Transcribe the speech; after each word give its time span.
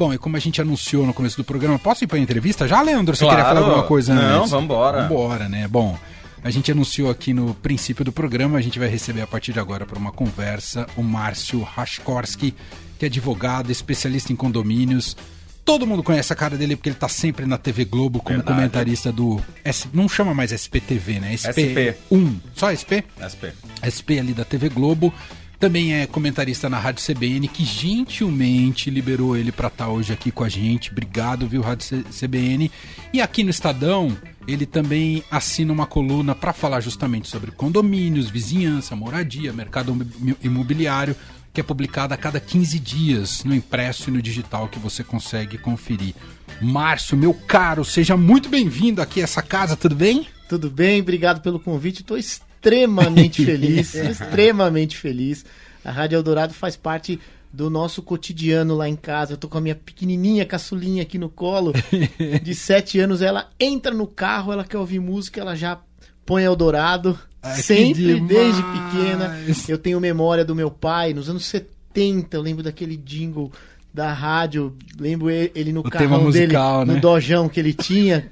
Bom, 0.00 0.14
e 0.14 0.16
como 0.16 0.34
a 0.34 0.40
gente 0.40 0.58
anunciou 0.62 1.04
no 1.04 1.12
começo 1.12 1.36
do 1.36 1.44
programa, 1.44 1.78
posso 1.78 2.02
ir 2.04 2.06
para 2.06 2.16
a 2.16 2.20
entrevista 2.22 2.66
já, 2.66 2.80
Leandro? 2.80 3.14
Você 3.14 3.22
Claro. 3.22 3.36
queria 3.36 3.54
falar 3.54 3.66
alguma 3.66 3.86
coisa 3.86 4.14
Não, 4.14 4.38
antes? 4.38 4.50
vambora. 4.50 5.02
Vambora, 5.02 5.46
né? 5.46 5.68
Bom, 5.68 5.94
a 6.42 6.48
gente 6.48 6.72
anunciou 6.72 7.10
aqui 7.10 7.34
no 7.34 7.52
princípio 7.52 8.02
do 8.02 8.10
programa, 8.10 8.56
a 8.56 8.62
gente 8.62 8.78
vai 8.78 8.88
receber 8.88 9.20
a 9.20 9.26
partir 9.26 9.52
de 9.52 9.60
agora 9.60 9.84
para 9.84 9.98
uma 9.98 10.10
conversa 10.10 10.86
o 10.96 11.02
Márcio 11.02 11.60
Rashkorski, 11.60 12.54
que 12.98 13.04
é 13.04 13.08
advogado, 13.08 13.70
especialista 13.70 14.32
em 14.32 14.36
condomínios. 14.36 15.14
Todo 15.66 15.86
mundo 15.86 16.02
conhece 16.02 16.32
a 16.32 16.36
cara 16.36 16.56
dele 16.56 16.76
porque 16.76 16.88
ele 16.88 16.96
tá 16.96 17.06
sempre 17.06 17.44
na 17.44 17.58
TV 17.58 17.84
Globo 17.84 18.20
como 18.20 18.38
Verdade. 18.38 18.56
comentarista 18.56 19.12
do. 19.12 19.38
S- 19.62 19.86
não 19.92 20.08
chama 20.08 20.32
mais 20.32 20.50
SPTV, 20.50 21.20
né? 21.20 21.34
SP. 21.36 21.92
1. 22.10 22.36
Só 22.54 22.70
SP? 22.72 23.04
SP. 23.20 23.52
SP 23.84 24.16
ali 24.18 24.32
da 24.32 24.46
TV 24.46 24.70
Globo. 24.70 25.12
Também 25.60 25.92
é 25.92 26.06
comentarista 26.06 26.70
na 26.70 26.78
Rádio 26.78 27.04
CBN, 27.04 27.46
que 27.46 27.66
gentilmente 27.66 28.88
liberou 28.88 29.36
ele 29.36 29.52
para 29.52 29.68
estar 29.68 29.88
hoje 29.88 30.10
aqui 30.10 30.30
com 30.30 30.42
a 30.42 30.48
gente. 30.48 30.90
Obrigado, 30.90 31.46
viu, 31.46 31.60
Rádio 31.60 32.02
CBN. 32.04 32.70
E 33.12 33.20
aqui 33.20 33.44
no 33.44 33.50
Estadão, 33.50 34.16
ele 34.48 34.64
também 34.64 35.22
assina 35.30 35.70
uma 35.70 35.84
coluna 35.86 36.34
para 36.34 36.54
falar 36.54 36.80
justamente 36.80 37.28
sobre 37.28 37.50
condomínios, 37.50 38.30
vizinhança, 38.30 38.96
moradia, 38.96 39.52
mercado 39.52 39.92
imobi- 39.92 40.36
imobiliário, 40.42 41.14
que 41.52 41.60
é 41.60 41.64
publicada 41.64 42.14
a 42.14 42.18
cada 42.18 42.40
15 42.40 42.78
dias 42.78 43.44
no 43.44 43.54
impresso 43.54 44.08
e 44.08 44.12
no 44.14 44.22
digital 44.22 44.66
que 44.66 44.78
você 44.78 45.04
consegue 45.04 45.58
conferir. 45.58 46.14
Márcio, 46.62 47.18
meu 47.18 47.34
caro, 47.34 47.84
seja 47.84 48.16
muito 48.16 48.48
bem-vindo 48.48 49.02
aqui 49.02 49.20
a 49.20 49.24
essa 49.24 49.42
casa, 49.42 49.76
tudo 49.76 49.94
bem? 49.94 50.26
Tudo 50.48 50.70
bem? 50.70 51.02
Obrigado 51.02 51.42
pelo 51.42 51.60
convite. 51.60 52.00
Estou 52.00 52.16
extremamente 52.60 53.44
feliz, 53.44 53.94
extremamente 53.94 54.96
feliz. 54.96 55.44
A 55.82 55.90
Rádio 55.90 56.16
Eldorado 56.16 56.52
faz 56.52 56.76
parte 56.76 57.18
do 57.52 57.70
nosso 57.70 58.02
cotidiano 58.02 58.76
lá 58.76 58.88
em 58.88 58.94
casa. 58.94 59.32
Eu 59.32 59.36
tô 59.38 59.48
com 59.48 59.58
a 59.58 59.60
minha 59.60 59.74
pequenininha 59.74 60.44
caçulinha 60.44 61.02
aqui 61.02 61.18
no 61.18 61.28
colo, 61.28 61.72
de 62.42 62.54
sete 62.54 63.00
anos. 63.00 63.22
Ela 63.22 63.50
entra 63.58 63.92
no 63.92 64.06
carro, 64.06 64.52
ela 64.52 64.64
quer 64.64 64.78
ouvir 64.78 65.00
música, 65.00 65.40
ela 65.40 65.56
já 65.56 65.80
põe 66.24 66.44
Eldorado. 66.44 67.18
Ai, 67.42 67.60
sempre, 67.62 68.20
desde 68.20 68.62
pequena. 68.62 69.38
Eu 69.66 69.78
tenho 69.78 69.98
memória 69.98 70.44
do 70.44 70.54
meu 70.54 70.70
pai, 70.70 71.14
nos 71.14 71.30
anos 71.30 71.46
70, 71.46 72.36
eu 72.36 72.42
lembro 72.42 72.62
daquele 72.62 72.96
jingle 72.98 73.50
da 73.92 74.12
rádio, 74.12 74.74
lembro 74.98 75.28
ele 75.30 75.72
no 75.72 75.80
O 75.80 75.90
tema 75.90 76.16
carrão 76.16 76.30
dele, 76.30 76.46
musical, 76.46 76.86
né? 76.86 76.94
no 76.94 77.00
dojão 77.00 77.48
que 77.48 77.58
ele 77.58 77.72
tinha, 77.72 78.28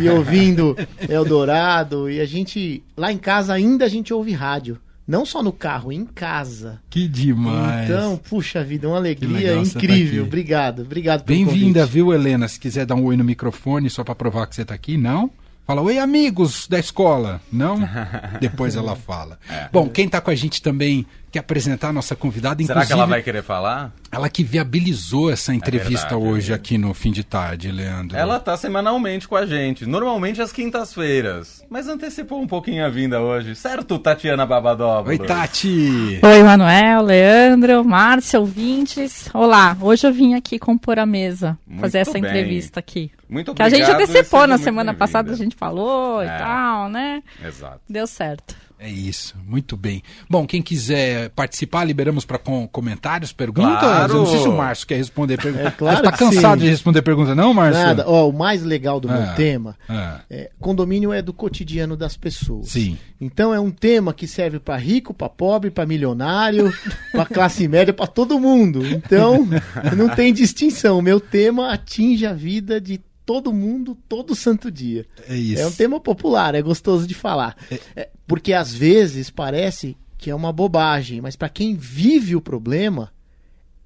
e 0.00 0.08
ouvindo 0.08 0.76
Eldorado, 1.08 2.08
e 2.10 2.20
a 2.20 2.24
gente, 2.24 2.82
lá 2.96 3.12
em 3.12 3.18
casa 3.18 3.52
ainda 3.52 3.84
a 3.84 3.88
gente 3.88 4.14
ouve 4.14 4.32
rádio, 4.32 4.78
não 5.06 5.26
só 5.26 5.42
no 5.42 5.52
carro, 5.52 5.90
em 5.90 6.04
casa. 6.04 6.80
Que 6.88 7.08
demais. 7.08 7.90
Então, 7.90 8.16
puxa 8.16 8.62
vida, 8.62 8.86
uma 8.86 8.96
alegria 8.96 9.54
tá 9.54 9.60
incrível. 9.60 10.20
aqui. 10.20 10.28
Obrigado, 10.28 10.82
obrigado 10.82 11.24
pelo 11.24 11.36
Bem-vinda, 11.44 11.84
viu, 11.84 12.12
Helena? 12.12 12.46
Se 12.46 12.60
quiser 12.60 12.86
dar 12.86 12.94
um 12.94 13.04
oi 13.04 13.16
no 13.16 13.24
microfone 13.24 13.90
só 13.90 14.04
pra 14.04 14.14
provar 14.14 14.46
que 14.46 14.54
você 14.54 14.64
tá 14.64 14.74
aqui, 14.74 14.96
não? 14.96 15.30
Fala, 15.66 15.82
oi, 15.82 15.98
amigos 15.98 16.66
da 16.68 16.78
escola. 16.78 17.40
Não? 17.52 17.78
Depois 18.40 18.74
ela 18.74 18.96
fala. 18.96 19.38
Bom, 19.72 19.88
quem 19.88 20.08
tá 20.08 20.20
com 20.20 20.30
a 20.30 20.34
gente 20.34 20.60
também 20.60 21.06
quer 21.30 21.38
apresentar 21.38 21.88
a 21.88 21.92
nossa 21.92 22.16
convidada, 22.16 22.62
Será 22.64 22.84
que 22.84 22.92
ela 22.92 23.06
vai 23.06 23.22
querer 23.22 23.42
falar? 23.42 23.92
ela 24.12 24.28
que 24.28 24.42
viabilizou 24.42 25.30
essa 25.30 25.54
entrevista 25.54 26.08
verdade, 26.08 26.24
hoje 26.32 26.52
é. 26.52 26.54
aqui 26.56 26.76
no 26.76 26.92
fim 26.92 27.12
de 27.12 27.22
tarde, 27.22 27.70
Leandro. 27.70 28.16
Ela 28.16 28.40
tá 28.40 28.56
semanalmente 28.56 29.28
com 29.28 29.36
a 29.36 29.46
gente, 29.46 29.86
normalmente 29.86 30.42
às 30.42 30.50
quintas-feiras. 30.52 31.64
Mas 31.70 31.86
antecipou 31.86 32.40
um 32.42 32.46
pouquinho 32.46 32.84
a 32.84 32.88
vinda 32.88 33.20
hoje, 33.20 33.54
certo, 33.54 33.98
Tatiana 33.98 34.44
Babadóbulo? 34.44 35.10
Oi, 35.10 35.18
Tati! 35.18 36.18
Oi, 36.22 36.42
Manuel, 36.42 37.02
Leandro, 37.02 37.84
Márcia, 37.84 38.40
ouvintes. 38.40 39.30
Olá, 39.32 39.76
hoje 39.80 40.06
eu 40.06 40.12
vim 40.12 40.34
aqui 40.34 40.58
compor 40.58 40.98
a 40.98 41.06
mesa, 41.06 41.56
Muito 41.66 41.80
fazer 41.80 41.98
essa 41.98 42.12
bem. 42.12 42.22
entrevista 42.24 42.80
aqui. 42.80 43.12
Muito 43.28 43.54
Que 43.54 43.62
a 43.62 43.66
obrigado. 43.66 43.88
gente 43.88 44.02
antecipou 44.10 44.46
na 44.48 44.58
semana 44.58 44.92
passada, 44.92 45.30
a 45.32 45.36
gente 45.36 45.54
falou 45.54 46.20
É. 46.20 46.26
e 46.26 46.38
tal, 46.38 46.88
né? 46.88 47.22
Exato. 47.44 47.80
Deu 47.88 48.06
certo. 48.08 48.56
É 48.82 48.88
isso, 48.88 49.36
muito 49.46 49.76
bem. 49.76 50.02
Bom, 50.28 50.46
quem 50.46 50.62
quiser 50.62 51.28
participar, 51.30 51.84
liberamos 51.84 52.24
para 52.24 52.38
comentários, 52.38 53.30
perguntas. 53.30 53.78
Claro. 53.78 54.12
Eu 54.14 54.18
não 54.20 54.26
sei 54.26 54.38
se 54.40 54.48
o 54.48 54.56
Márcio 54.56 54.86
quer 54.86 54.96
responder 54.96 55.36
perguntas. 55.42 55.66
É 55.66 55.70
claro 55.70 56.02
tá 56.02 56.12
que 56.12 56.18
cansado 56.18 56.60
sim. 56.60 56.64
de 56.64 56.70
responder 56.70 57.02
perguntas, 57.02 57.36
não, 57.36 57.52
Márcio? 57.52 57.82
Nada, 57.82 58.08
ó, 58.08 58.26
o 58.26 58.32
mais 58.32 58.62
legal 58.62 58.98
do 58.98 59.06
meu 59.06 59.20
Ah. 59.20 59.34
tema 59.34 59.76
Ah, 59.86 60.22
é 60.30 60.50
condomínio 60.58 61.12
é 61.12 61.20
do 61.20 61.34
cotidiano 61.34 61.94
das 61.94 62.16
pessoas. 62.16 62.68
sim. 62.70 62.96
Então 63.20 63.52
é 63.52 63.60
um 63.60 63.70
tema 63.70 64.14
que 64.14 64.26
serve 64.26 64.58
para 64.58 64.76
rico, 64.78 65.12
para 65.12 65.28
pobre, 65.28 65.70
para 65.70 65.84
milionário, 65.84 66.72
para 67.12 67.26
classe 67.26 67.68
média, 67.68 67.92
para 67.92 68.06
todo 68.06 68.40
mundo. 68.40 68.82
Então 68.86 69.46
não 69.94 70.08
tem 70.08 70.32
distinção. 70.32 70.98
O 70.98 71.02
meu 71.02 71.20
tema 71.20 71.70
atinge 71.70 72.24
a 72.24 72.32
vida 72.32 72.80
de 72.80 72.98
todo 73.30 73.52
mundo 73.52 73.96
todo 74.08 74.34
santo 74.34 74.72
dia. 74.72 75.06
É 75.28 75.36
isso. 75.36 75.62
É 75.62 75.64
um 75.64 75.70
tema 75.70 76.00
popular, 76.00 76.52
é 76.56 76.60
gostoso 76.60 77.06
de 77.06 77.14
falar. 77.14 77.56
É, 77.94 78.10
porque 78.26 78.52
às 78.52 78.74
vezes 78.74 79.30
parece 79.30 79.96
que 80.18 80.30
é 80.30 80.34
uma 80.34 80.52
bobagem, 80.52 81.20
mas 81.20 81.36
para 81.36 81.48
quem 81.48 81.76
vive 81.76 82.34
o 82.34 82.40
problema, 82.40 83.12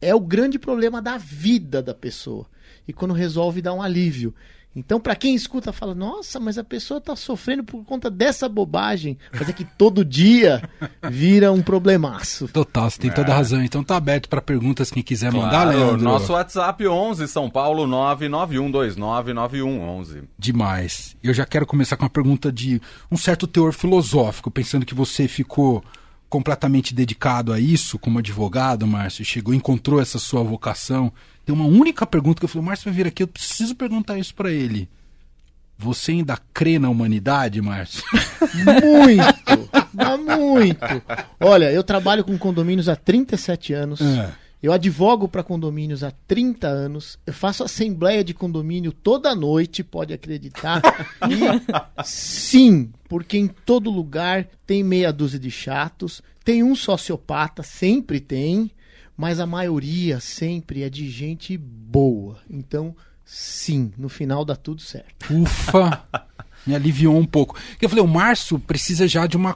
é 0.00 0.15
o 0.15 0.21
grande 0.21 0.59
problema 0.59 1.03
da 1.03 1.19
vida 1.19 1.82
da 1.82 1.93
pessoa. 1.93 2.47
E 2.88 2.93
quando 2.94 3.12
resolve, 3.12 3.60
dá 3.60 3.75
um 3.75 3.82
alívio. 3.82 4.34
Então, 4.76 4.98
para 5.00 5.14
quem 5.14 5.34
escuta, 5.34 5.72
fala: 5.72 5.94
Nossa, 5.94 6.40
mas 6.40 6.58
a 6.58 6.64
pessoa 6.64 7.00
tá 7.00 7.14
sofrendo 7.14 7.62
por 7.62 7.84
conta 7.84 8.10
dessa 8.10 8.48
bobagem. 8.48 9.16
Mas 9.32 9.48
é 9.48 9.52
que 9.52 9.64
todo 9.64 10.04
dia 10.04 10.68
vira 11.10 11.52
um 11.52 11.62
problemaço. 11.62 12.48
Total, 12.48 12.90
você 12.90 12.98
tem 13.00 13.10
toda 13.12 13.32
a 13.32 13.36
razão. 13.36 13.62
Então 13.62 13.84
tá 13.84 13.96
aberto 13.96 14.28
para 14.28 14.42
perguntas 14.42 14.90
quem 14.90 15.02
quiser 15.02 15.32
mandar, 15.32 15.62
Claro, 15.64 15.78
Leandro. 15.78 16.02
nosso 16.04 16.32
WhatsApp 16.32 16.86
11 16.86 17.28
São 17.28 17.48
Paulo 17.48 17.86
991299111. 17.86 20.24
Demais. 20.38 21.16
Eu 21.22 21.32
já 21.32 21.46
quero 21.46 21.66
começar 21.66 21.96
com 21.96 22.04
uma 22.04 22.10
pergunta 22.10 22.50
de 22.52 22.80
um 23.10 23.16
certo 23.16 23.46
teor 23.46 23.72
filosófico, 23.72 24.50
pensando 24.50 24.84
que 24.86 24.94
você 24.94 25.26
ficou 25.28 25.82
completamente 26.34 26.92
dedicado 26.92 27.52
a 27.52 27.60
isso 27.60 27.96
como 27.96 28.18
advogado, 28.18 28.84
Márcio, 28.88 29.24
chegou, 29.24 29.54
encontrou 29.54 30.00
essa 30.00 30.18
sua 30.18 30.42
vocação. 30.42 31.12
Tem 31.46 31.54
uma 31.54 31.64
única 31.64 32.04
pergunta 32.04 32.40
que 32.40 32.44
eu 32.44 32.48
falei, 32.48 32.66
Márcio 32.66 32.86
vai 32.86 32.92
vir 32.92 33.06
aqui, 33.06 33.22
eu 33.22 33.28
preciso 33.28 33.76
perguntar 33.76 34.18
isso 34.18 34.34
para 34.34 34.50
ele. 34.50 34.88
Você 35.78 36.10
ainda 36.10 36.36
crê 36.52 36.76
na 36.76 36.90
humanidade, 36.90 37.62
Márcio? 37.62 38.02
Muito! 38.82 39.70
Mas 39.92 40.38
muito! 40.38 41.02
Olha, 41.38 41.70
eu 41.70 41.84
trabalho 41.84 42.24
com 42.24 42.36
condomínios 42.36 42.88
há 42.88 42.96
37 42.96 43.72
anos. 43.72 44.00
É. 44.00 44.32
Eu 44.64 44.72
advogo 44.72 45.28
para 45.28 45.42
condomínios 45.42 46.02
há 46.02 46.10
30 46.10 46.66
anos. 46.66 47.19
Eu 47.26 47.34
faço 47.34 47.62
assembleia 47.62 48.25
de 48.25 48.32
condomínio 48.32 48.92
toda 48.92 49.34
noite, 49.34 49.84
pode 49.84 50.14
acreditar. 50.14 50.80
E 51.28 52.02
sim, 52.02 52.91
porque 53.06 53.36
em 53.36 53.47
todo 53.47 53.91
lugar 53.91 54.48
tem 54.66 54.82
meia 54.82 55.12
dúzia 55.12 55.38
de 55.38 55.50
chatos, 55.50 56.22
tem 56.42 56.62
um 56.62 56.75
sociopata, 56.75 57.62
sempre 57.62 58.20
tem, 58.20 58.70
mas 59.14 59.38
a 59.38 59.47
maioria 59.47 60.19
sempre 60.19 60.82
é 60.82 60.88
de 60.88 61.10
gente 61.10 61.58
boa. 61.58 62.38
Então, 62.48 62.96
sim, 63.22 63.92
no 63.98 64.08
final 64.08 64.46
dá 64.46 64.56
tudo 64.56 64.81
certo. 64.81 65.26
Ufa! 65.31 66.04
Me 66.66 66.75
aliviou 66.75 67.16
um 67.16 67.25
pouco. 67.26 67.56
Porque 67.70 67.84
eu 67.84 67.88
falei, 67.88 68.02
o 68.04 68.08
Márcio 68.08 68.58
precisa 68.58 69.06
já 69.06 69.26
de 69.26 69.36
uma, 69.36 69.54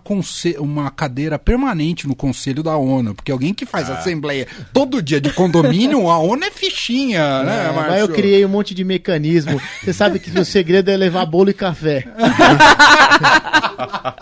uma 0.59 0.91
cadeira 0.91 1.39
permanente 1.39 2.07
no 2.07 2.15
Conselho 2.15 2.63
da 2.63 2.77
ONU. 2.77 3.15
Porque 3.15 3.33
alguém 3.33 3.55
que 3.55 3.65
faz 3.65 3.89
assembleia 3.91 4.47
todo 4.73 5.01
dia 5.03 5.21
de 5.21 5.33
condomínio, 5.33 6.11
a 6.11 6.19
ONU 6.19 6.45
é 6.45 6.51
fichinha, 6.51 7.43
né, 7.43 7.67
É, 7.69 7.73
Márcio? 7.73 7.91
mas 7.91 8.01
eu 8.01 8.09
criei 8.11 8.45
um 8.45 8.49
monte 8.49 8.75
de 8.75 8.85
mecanismo. 8.85 9.61
Você 9.83 9.93
sabe 9.93 10.19
que 10.19 10.31
o 10.39 10.45
segredo 10.45 10.91
é 10.91 10.97
levar 10.97 11.25
bolo 11.27 11.51
e 11.51 11.55
café. 11.55 12.05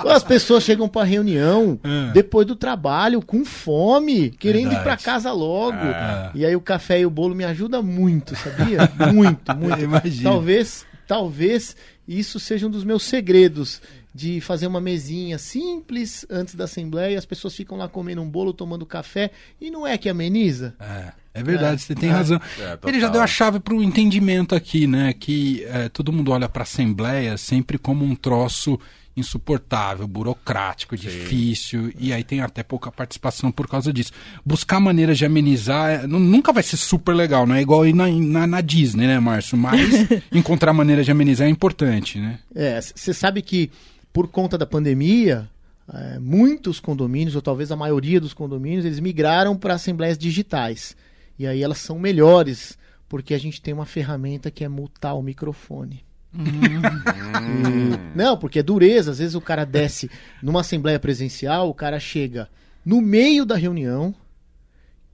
As 0.08 0.22
pessoas 0.22 0.62
chegam 0.62 0.88
pra 0.88 1.02
reunião 1.04 1.78
É. 1.82 2.12
depois 2.12 2.46
do 2.46 2.54
trabalho 2.54 3.20
com 3.22 3.44
fome, 3.44 4.30
querendo 4.30 4.68
ir 4.68 4.76
pra 4.76 4.94
Verdade. 4.96 5.04
casa 5.04 5.32
logo. 5.32 5.76
É. 5.76 6.30
E 6.34 6.44
aí 6.46 6.54
o 6.54 6.60
café 6.60 7.00
e 7.00 7.06
o 7.06 7.10
bolo 7.10 7.34
me 7.34 7.44
ajudam 7.44 7.82
muito, 7.82 8.34
sabia? 8.36 8.90
Muito, 9.12 9.56
muito. 9.56 9.80
Imagino. 9.84 10.22
Talvez, 10.30 10.84
talvez 11.06 11.76
isso 12.06 12.38
seja 12.38 12.66
um 12.66 12.70
dos 12.70 12.84
meus 12.84 13.02
segredos 13.02 13.80
de 14.14 14.40
fazer 14.40 14.66
uma 14.66 14.80
mesinha 14.80 15.36
simples 15.36 16.24
antes 16.30 16.54
da 16.54 16.64
assembleia, 16.64 17.18
as 17.18 17.26
pessoas 17.26 17.54
ficam 17.54 17.76
lá 17.76 17.88
comendo 17.88 18.22
um 18.22 18.28
bolo, 18.28 18.52
tomando 18.52 18.86
café, 18.86 19.30
e 19.60 19.70
não 19.70 19.86
é 19.86 19.98
que 19.98 20.08
ameniza? 20.08 20.74
É, 20.80 21.12
é 21.38 21.42
verdade, 21.42 21.74
É, 21.74 21.78
você 21.78 21.94
tem 21.94 22.08
é. 22.08 22.12
razão. 22.12 22.40
É. 22.58 22.78
Ele 22.88 23.00
já 23.00 23.08
deu 23.08 23.20
a 23.22 23.26
chave 23.26 23.60
para 23.60 23.74
o 23.74 23.82
entendimento 23.82 24.54
aqui, 24.54 24.86
né? 24.86 25.12
Que 25.12 25.64
é, 25.64 25.88
todo 25.88 26.12
mundo 26.12 26.32
olha 26.32 26.48
para 26.48 26.62
a 26.62 26.64
Assembleia 26.64 27.36
sempre 27.36 27.78
como 27.78 28.04
um 28.04 28.14
troço 28.14 28.78
insuportável, 29.18 30.06
burocrático, 30.06 30.96
difícil, 30.96 31.92
e 31.98 32.12
aí 32.12 32.22
tem 32.22 32.40
até 32.42 32.62
pouca 32.62 32.92
participação 32.92 33.50
por 33.50 33.66
causa 33.66 33.90
disso. 33.92 34.12
Buscar 34.44 34.78
maneiras 34.78 35.16
de 35.18 35.24
amenizar 35.24 35.90
é, 35.90 36.06
nu- 36.06 36.20
nunca 36.20 36.52
vai 36.52 36.62
ser 36.62 36.76
super 36.76 37.14
legal, 37.14 37.46
não 37.46 37.54
é 37.54 37.62
igual 37.62 37.86
ir 37.86 37.94
na, 37.94 38.06
na, 38.08 38.46
na 38.46 38.60
Disney, 38.60 39.06
né, 39.06 39.18
Márcio? 39.18 39.56
Mas 39.56 39.90
encontrar 40.30 40.72
maneiras 40.72 41.06
de 41.06 41.12
amenizar 41.12 41.46
é 41.46 41.50
importante, 41.50 42.18
né? 42.20 42.38
É, 42.54 42.78
você 42.80 43.14
sabe 43.14 43.40
que 43.42 43.70
por 44.12 44.28
conta 44.28 44.56
da 44.58 44.66
pandemia, 44.66 45.48
é, 45.92 46.18
muitos 46.18 46.78
condomínios, 46.78 47.34
ou 47.34 47.40
talvez 47.42 47.72
a 47.72 47.76
maioria 47.76 48.20
dos 48.20 48.34
condomínios, 48.34 48.84
eles 48.84 49.00
migraram 49.00 49.56
para 49.56 49.74
assembleias 49.74 50.18
digitais. 50.18 50.94
E 51.38 51.46
aí 51.46 51.62
elas 51.62 51.78
são 51.78 51.98
melhores 51.98 52.78
Porque 53.08 53.34
a 53.34 53.38
gente 53.38 53.60
tem 53.62 53.72
uma 53.72 53.86
ferramenta 53.86 54.50
que 54.50 54.64
é 54.64 54.68
mutar 54.68 55.14
o 55.14 55.22
microfone. 55.22 56.04
Hum. 56.34 56.40
E- 56.44 58.16
Não, 58.16 58.36
porque 58.36 58.58
é 58.58 58.62
dureza. 58.62 59.10
Às 59.12 59.18
vezes 59.18 59.34
o 59.34 59.40
cara 59.40 59.64
desce 59.64 60.10
numa 60.42 60.60
assembleia 60.60 60.98
presencial, 60.98 61.68
o 61.68 61.74
cara 61.74 61.98
chega 62.00 62.48
no 62.84 63.00
meio 63.00 63.44
da 63.46 63.56
reunião, 63.56 64.14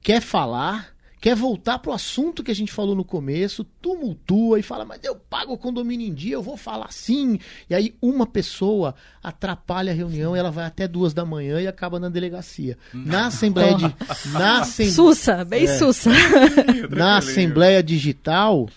quer 0.00 0.20
falar, 0.20 0.91
quer 1.22 1.36
voltar 1.36 1.78
pro 1.78 1.92
assunto 1.92 2.42
que 2.42 2.50
a 2.50 2.54
gente 2.54 2.72
falou 2.72 2.96
no 2.96 3.04
começo, 3.04 3.62
tumultua 3.80 4.58
e 4.58 4.62
fala, 4.62 4.84
mas 4.84 5.04
eu 5.04 5.14
pago 5.14 5.52
o 5.52 5.56
condomínio 5.56 6.08
em 6.08 6.12
dia, 6.12 6.34
eu 6.34 6.42
vou 6.42 6.56
falar 6.56 6.92
sim. 6.92 7.38
E 7.70 7.74
aí 7.76 7.94
uma 8.02 8.26
pessoa 8.26 8.92
atrapalha 9.22 9.92
a 9.92 9.94
reunião 9.94 10.34
e 10.34 10.40
ela 10.40 10.50
vai 10.50 10.64
até 10.64 10.88
duas 10.88 11.14
da 11.14 11.24
manhã 11.24 11.60
e 11.60 11.68
acaba 11.68 12.00
na 12.00 12.08
delegacia. 12.08 12.76
Na 12.92 13.28
assembleia 13.28 13.76
de. 13.76 13.84
Na 14.32 14.62
assembleia. 14.62 14.92
Sussa, 14.92 15.44
bem 15.44 15.68
sussa. 15.68 16.10
Na 16.90 17.18
Assembleia 17.18 17.84
Digital, 17.84 18.68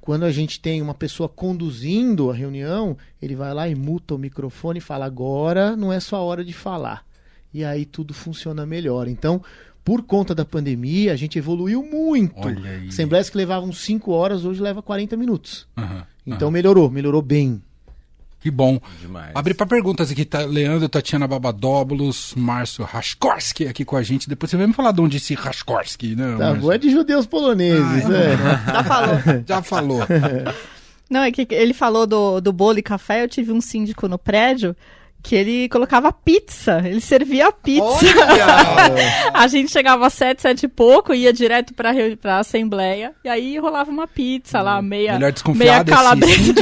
quando 0.00 0.24
a 0.24 0.32
gente 0.32 0.60
tem 0.60 0.80
uma 0.80 0.94
pessoa 0.94 1.28
conduzindo 1.28 2.30
a 2.30 2.34
reunião, 2.34 2.96
ele 3.20 3.36
vai 3.36 3.52
lá 3.52 3.68
e 3.68 3.74
muta 3.74 4.14
o 4.14 4.18
microfone 4.18 4.78
e 4.78 4.82
fala: 4.82 5.04
agora 5.04 5.76
não 5.76 5.92
é 5.92 6.00
sua 6.00 6.20
hora 6.20 6.42
de 6.42 6.54
falar. 6.54 7.04
E 7.52 7.62
aí 7.62 7.84
tudo 7.84 8.14
funciona 8.14 8.64
melhor. 8.64 9.06
Então, 9.06 9.42
por 9.84 10.02
conta 10.02 10.34
da 10.34 10.44
pandemia, 10.44 11.12
a 11.12 11.16
gente 11.16 11.38
evoluiu 11.38 11.82
muito. 11.82 12.34
Assembleias 12.88 13.28
que 13.28 13.36
levavam 13.36 13.70
5 13.72 14.10
horas, 14.12 14.44
hoje 14.44 14.62
leva 14.62 14.80
40 14.82 15.16
minutos. 15.16 15.66
Aham, 15.76 16.04
Então 16.26 16.48
aham. 16.48 16.52
melhorou, 16.52 16.90
melhorou 16.90 17.20
bem. 17.20 17.62
Que 18.40 18.50
bom. 18.50 18.78
Demais. 19.00 19.30
Abrir 19.34 19.54
para 19.54 19.66
perguntas 19.66 20.10
aqui, 20.10 20.22
tá? 20.24 20.40
Leandro, 20.44 20.86
Tatiana 20.86 21.26
Babadóbulos, 21.26 22.34
Márcio 22.36 22.84
Raskorski 22.84 23.66
aqui 23.66 23.86
com 23.86 23.96
a 23.96 24.02
gente. 24.02 24.28
Depois 24.28 24.50
você 24.50 24.56
vai 24.58 24.66
me 24.66 24.74
falar 24.74 24.92
de 24.92 25.00
onde 25.00 25.16
esse 25.16 25.32
Raskorski, 25.34 26.14
né? 26.14 26.32
Tá 26.32 26.38
Márcio? 26.46 26.60
bom, 26.60 26.72
é 26.72 26.76
de 26.76 26.90
judeus 26.90 27.24
poloneses, 27.26 28.04
né? 28.06 28.36
Já 28.66 28.84
falou. 28.84 29.16
Já 29.48 29.62
falou. 29.62 30.00
Não, 31.08 31.20
é 31.22 31.32
que 31.32 31.46
ele 31.54 31.72
falou 31.72 32.06
do, 32.06 32.40
do 32.40 32.52
bolo 32.52 32.78
e 32.78 32.82
café. 32.82 33.22
Eu 33.24 33.28
tive 33.28 33.50
um 33.50 33.60
síndico 33.62 34.06
no 34.08 34.18
prédio 34.18 34.76
que 35.24 35.34
ele 35.34 35.68
colocava 35.70 36.12
pizza. 36.12 36.82
Ele 36.84 37.00
servia 37.00 37.50
pizza. 37.50 37.82
a 39.32 39.46
gente 39.48 39.72
chegava 39.72 40.06
às 40.06 40.12
sete, 40.12 40.42
sete 40.42 40.66
e 40.66 40.68
pouco, 40.68 41.14
ia 41.14 41.32
direto 41.32 41.72
pra, 41.72 41.92
pra 42.20 42.38
assembleia. 42.40 43.12
E 43.24 43.28
aí 43.28 43.58
rolava 43.58 43.90
uma 43.90 44.06
pizza 44.06 44.60
lá, 44.60 44.82
meia, 44.82 45.18
meia 45.56 45.82
calabresa. 45.82 46.52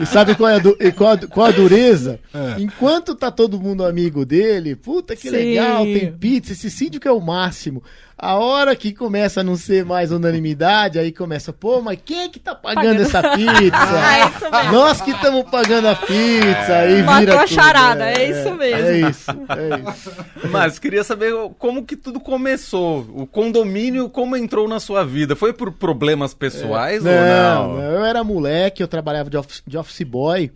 E 0.00 0.06
sabe 0.06 0.34
qual 0.34 0.48
é 0.48 0.54
a, 0.56 0.58
du- 0.58 0.76
e 0.80 0.90
qual 0.90 1.12
a, 1.12 1.18
qual 1.18 1.46
a 1.46 1.50
dureza? 1.50 2.18
É. 2.32 2.62
Enquanto 2.62 3.14
tá 3.14 3.30
todo 3.30 3.60
mundo 3.60 3.84
amigo 3.84 4.24
dele, 4.24 4.74
puta 4.74 5.14
que 5.14 5.28
Sim. 5.28 5.36
legal, 5.36 5.84
tem 5.84 6.10
pizza, 6.10 6.54
esse 6.54 6.70
síndico 6.70 7.06
é 7.06 7.12
o 7.12 7.20
máximo. 7.20 7.82
A 8.22 8.36
hora 8.36 8.76
que 8.76 8.92
começa 8.92 9.40
a 9.40 9.42
não 9.44 9.56
ser 9.56 9.82
mais 9.82 10.12
unanimidade, 10.12 10.98
aí 10.98 11.10
começa, 11.10 11.54
pô, 11.54 11.80
mas 11.80 11.98
quem 12.04 12.20
é 12.24 12.28
que 12.28 12.38
tá 12.38 12.54
pagando 12.54 12.84
Pagando. 12.84 13.02
essa 13.02 13.18
Ah, 13.24 13.36
pizza? 13.36 14.36
isso 14.36 14.50
mesmo. 14.50 14.72
Nós 14.72 15.00
que 15.00 15.10
estamos 15.10 15.50
pagando 15.50 15.88
a 15.88 15.94
pizza, 15.96 16.76
aí 16.76 17.02
Matou 17.02 17.20
vira 17.20 17.40
a 17.42 17.46
charada, 17.46 18.10
é 18.10 18.28
isso 18.28 18.54
mesmo. 18.54 18.88
É 18.88 19.00
isso, 19.10 19.30
é 19.30 19.90
isso. 19.90 20.12
Mas 20.50 20.78
queria 20.78 21.02
saber 21.02 21.32
como 21.58 21.84
que 21.86 21.96
tudo 21.96 22.20
começou. 22.20 23.06
O 23.14 23.26
condomínio, 23.26 24.10
como 24.10 24.36
entrou 24.36 24.68
na 24.68 24.80
sua 24.80 25.02
vida? 25.02 25.34
Foi 25.34 25.54
por 25.54 25.72
problemas 25.72 26.34
pessoais 26.34 27.02
ou 27.04 27.10
Não, 27.10 27.68
não? 27.68 27.76
não, 27.78 27.82
eu 27.82 28.04
era 28.04 28.22
moleque, 28.22 28.82
eu 28.82 28.88
trabalhava 28.88 29.30
de 29.30 29.38
office, 29.38 29.62
de 29.66 29.78
office 29.78 30.02
boy 30.02 30.52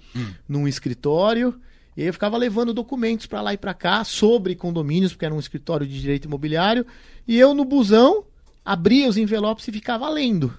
num 0.47 0.69
escritório. 0.69 1.55
E 1.97 2.03
aí 2.03 2.09
eu 2.09 2.13
ficava 2.13 2.37
levando 2.37 2.75
documentos 2.75 3.27
pra 3.27 3.41
lá 3.41 3.53
e 3.53 3.57
pra 3.57 3.75
cá 3.75 4.03
sobre 4.05 4.55
condomínios, 4.55 5.13
porque 5.13 5.25
era 5.25 5.35
um 5.35 5.41
escritório 5.41 5.87
de 5.87 6.01
direito 6.01 6.27
imobiliário. 6.27 6.87
E 7.27 7.39
eu 7.39 7.55
no 7.55 7.65
busão 7.65 8.25
abria 8.65 9.09
os 9.09 9.17
envelopes 9.17 9.69
e 9.69 9.73
ficava 9.73 10.09
lendo 10.09 10.53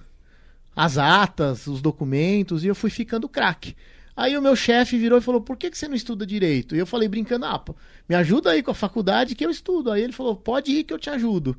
as 0.75 0.97
atas, 0.97 1.67
os 1.67 1.81
documentos, 1.81 2.63
e 2.63 2.67
eu 2.67 2.75
fui 2.75 2.89
ficando 2.89 3.29
craque. 3.29 3.75
Aí 4.15 4.37
o 4.37 4.41
meu 4.41 4.55
chefe 4.55 4.97
virou 4.97 5.17
e 5.17 5.21
falou: 5.21 5.41
Por 5.41 5.57
que, 5.57 5.69
que 5.69 5.77
você 5.77 5.87
não 5.87 5.95
estuda 5.95 6.25
direito? 6.25 6.75
E 6.75 6.79
eu 6.79 6.85
falei, 6.85 7.07
brincando, 7.07 7.45
ah, 7.45 7.59
pô, 7.59 7.75
me 8.07 8.15
ajuda 8.15 8.51
aí 8.51 8.63
com 8.63 8.71
a 8.71 8.75
faculdade 8.75 9.35
que 9.35 9.45
eu 9.45 9.49
estudo. 9.49 9.91
Aí 9.91 10.01
ele 10.01 10.13
falou: 10.13 10.35
Pode 10.35 10.71
ir 10.71 10.83
que 10.83 10.93
eu 10.93 10.99
te 10.99 11.09
ajudo. 11.09 11.55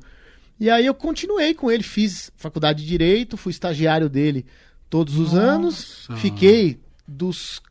E 0.59 0.69
aí 0.69 0.85
eu 0.85 0.93
continuei 0.93 1.53
com 1.53 1.69
ele, 1.69 1.83
fiz 1.83 2.31
faculdade 2.35 2.81
de 2.81 2.87
direito, 2.87 3.37
fui 3.37 3.51
estagiário 3.51 4.09
dele 4.09 4.43
todos 4.89 5.17
os 5.17 5.35
anos, 5.35 6.07
fiquei 6.17 6.79
dos, 7.07 7.61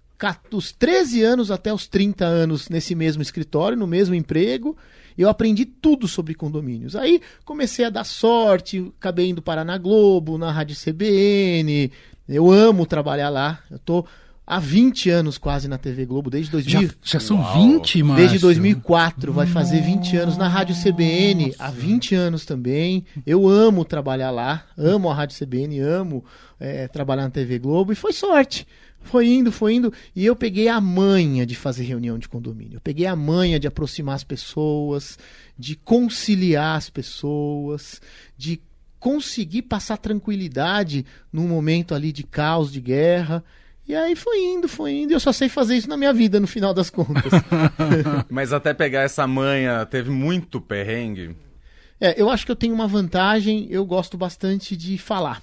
dos 0.50 0.72
13 0.72 1.22
anos 1.22 1.50
até 1.50 1.72
os 1.72 1.86
30 1.86 2.24
anos 2.24 2.68
nesse 2.68 2.94
mesmo 2.94 3.22
escritório, 3.22 3.76
no 3.76 3.86
mesmo 3.86 4.14
emprego. 4.14 4.76
e 5.16 5.22
Eu 5.22 5.28
aprendi 5.28 5.64
tudo 5.64 6.08
sobre 6.08 6.34
condomínios. 6.34 6.96
Aí 6.96 7.20
comecei 7.44 7.84
a 7.84 7.90
dar 7.90 8.04
sorte, 8.04 8.92
acabei 8.98 9.28
indo 9.28 9.42
parar 9.42 9.64
na 9.64 9.78
Globo, 9.78 10.38
na 10.38 10.50
Rádio 10.50 10.76
CBN. 10.76 11.90
Eu 12.28 12.50
amo 12.50 12.86
trabalhar 12.86 13.28
lá. 13.28 13.60
Eu 13.70 13.78
tô 13.78 14.04
há 14.46 14.60
20 14.60 15.10
anos 15.10 15.36
quase 15.38 15.66
na 15.66 15.76
TV 15.76 16.06
Globo, 16.06 16.30
desde 16.30 16.50
2000. 16.52 16.82
Já, 16.82 16.94
já 17.02 17.20
são 17.20 17.38
Uau. 17.38 17.54
20, 17.54 18.02
mano. 18.02 18.20
Desde 18.20 18.38
2004, 18.38 19.32
vai 19.32 19.46
fazer 19.46 19.80
20 19.80 20.16
anos 20.16 20.36
na 20.36 20.46
Rádio 20.46 20.76
CBN, 20.76 21.52
há 21.58 21.70
20 21.70 22.14
anos 22.14 22.44
também. 22.44 23.04
Eu 23.26 23.48
amo 23.48 23.84
trabalhar 23.84 24.30
lá, 24.30 24.64
amo 24.78 25.10
a 25.10 25.14
Rádio 25.14 25.36
CBN, 25.36 25.80
amo 25.80 26.24
é, 26.60 26.86
trabalhar 26.86 27.24
na 27.24 27.30
TV 27.30 27.58
Globo, 27.58 27.92
e 27.92 27.96
foi 27.96 28.12
sorte. 28.12 28.66
Foi 29.00 29.28
indo, 29.28 29.52
foi 29.52 29.74
indo, 29.74 29.92
e 30.16 30.26
eu 30.26 30.34
peguei 30.34 30.66
a 30.66 30.80
manha 30.80 31.46
de 31.46 31.54
fazer 31.54 31.84
reunião 31.84 32.18
de 32.18 32.28
condomínio. 32.28 32.76
Eu 32.76 32.80
peguei 32.80 33.06
a 33.06 33.14
manha 33.14 33.58
de 33.58 33.66
aproximar 33.66 34.16
as 34.16 34.24
pessoas, 34.24 35.16
de 35.56 35.76
conciliar 35.76 36.76
as 36.76 36.90
pessoas, 36.90 38.00
de 38.36 38.60
conseguir 38.98 39.62
passar 39.62 39.96
tranquilidade 39.98 41.06
num 41.32 41.46
momento 41.46 41.94
ali 41.94 42.10
de 42.10 42.24
caos, 42.24 42.72
de 42.72 42.80
guerra. 42.80 43.44
E 43.88 43.94
aí 43.94 44.16
foi 44.16 44.38
indo, 44.40 44.68
foi 44.68 44.92
indo, 44.92 45.12
e 45.12 45.14
eu 45.14 45.20
só 45.20 45.32
sei 45.32 45.48
fazer 45.48 45.76
isso 45.76 45.88
na 45.88 45.96
minha 45.96 46.12
vida, 46.12 46.40
no 46.40 46.46
final 46.46 46.74
das 46.74 46.90
contas. 46.90 47.32
Mas 48.28 48.52
até 48.52 48.74
pegar 48.74 49.02
essa 49.02 49.26
manha, 49.26 49.86
teve 49.86 50.10
muito 50.10 50.60
perrengue. 50.60 51.36
É, 52.00 52.20
eu 52.20 52.28
acho 52.28 52.44
que 52.44 52.50
eu 52.50 52.56
tenho 52.56 52.74
uma 52.74 52.88
vantagem, 52.88 53.68
eu 53.70 53.84
gosto 53.86 54.18
bastante 54.18 54.76
de 54.76 54.98
falar. 54.98 55.40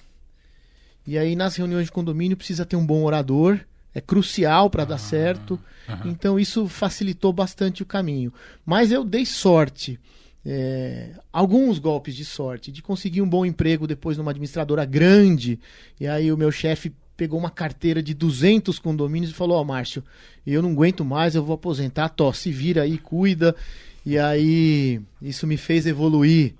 E 1.07 1.17
aí 1.17 1.35
nas 1.35 1.55
reuniões 1.55 1.85
de 1.85 1.91
condomínio 1.91 2.37
precisa 2.37 2.65
ter 2.65 2.75
um 2.75 2.85
bom 2.85 3.03
orador, 3.03 3.59
é 3.93 4.01
crucial 4.01 4.69
para 4.69 4.85
dar 4.85 4.97
certo. 4.97 5.59
Então 6.05 6.39
isso 6.39 6.67
facilitou 6.67 7.31
bastante 7.33 7.83
o 7.83 7.85
caminho. 7.85 8.33
Mas 8.65 8.91
eu 8.91 9.03
dei 9.03 9.25
sorte, 9.25 9.99
é, 10.45 11.11
alguns 11.31 11.77
golpes 11.79 12.15
de 12.15 12.23
sorte, 12.25 12.71
de 12.71 12.81
conseguir 12.81 13.21
um 13.21 13.29
bom 13.29 13.45
emprego 13.45 13.85
depois 13.85 14.17
numa 14.17 14.31
administradora 14.31 14.85
grande. 14.85 15.59
E 15.99 16.07
aí 16.07 16.31
o 16.31 16.37
meu 16.37 16.51
chefe 16.51 16.93
pegou 17.15 17.39
uma 17.39 17.49
carteira 17.49 18.01
de 18.01 18.13
200 18.13 18.79
condomínios 18.79 19.31
e 19.31 19.35
falou: 19.35 19.57
Ó, 19.57 19.63
Márcio, 19.63 20.03
eu 20.45 20.61
não 20.61 20.71
aguento 20.71 21.05
mais, 21.05 21.35
eu 21.35 21.43
vou 21.43 21.55
aposentar, 21.55 22.09
Tó, 22.09 22.31
se 22.33 22.51
vira 22.51 22.83
aí, 22.83 22.97
cuida. 22.97 23.55
E 24.05 24.17
aí 24.17 24.99
isso 25.21 25.47
me 25.47 25.55
fez 25.55 25.85
evoluir 25.85 26.53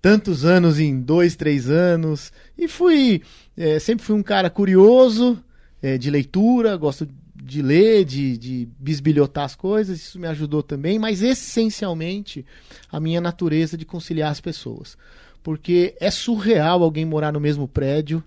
tantos 0.00 0.44
anos 0.44 0.78
em 0.78 1.00
dois, 1.00 1.34
três 1.34 1.68
anos. 1.68 2.32
E 2.56 2.68
fui. 2.68 3.22
é, 3.56 3.78
sempre 3.78 4.04
fui 4.04 4.14
um 4.14 4.22
cara 4.22 4.48
curioso, 4.48 5.42
é, 5.82 5.98
de 5.98 6.10
leitura, 6.10 6.76
gosto 6.76 7.08
de 7.34 7.62
ler, 7.62 8.04
de, 8.04 8.36
de 8.36 8.68
bisbilhotar 8.78 9.44
as 9.44 9.54
coisas, 9.54 10.00
isso 10.00 10.18
me 10.18 10.26
ajudou 10.26 10.62
também, 10.62 10.98
mas 10.98 11.22
essencialmente 11.22 12.44
a 12.90 12.98
minha 12.98 13.20
natureza 13.20 13.76
de 13.76 13.84
conciliar 13.84 14.32
as 14.32 14.40
pessoas. 14.40 14.96
Porque 15.42 15.94
é 16.00 16.10
surreal 16.10 16.82
alguém 16.82 17.04
morar 17.04 17.32
no 17.32 17.38
mesmo 17.38 17.68
prédio 17.68 18.22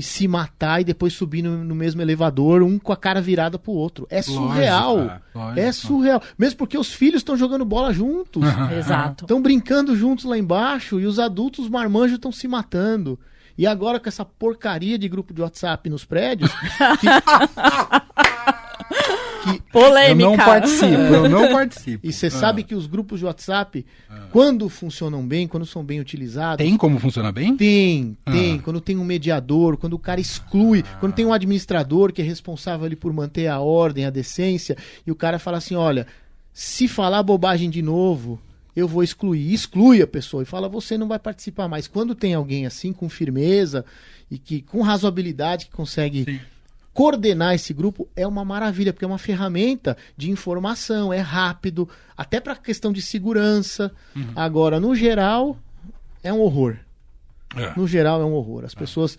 e 0.00 0.02
se 0.02 0.26
matar 0.26 0.80
e 0.80 0.84
depois 0.84 1.12
subir 1.12 1.42
no, 1.42 1.62
no 1.62 1.74
mesmo 1.74 2.00
elevador, 2.00 2.62
um 2.62 2.78
com 2.78 2.90
a 2.90 2.96
cara 2.96 3.20
virada 3.20 3.58
pro 3.58 3.72
outro. 3.72 4.06
É 4.08 4.22
surreal. 4.22 4.96
Lógico, 4.96 5.20
Lógico. 5.34 5.60
É 5.60 5.72
surreal. 5.72 6.22
Mesmo 6.38 6.56
porque 6.56 6.78
os 6.78 6.90
filhos 6.90 7.20
estão 7.20 7.36
jogando 7.36 7.66
bola 7.66 7.92
juntos. 7.92 8.42
Exato. 8.74 9.24
Estão 9.24 9.42
brincando 9.42 9.94
juntos 9.94 10.24
lá 10.24 10.38
embaixo 10.38 10.98
e 10.98 11.04
os 11.04 11.18
adultos 11.18 11.66
os 11.66 11.70
marmanjos 11.70 12.14
estão 12.14 12.32
se 12.32 12.48
matando. 12.48 13.18
E 13.58 13.66
agora 13.66 14.00
com 14.00 14.08
essa 14.08 14.24
porcaria 14.24 14.98
de 14.98 15.06
grupo 15.06 15.34
de 15.34 15.42
WhatsApp 15.42 15.90
nos 15.90 16.06
prédios, 16.06 16.50
que, 16.98 17.06
que- 19.42 19.50
Eu 19.62 19.62
Polêmica. 19.72 20.28
não 20.30 20.36
participo, 20.36 20.86
eu 20.86 21.28
não 21.28 21.52
participo. 21.52 22.06
e 22.06 22.12
você 22.12 22.26
Ah. 22.26 22.30
sabe 22.30 22.62
que 22.64 22.74
os 22.74 22.86
grupos 22.86 23.18
de 23.20 23.24
WhatsApp, 23.26 23.84
quando 24.32 24.68
funcionam 24.68 25.26
bem, 25.26 25.46
quando 25.48 25.64
são 25.66 25.84
bem 25.84 26.00
utilizados, 26.00 26.64
Tem 26.64 26.76
como 26.76 26.98
funcionar 26.98 27.32
bem? 27.32 27.56
tem, 27.56 28.16
tem. 28.24 28.56
Ah. 28.58 28.62
Quando 28.62 28.80
tem 28.80 28.96
um 28.96 29.04
mediador, 29.04 29.76
quando 29.76 29.94
o 29.94 29.98
cara 29.98 30.20
exclui, 30.20 30.84
quando 31.00 31.14
tem 31.14 31.24
um 31.24 31.32
administrador 31.32 32.12
que 32.12 32.20
é 32.20 32.24
responsável 32.24 32.86
ali 32.86 32.96
por 32.96 33.12
manter 33.12 33.46
a 33.46 33.60
ordem, 33.60 34.04
a 34.04 34.10
decência, 34.10 34.76
e 35.06 35.10
o 35.10 35.14
cara 35.14 35.38
fala 35.38 35.58
assim: 35.58 35.74
olha, 35.74 36.06
se 36.52 36.86
falar 36.88 37.22
bobagem 37.22 37.70
de 37.70 37.80
novo, 37.82 38.40
eu 38.76 38.86
vou 38.86 39.02
excluir. 39.02 39.52
Exclui 39.52 40.02
a 40.02 40.06
pessoa 40.06 40.42
e 40.42 40.46
fala: 40.46 40.68
você 40.68 40.98
não 40.98 41.08
vai 41.08 41.18
participar 41.18 41.68
mais. 41.68 41.86
Quando 41.86 42.14
tem 42.14 42.34
alguém 42.34 42.66
assim, 42.66 42.92
com 42.92 43.08
firmeza 43.08 43.84
e 44.30 44.38
que 44.38 44.60
com 44.62 44.80
razoabilidade 44.82 45.66
que 45.66 45.72
consegue. 45.72 46.24
Sim. 46.24 46.40
Coordenar 46.92 47.54
esse 47.54 47.72
grupo 47.72 48.08
é 48.16 48.26
uma 48.26 48.44
maravilha, 48.44 48.92
porque 48.92 49.04
é 49.04 49.08
uma 49.08 49.18
ferramenta 49.18 49.96
de 50.16 50.30
informação, 50.30 51.12
é 51.12 51.20
rápido, 51.20 51.88
até 52.16 52.40
para 52.40 52.56
questão 52.56 52.92
de 52.92 53.00
segurança. 53.00 53.92
Agora, 54.34 54.80
no 54.80 54.94
geral, 54.94 55.56
é 56.22 56.32
um 56.32 56.40
horror. 56.40 56.76
É. 57.56 57.72
No 57.76 57.86
geral 57.86 58.20
é 58.20 58.24
um 58.24 58.32
horror. 58.32 58.64
As 58.64 58.74
pessoas 58.74 59.16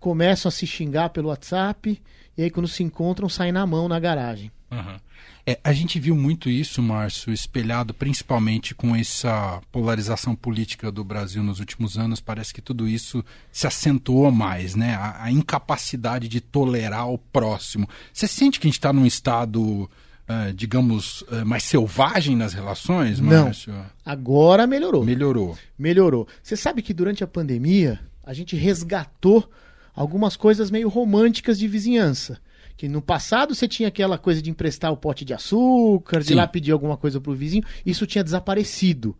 começam 0.00 0.48
a 0.48 0.52
se 0.52 0.66
xingar 0.66 1.10
pelo 1.10 1.28
WhatsApp 1.28 2.00
e 2.36 2.42
aí 2.42 2.50
quando 2.50 2.68
se 2.68 2.82
encontram 2.82 3.28
saem 3.28 3.52
na 3.52 3.66
mão 3.66 3.88
na 3.88 3.98
garagem. 3.98 4.50
Uhum. 4.70 4.96
É, 5.46 5.58
a 5.62 5.74
gente 5.74 6.00
viu 6.00 6.16
muito 6.16 6.48
isso, 6.48 6.82
Márcio, 6.82 7.30
espelhado 7.30 7.92
principalmente 7.92 8.74
com 8.74 8.96
essa 8.96 9.60
polarização 9.70 10.34
política 10.34 10.90
do 10.90 11.04
Brasil 11.04 11.42
nos 11.42 11.60
últimos 11.60 11.98
anos. 11.98 12.18
Parece 12.18 12.54
que 12.54 12.62
tudo 12.62 12.88
isso 12.88 13.22
se 13.52 13.66
acentuou 13.66 14.30
mais, 14.30 14.74
né? 14.74 14.94
A, 14.94 15.24
a 15.24 15.30
incapacidade 15.30 16.28
de 16.28 16.40
tolerar 16.40 17.10
o 17.10 17.18
próximo. 17.18 17.86
Você 18.10 18.26
sente 18.26 18.58
que 18.58 18.66
a 18.66 18.68
gente 18.68 18.78
está 18.78 18.90
num 18.90 19.04
estado, 19.04 19.60
uh, 19.60 20.52
digamos, 20.54 21.20
uh, 21.22 21.44
mais 21.44 21.64
selvagem 21.64 22.34
nas 22.36 22.54
relações, 22.54 23.20
Não. 23.20 23.44
Márcio? 23.44 23.74
Agora 24.04 24.66
melhorou. 24.66 25.04
Melhorou. 25.04 25.58
Melhorou. 25.78 26.26
Você 26.42 26.56
sabe 26.56 26.80
que 26.80 26.94
durante 26.94 27.22
a 27.22 27.26
pandemia 27.26 28.00
a 28.24 28.32
gente 28.32 28.56
resgatou 28.56 29.46
algumas 29.94 30.36
coisas 30.36 30.70
meio 30.70 30.88
românticas 30.88 31.58
de 31.58 31.68
vizinhança. 31.68 32.40
Que 32.76 32.88
no 32.88 33.00
passado 33.00 33.54
você 33.54 33.68
tinha 33.68 33.88
aquela 33.88 34.18
coisa 34.18 34.42
de 34.42 34.50
emprestar 34.50 34.92
o 34.92 34.96
pote 34.96 35.24
de 35.24 35.32
açúcar, 35.32 36.20
de 36.20 36.26
Sim. 36.26 36.32
ir 36.32 36.36
lá 36.36 36.46
pedir 36.46 36.72
alguma 36.72 36.96
coisa 36.96 37.20
pro 37.20 37.34
vizinho, 37.34 37.64
isso 37.86 38.06
tinha 38.06 38.24
desaparecido. 38.24 39.16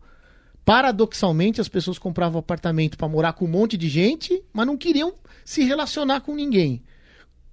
Paradoxalmente, 0.65 1.61
as 1.61 1.69
pessoas 1.69 1.99
compravam 1.99 2.39
apartamento 2.39 2.97
para 2.97 3.07
morar 3.07 3.33
com 3.33 3.45
um 3.45 3.49
monte 3.49 3.77
de 3.77 3.87
gente, 3.87 4.43
mas 4.51 4.65
não 4.65 4.75
queriam 4.75 5.13
se 5.45 5.63
relacionar 5.63 6.21
com 6.21 6.33
ninguém. 6.35 6.81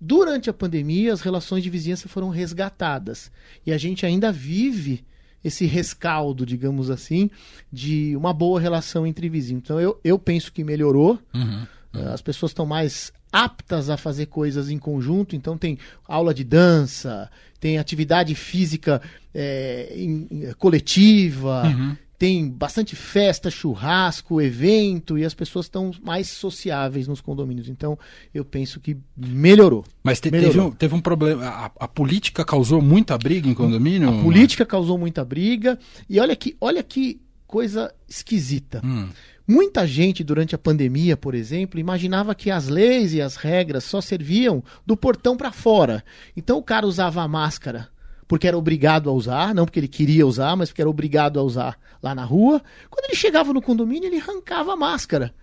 Durante 0.01 0.49
a 0.51 0.53
pandemia, 0.53 1.13
as 1.13 1.21
relações 1.21 1.63
de 1.63 1.71
vizinhança 1.71 2.09
foram 2.09 2.31
resgatadas. 2.31 3.31
E 3.65 3.71
a 3.73 3.79
gente 3.79 4.05
ainda 4.07 4.33
vive 4.33 5.05
esse 5.45 5.67
rescaldo, 5.67 6.47
digamos 6.47 6.91
assim, 6.91 7.31
de 7.71 8.17
uma 8.17 8.33
boa 8.33 8.59
relação 8.59 9.07
entre 9.07 9.29
vizinhos. 9.29 9.63
Então 9.63 9.79
eu, 9.81 10.01
eu 10.03 10.19
penso 10.19 10.53
que 10.53 10.65
melhorou. 10.65 11.19
Uhum. 11.35 11.67
Eh, 11.95 12.13
As 12.13 12.23
pessoas 12.23 12.51
estão 12.51 12.65
mais 12.65 13.13
aptas 13.33 13.89
a 13.89 13.97
fazer 13.97 14.27
coisas 14.27 14.69
em 14.71 14.79
conjunto, 14.79 15.35
então 15.35 15.57
tem 15.57 15.79
aula 16.07 16.35
de 16.35 16.45
dança, 16.45 17.31
tem 17.59 17.79
atividade 17.79 18.35
física 18.35 19.01
eh, 19.35 19.91
em- 19.97 20.27
em- 20.31 20.53
coletiva, 20.59 21.62
Uhum. 21.65 21.97
tem 22.19 22.49
bastante 22.49 22.95
festa, 22.95 23.51
churrasco, 23.51 24.41
evento, 24.41 25.17
e 25.19 25.25
as 25.25 25.33
pessoas 25.35 25.67
estão 25.67 25.91
mais 26.05 26.29
sociáveis 26.29 27.09
nos 27.09 27.21
condomínios. 27.21 27.69
Então 27.69 27.99
eu 28.35 28.45
penso 28.45 28.79
que 28.79 28.97
melhorou. 29.17 29.85
Mas 30.05 30.21
te- 30.21 30.31
teve, 30.31 30.47
Melhorou. 30.49 30.69
um, 30.69 30.71
teve 30.73 30.95
um 30.95 31.01
problema. 31.01 31.47
A, 31.47 31.65
a 31.81 31.89
política 31.89 32.45
causou 32.45 32.81
muita 32.83 33.17
briga 33.19 33.49
em 33.49 33.55
condomínio? 33.55 34.09
A 34.11 34.23
política 34.23 34.67
causou 34.67 34.99
muita 34.99 35.25
briga, 35.25 35.79
e 36.09 36.21
olha 36.21 36.37
que, 36.37 36.57
olha 36.61 36.83
que 36.83 37.21
coisa 37.47 37.93
esquisita. 38.09 38.81
Hum. 38.85 39.09
Muita 39.47 39.87
gente, 39.87 40.23
durante 40.23 40.55
a 40.55 40.59
pandemia, 40.59 41.17
por 41.17 41.35
exemplo, 41.35 41.81
imaginava 41.81 42.35
que 42.35 42.51
as 42.51 42.69
leis 42.69 43.13
e 43.13 43.21
as 43.21 43.37
regras 43.37 43.85
só 43.85 44.01
serviam 44.01 44.63
do 44.87 44.97
portão 44.97 45.37
para 45.37 45.51
fora. 45.51 46.05
Então 46.37 46.59
o 46.59 46.63
cara 46.63 46.87
usava 46.87 47.23
a 47.23 47.29
máscara 47.29 47.89
porque 48.33 48.49
era 48.49 48.57
obrigado 48.57 49.11
a 49.11 49.13
usar, 49.13 49.55
não 49.55 49.67
porque 49.67 49.79
ele 49.79 49.87
queria 49.87 50.27
usar, 50.27 50.57
mas 50.57 50.71
porque 50.71 50.81
era 50.81 50.89
obrigado 50.89 51.39
a 51.39 51.43
usar 51.43 51.79
lá 52.03 52.15
na 52.15 52.25
rua. 52.25 52.63
Quando 52.89 53.05
ele 53.05 53.15
chegava 53.15 53.53
no 53.53 53.61
condomínio, 53.61 54.09
ele 54.09 54.21
arrancava 54.21 54.73
a 54.73 54.77
máscara. 54.77 55.35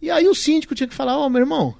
E 0.00 0.10
aí 0.10 0.26
o 0.26 0.34
síndico 0.34 0.74
tinha 0.74 0.88
que 0.88 0.94
falar: 0.94 1.18
Ó, 1.18 1.28
meu 1.28 1.42
irmão, 1.42 1.74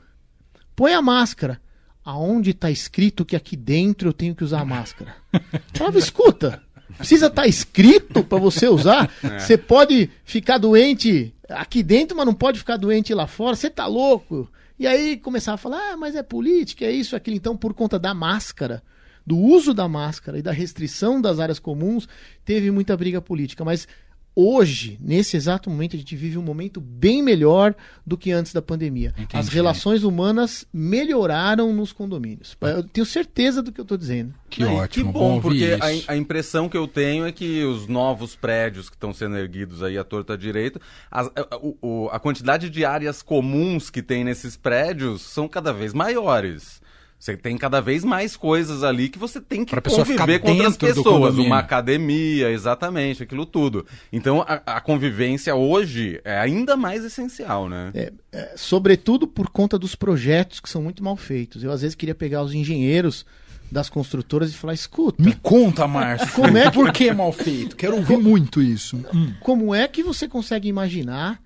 põe 0.77 0.93
a 0.93 1.00
máscara. 1.00 1.59
Aonde 2.05 2.50
está 2.50 2.71
escrito 2.71 3.25
que 3.25 3.37
aqui 3.37 3.57
dentro 3.57 4.11
eu 4.11 4.12
tenho 4.12 4.35
que 4.35 4.45
usar 4.45 4.61
a 4.61 4.65
máscara? 4.67 5.15
Falava, 5.73 5.99
escuta, 5.99 6.62
precisa 6.99 7.29
estar 7.29 7.47
escrito 7.47 8.23
para 8.23 8.39
você 8.39 8.69
usar? 8.69 9.11
Você 9.39 9.57
pode 9.57 10.11
ficar 10.25 10.59
doente 10.59 11.35
aqui 11.50 11.83
dentro, 11.83 12.16
mas 12.16 12.26
não 12.26 12.35
pode 12.35 12.59
ficar 12.59 12.76
doente 12.76 13.12
lá 13.14 13.26
fora? 13.26 13.57
Você 13.57 13.71
tá 13.71 13.87
louco? 13.87 14.50
E 14.78 14.87
aí 14.87 15.16
começava 15.16 15.57
a 15.57 15.59
falar, 15.59 15.92
ah, 15.92 15.97
mas 15.97 16.16
é 16.16 16.23
política, 16.23 16.85
é 16.85 16.90
isso, 16.90 17.14
aquilo. 17.14 17.37
Então, 17.37 17.57
por 17.57 17.75
conta 17.75 17.99
da 17.99 18.14
máscara, 18.14 18.83
do 19.26 19.37
uso 19.37 19.75
da 19.75 19.87
máscara 19.87 20.38
e 20.38 20.42
da 20.42 20.52
restrição 20.52 21.21
das 21.21 21.38
áreas 21.38 21.59
comuns, 21.59 22.09
teve 22.45 22.71
muita 22.71 22.97
briga 22.97 23.21
política. 23.21 23.64
Mas 23.64 23.87
hoje, 24.35 24.99
nesse 25.01 25.37
exato 25.37 25.69
momento, 25.69 25.97
a 25.97 25.99
gente 25.99 26.15
vive 26.17 26.39
um 26.39 26.43
momento 26.43 26.81
bem 26.81 27.23
melhor 27.23 27.75
do 28.07 28.17
que 28.17 28.31
antes 28.33 28.53
da 28.53 28.63
pandemia. 28.63 29.13
Entendi. 29.17 29.37
As 29.37 29.49
relações 29.49 30.03
humanas 30.05 30.67
melhoraram 30.73 31.73
nos 31.73 31.93
condomínios. 31.93 32.57
Eu 32.61 32.83
tenho 32.85 33.05
certeza 33.07 33.63
do 33.63 33.71
que 33.73 33.81
eu 33.81 33.85
estou 33.85 33.97
dizendo. 33.99 34.35
Que 34.49 34.63
Não, 34.65 34.75
ótimo. 34.77 35.07
Que 35.07 35.13
bom, 35.19 35.35
ouvir 35.35 35.79
porque 35.81 36.05
a, 36.09 36.13
a 36.13 36.17
impressão 36.17 36.69
que 36.69 36.77
eu 36.77 36.87
tenho 36.89 37.25
é 37.27 37.33
que 37.33 37.63
os 37.65 37.87
novos 37.87 38.35
prédios 38.37 38.89
que 38.89 38.97
estão 38.97 39.13
sendo 39.13 39.37
erguidos 39.37 39.83
aí 39.83 39.97
à 39.99 40.05
torta 40.05 40.37
direita, 40.37 40.81
a, 41.11 41.29
o- 41.61 42.09
a 42.13 42.19
quantidade 42.19 42.69
de 42.71 42.85
áreas 42.85 43.23
comuns 43.23 43.91
que 43.91 44.03
tem 44.03 44.25
nesses 44.25 44.57
prédios 44.57 45.23
são 45.23 45.47
cada 45.49 45.73
vez 45.73 45.93
maiores. 45.93 46.80
Você 47.21 47.37
tem 47.37 47.59
cada 47.59 47.83
vez 47.83 48.03
mais 48.03 48.35
coisas 48.35 48.83
ali 48.83 49.11
que 49.11 49.19
você 49.19 49.43
tem 49.43 49.62
que 49.62 49.73
Pra 49.73 49.83
pessoa 49.83 50.07
ficar 50.07 50.21
conviver 50.21 50.39
com 50.39 50.53
outras 50.53 50.77
pessoas. 50.79 51.37
Uma 51.37 51.59
academia, 51.59 52.50
exatamente, 52.50 53.23
aquilo 53.23 53.45
tudo. 53.45 53.85
Então 54.11 54.41
a, 54.41 54.55
a 54.65 54.81
convivência 54.81 55.55
hoje 55.55 56.19
é 56.25 56.39
ainda 56.39 56.79
mais 56.79 57.05
essencial, 57.05 57.69
né? 57.69 57.93
É, 58.33 58.55
sobretudo 58.57 59.27
por 59.27 59.50
conta 59.50 59.79
dos 59.79 59.95
projetos 59.95 60.61
que 60.61 60.69
são 60.71 60.81
muito 60.83 61.05
mal 61.05 61.15
feitos. 61.15 61.62
Eu 61.62 61.71
às 61.71 61.83
vezes 61.83 61.95
queria 61.95 62.15
pegar 62.15 62.43
os 62.43 62.55
engenheiros 62.55 63.27
das 63.71 63.91
construtoras 63.91 64.50
e 64.50 64.55
falar: 64.55 64.73
escuta, 64.73 65.23
Me 65.23 65.35
conta, 65.35 65.87
Márcio. 65.87 66.33
Como 66.33 66.57
é 66.57 66.71
que- 66.71 66.73
Por 66.81 66.91
que 66.91 67.12
mal 67.12 67.33
feito? 67.33 67.77
Quero 67.77 67.97
ouvir 67.97 68.17
muito 68.17 68.62
isso. 68.62 68.97
Hum. 69.15 69.35
como 69.41 69.75
é 69.75 69.87
que 69.87 70.03
você 70.03 70.27
consegue 70.27 70.69
imaginar 70.71 71.39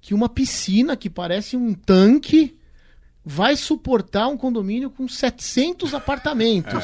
que 0.00 0.14
uma 0.14 0.28
piscina 0.28 0.96
que 0.96 1.10
parece 1.10 1.54
um 1.54 1.74
tanque 1.74 2.56
vai 3.30 3.56
suportar 3.56 4.26
um 4.28 4.38
condomínio 4.38 4.88
com 4.88 5.06
700 5.06 5.92
apartamentos? 5.92 6.82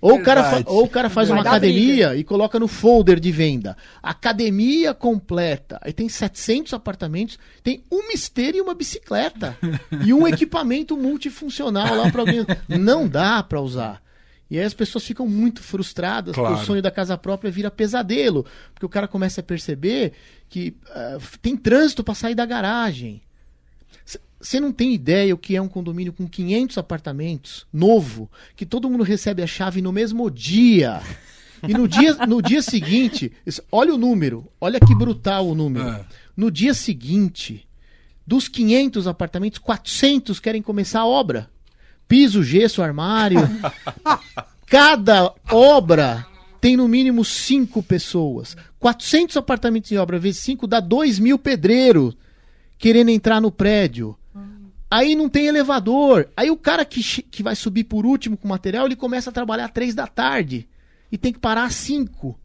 Ou 0.00 0.16
o, 0.16 0.22
cara 0.24 0.64
ou 0.66 0.82
o 0.82 0.88
cara 0.88 1.08
faz 1.08 1.28
Vai 1.28 1.38
uma 1.38 1.48
academia 1.48 2.16
e 2.16 2.24
coloca 2.24 2.58
no 2.58 2.66
folder 2.66 3.20
de 3.20 3.30
venda. 3.30 3.76
Academia 4.02 4.92
completa. 4.92 5.78
Aí 5.80 5.92
tem 5.92 6.08
700 6.08 6.74
apartamentos, 6.74 7.38
tem 7.62 7.84
uma 7.88 8.12
esteira 8.12 8.56
e 8.56 8.60
uma 8.60 8.74
bicicleta. 8.74 9.56
e 10.04 10.12
um 10.12 10.26
equipamento 10.26 10.96
multifuncional 10.96 11.94
lá 11.94 12.10
para 12.10 12.22
alguém. 12.22 12.44
Não 12.68 13.06
dá 13.06 13.44
para 13.44 13.60
usar. 13.60 14.02
E 14.50 14.58
aí 14.58 14.64
as 14.64 14.74
pessoas 14.74 15.04
ficam 15.04 15.28
muito 15.28 15.62
frustradas, 15.62 16.34
Claro. 16.34 16.50
porque 16.50 16.64
o 16.64 16.66
sonho 16.66 16.82
da 16.82 16.90
casa 16.90 17.16
própria 17.16 17.50
vira 17.50 17.70
pesadelo. 17.70 18.44
Porque 18.74 18.86
o 18.86 18.88
cara 18.88 19.06
começa 19.06 19.40
a 19.40 19.44
perceber 19.44 20.14
que 20.48 20.76
ah, 20.90 21.18
tem 21.40 21.56
trânsito 21.56 22.02
para 22.02 22.14
sair 22.14 22.34
da 22.34 22.44
garagem. 22.44 23.22
Você 24.46 24.60
não 24.60 24.70
tem 24.70 24.94
ideia 24.94 25.34
o 25.34 25.38
que 25.38 25.56
é 25.56 25.60
um 25.60 25.66
condomínio 25.66 26.12
com 26.12 26.24
500 26.28 26.78
apartamentos, 26.78 27.66
novo, 27.72 28.30
que 28.54 28.64
todo 28.64 28.88
mundo 28.88 29.02
recebe 29.02 29.42
a 29.42 29.46
chave 29.46 29.82
no 29.82 29.90
mesmo 29.90 30.30
dia. 30.30 31.02
E 31.66 31.72
no 31.74 31.88
dia, 31.88 32.14
no 32.28 32.40
dia 32.40 32.62
seguinte, 32.62 33.32
olha 33.72 33.92
o 33.92 33.98
número, 33.98 34.46
olha 34.60 34.78
que 34.78 34.94
brutal 34.94 35.48
o 35.48 35.54
número. 35.56 35.88
É. 35.88 36.04
No 36.36 36.48
dia 36.48 36.74
seguinte, 36.74 37.66
dos 38.24 38.46
500 38.46 39.08
apartamentos, 39.08 39.58
400 39.58 40.38
querem 40.38 40.62
começar 40.62 41.00
a 41.00 41.06
obra. 41.06 41.50
Piso, 42.06 42.44
gesso, 42.44 42.82
armário. 42.82 43.40
Cada 44.64 45.34
obra 45.50 46.24
tem 46.60 46.76
no 46.76 46.86
mínimo 46.86 47.24
cinco 47.24 47.82
pessoas. 47.82 48.56
400 48.78 49.36
apartamentos 49.38 49.90
em 49.90 49.96
obra 49.96 50.20
vezes 50.20 50.40
5 50.42 50.68
dá 50.68 50.78
2 50.78 51.18
mil 51.18 51.36
pedreiros 51.36 52.16
querendo 52.78 53.10
entrar 53.10 53.40
no 53.40 53.50
prédio. 53.50 54.16
Aí 54.90 55.14
não 55.14 55.28
tem 55.28 55.46
elevador. 55.46 56.28
Aí 56.36 56.50
o 56.50 56.56
cara 56.56 56.84
que, 56.84 57.22
que 57.22 57.42
vai 57.42 57.56
subir 57.56 57.84
por 57.84 58.06
último 58.06 58.36
com 58.36 58.46
o 58.46 58.50
material, 58.50 58.86
ele 58.86 58.96
começa 58.96 59.30
a 59.30 59.32
trabalhar 59.32 59.66
às 59.66 59.72
3 59.72 59.94
da 59.94 60.06
tarde. 60.06 60.68
E 61.10 61.18
tem 61.18 61.32
que 61.32 61.38
parar 61.38 61.64
às 61.64 61.74
5. 61.74 62.38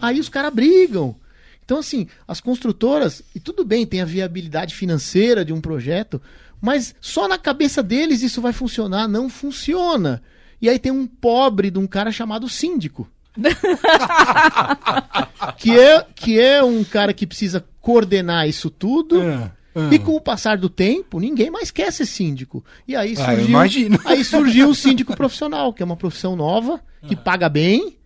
Aí 0.00 0.18
os 0.18 0.28
caras 0.28 0.52
brigam. 0.52 1.16
Então, 1.64 1.78
assim, 1.78 2.08
as 2.26 2.40
construtoras, 2.40 3.22
e 3.34 3.40
tudo 3.40 3.64
bem, 3.64 3.86
tem 3.86 4.00
a 4.00 4.04
viabilidade 4.04 4.74
financeira 4.74 5.44
de 5.44 5.52
um 5.52 5.60
projeto, 5.60 6.20
mas 6.60 6.94
só 7.00 7.28
na 7.28 7.38
cabeça 7.38 7.82
deles 7.82 8.22
isso 8.22 8.40
vai 8.40 8.52
funcionar. 8.52 9.06
Não 9.06 9.28
funciona. 9.28 10.22
E 10.60 10.68
aí 10.68 10.78
tem 10.78 10.92
um 10.92 11.06
pobre 11.06 11.70
de 11.70 11.78
um 11.78 11.86
cara 11.86 12.10
chamado 12.10 12.48
síndico. 12.48 13.08
que, 15.56 15.78
é, 15.78 16.06
que 16.14 16.38
é 16.38 16.62
um 16.62 16.84
cara 16.84 17.14
que 17.14 17.26
precisa 17.26 17.64
coordenar 17.80 18.48
isso 18.48 18.68
tudo. 18.68 19.22
É, 19.22 19.50
E 19.90 19.98
com 19.98 20.12
o 20.14 20.20
passar 20.20 20.58
do 20.58 20.68
tempo, 20.68 21.18
ninguém 21.18 21.50
mais 21.50 21.70
quer 21.70 21.90
ser 21.92 22.04
síndico. 22.06 22.64
E 22.86 22.94
aí 22.94 23.14
Ah, 23.18 23.24
surgiu, 23.24 23.44
imagino. 23.48 23.98
aí 24.04 24.24
surgiu 24.24 24.68
o 24.68 24.74
síndico 24.76 25.16
profissional, 25.16 25.72
que 25.72 25.82
é 25.82 25.86
uma 25.86 25.96
profissão 25.96 26.36
nova, 26.36 26.80
que 27.08 27.16
paga 27.16 27.48
bem, 27.48 27.96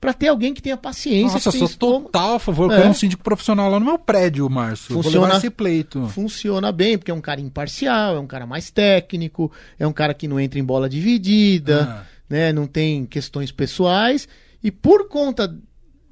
pra 0.00 0.12
ter 0.14 0.28
alguém 0.28 0.54
que 0.54 0.62
tenha 0.62 0.76
paciência. 0.76 1.34
Nossa, 1.34 1.50
sou 1.50 1.68
total 1.68 2.36
a 2.36 2.38
favor. 2.38 2.70
Eu 2.70 2.84
É. 2.84 2.88
um 2.88 2.94
síndico 2.94 3.22
profissional 3.24 3.68
lá 3.68 3.80
no 3.80 3.84
meu 3.86 3.98
prédio, 3.98 4.48
Márcio. 4.48 4.94
Funciona. 4.94 5.36
esse 5.36 5.50
pleito. 5.50 6.06
Funciona 6.06 6.70
bem, 6.70 6.96
porque 6.96 7.10
é 7.10 7.14
um 7.14 7.20
cara 7.20 7.40
imparcial, 7.40 8.14
é 8.14 8.20
um 8.20 8.26
cara 8.26 8.46
mais 8.46 8.70
técnico, 8.70 9.50
é 9.76 9.84
um 9.86 9.92
cara 9.92 10.14
que 10.14 10.28
não 10.28 10.38
entra 10.38 10.60
em 10.60 10.64
bola 10.64 10.88
dividida, 10.88 11.82
Ah. 11.82 12.04
né? 12.30 12.52
Não 12.52 12.66
tem 12.68 13.04
questões 13.06 13.50
pessoais. 13.50 14.28
E 14.62 14.70
por 14.70 15.08
conta 15.08 15.52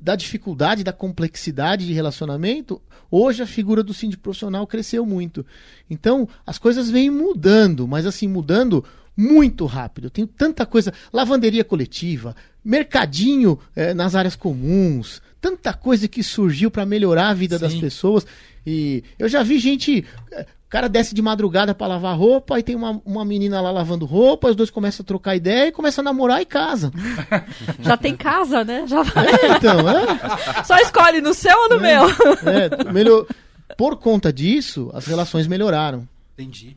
da 0.07 0.15
dificuldade, 0.15 0.85
da 0.85 0.93
complexidade 0.93 1.85
de 1.85 1.93
relacionamento, 1.93 2.81
hoje 3.11 3.43
a 3.43 3.47
figura 3.47 3.83
do 3.83 3.93
síndico 3.93 4.23
profissional 4.23 4.65
cresceu 4.65 5.05
muito. 5.05 5.45
Então, 5.91 6.29
as 6.47 6.59
coisas 6.59 6.89
vêm 6.89 7.11
mudando, 7.11 7.89
mas 7.89 8.07
assim, 8.07 8.29
mudando 8.29 8.85
muito 9.17 9.67
rápido. 9.67 10.09
Tem 10.09 10.25
tanta 10.25 10.65
coisa. 10.65 10.95
Lavanderia 11.13 11.65
coletiva, 11.65 12.37
mercadinho 12.65 13.59
eh, 13.75 13.95
nas 13.95 14.15
áreas 14.15 14.37
comuns, 14.37 15.21
tanta 15.41 15.75
coisa 15.75 16.07
que 16.07 16.23
surgiu 16.23 16.71
para 16.71 16.87
melhorar 16.87 17.31
a 17.31 17.35
vida 17.35 17.59
Sim. 17.59 17.65
das 17.65 17.75
pessoas. 17.75 18.25
E 18.66 19.04
eu 19.18 19.28
já 19.28 19.42
vi 19.42 19.58
gente. 19.58 20.04
eh, 20.32 20.46
O 20.66 20.68
cara 20.68 20.88
desce 20.88 21.14
de 21.14 21.23
madrugada 21.23 21.73
para 21.75 21.87
lavar 21.87 22.18
roupa, 22.18 22.56
aí 22.56 22.62
tem 22.62 22.75
uma, 22.75 23.00
uma 23.04 23.25
menina 23.25 23.61
lá 23.61 23.70
lavando 23.70 24.04
roupa, 24.04 24.49
os 24.50 24.56
dois 24.56 24.68
começam 24.68 25.04
a 25.04 25.06
trocar 25.06 25.37
ideia 25.37 25.68
e 25.68 25.73
começam 25.73 26.02
a 26.02 26.06
namorar 26.06 26.42
e 26.42 26.44
casam. 26.44 26.90
Já 27.80 27.96
tem 27.96 28.16
casa, 28.16 28.64
né? 28.64 28.85
Já 28.87 29.02
vai. 29.04 29.26
Então, 29.56 29.88
é, 29.88 30.64
Só 30.64 30.76
escolhe 30.78 31.20
no 31.20 31.32
seu 31.32 31.56
ou 31.56 31.68
no 31.70 31.80
meu. 31.80 32.02
é, 32.44 32.92
melhor, 32.92 33.26
por 33.76 33.96
conta 33.96 34.32
disso, 34.32 34.90
as 34.92 35.06
relações 35.06 35.46
melhoraram. 35.46 36.06
Entendi. 36.37 36.76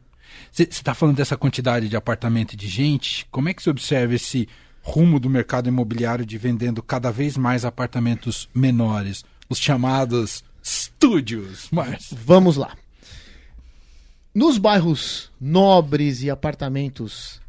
Você 0.51 0.63
está 0.63 0.93
falando 0.93 1.15
dessa 1.17 1.35
quantidade 1.35 1.89
de 1.89 1.95
apartamento 1.97 2.53
e 2.53 2.57
de 2.57 2.67
gente. 2.67 3.25
Como 3.31 3.49
é 3.49 3.53
que 3.55 3.61
você 3.63 3.71
observa 3.71 4.13
esse 4.13 4.47
rumo 4.83 5.19
do 5.19 5.29
mercado 5.29 5.67
imobiliário 5.67 6.25
de 6.25 6.37
vendendo 6.37 6.81
cada 6.83 7.11
vez 7.11 7.35
mais 7.35 7.65
apartamentos 7.65 8.47
menores? 8.53 9.23
Os 9.49 9.57
chamados 9.57 10.43
estúdios, 10.99 11.69
Márcio. 11.71 12.17
Vamos 12.25 12.57
lá. 12.57 12.75
Nos 14.35 14.57
bairros 14.57 15.31
nobres 15.39 16.21
e 16.21 16.29
apartamentos 16.29 17.39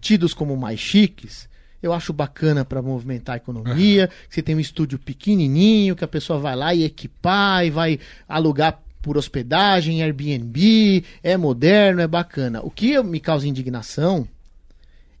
tidos 0.00 0.32
como 0.32 0.56
mais 0.56 0.78
chiques, 0.78 1.48
eu 1.82 1.92
acho 1.92 2.12
bacana 2.12 2.64
para 2.64 2.80
movimentar 2.80 3.34
a 3.34 3.36
economia. 3.38 4.06
que 4.28 4.36
Você 4.36 4.40
tem 4.40 4.54
um 4.54 4.60
estúdio 4.60 5.00
pequenininho 5.00 5.96
que 5.96 6.04
a 6.04 6.08
pessoa 6.08 6.38
vai 6.38 6.54
lá 6.54 6.72
e 6.72 6.84
equipar 6.84 7.66
e 7.66 7.70
vai 7.70 7.98
alugar 8.28 8.80
por 9.02 9.16
hospedagem, 9.18 10.00
Airbnb, 10.00 11.04
é 11.24 11.36
moderno, 11.36 12.00
é 12.00 12.06
bacana. 12.06 12.60
O 12.62 12.70
que 12.70 13.02
me 13.02 13.18
causa 13.18 13.48
indignação 13.48 14.28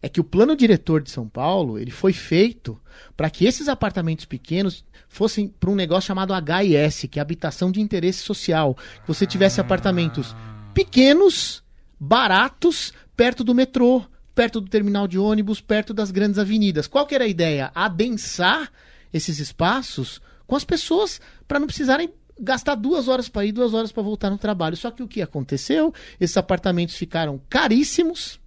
é 0.02 0.08
que 0.08 0.20
o 0.20 0.24
plano 0.24 0.56
diretor 0.56 1.00
de 1.00 1.10
São 1.10 1.28
Paulo 1.28 1.78
ele 1.78 1.92
foi 1.92 2.12
feito 2.12 2.78
para 3.16 3.30
que 3.30 3.46
esses 3.46 3.68
apartamentos 3.68 4.24
pequenos 4.24 4.84
fossem 5.08 5.48
para 5.48 5.70
um 5.70 5.76
negócio 5.76 6.08
chamado 6.08 6.34
HIS, 6.34 7.06
que 7.08 7.20
é 7.20 7.22
habitação 7.22 7.70
de 7.70 7.80
interesse 7.80 8.18
social. 8.18 8.74
Que 8.74 9.06
você 9.06 9.24
tivesse 9.24 9.60
apartamentos 9.60 10.34
pequenos, 10.74 11.62
baratos, 12.00 12.92
perto 13.16 13.44
do 13.44 13.54
metrô, 13.54 14.04
perto 14.34 14.60
do 14.60 14.68
terminal 14.68 15.06
de 15.06 15.18
ônibus, 15.18 15.60
perto 15.60 15.94
das 15.94 16.10
grandes 16.10 16.38
avenidas. 16.38 16.88
Qual 16.88 17.06
que 17.06 17.14
era 17.14 17.24
a 17.24 17.28
ideia? 17.28 17.70
Adensar 17.72 18.72
esses 19.12 19.38
espaços 19.38 20.20
com 20.46 20.56
as 20.56 20.64
pessoas 20.64 21.20
para 21.46 21.60
não 21.60 21.66
precisarem 21.66 22.12
gastar 22.42 22.74
duas 22.74 23.06
horas 23.06 23.28
para 23.28 23.46
ir, 23.46 23.52
duas 23.52 23.72
horas 23.72 23.92
para 23.92 24.02
voltar 24.02 24.28
no 24.28 24.36
trabalho. 24.36 24.76
Só 24.76 24.90
que 24.90 25.02
o 25.02 25.08
que 25.08 25.22
aconteceu? 25.22 25.94
Esses 26.20 26.36
apartamentos 26.36 26.96
ficaram 26.96 27.40
caríssimos. 27.48 28.40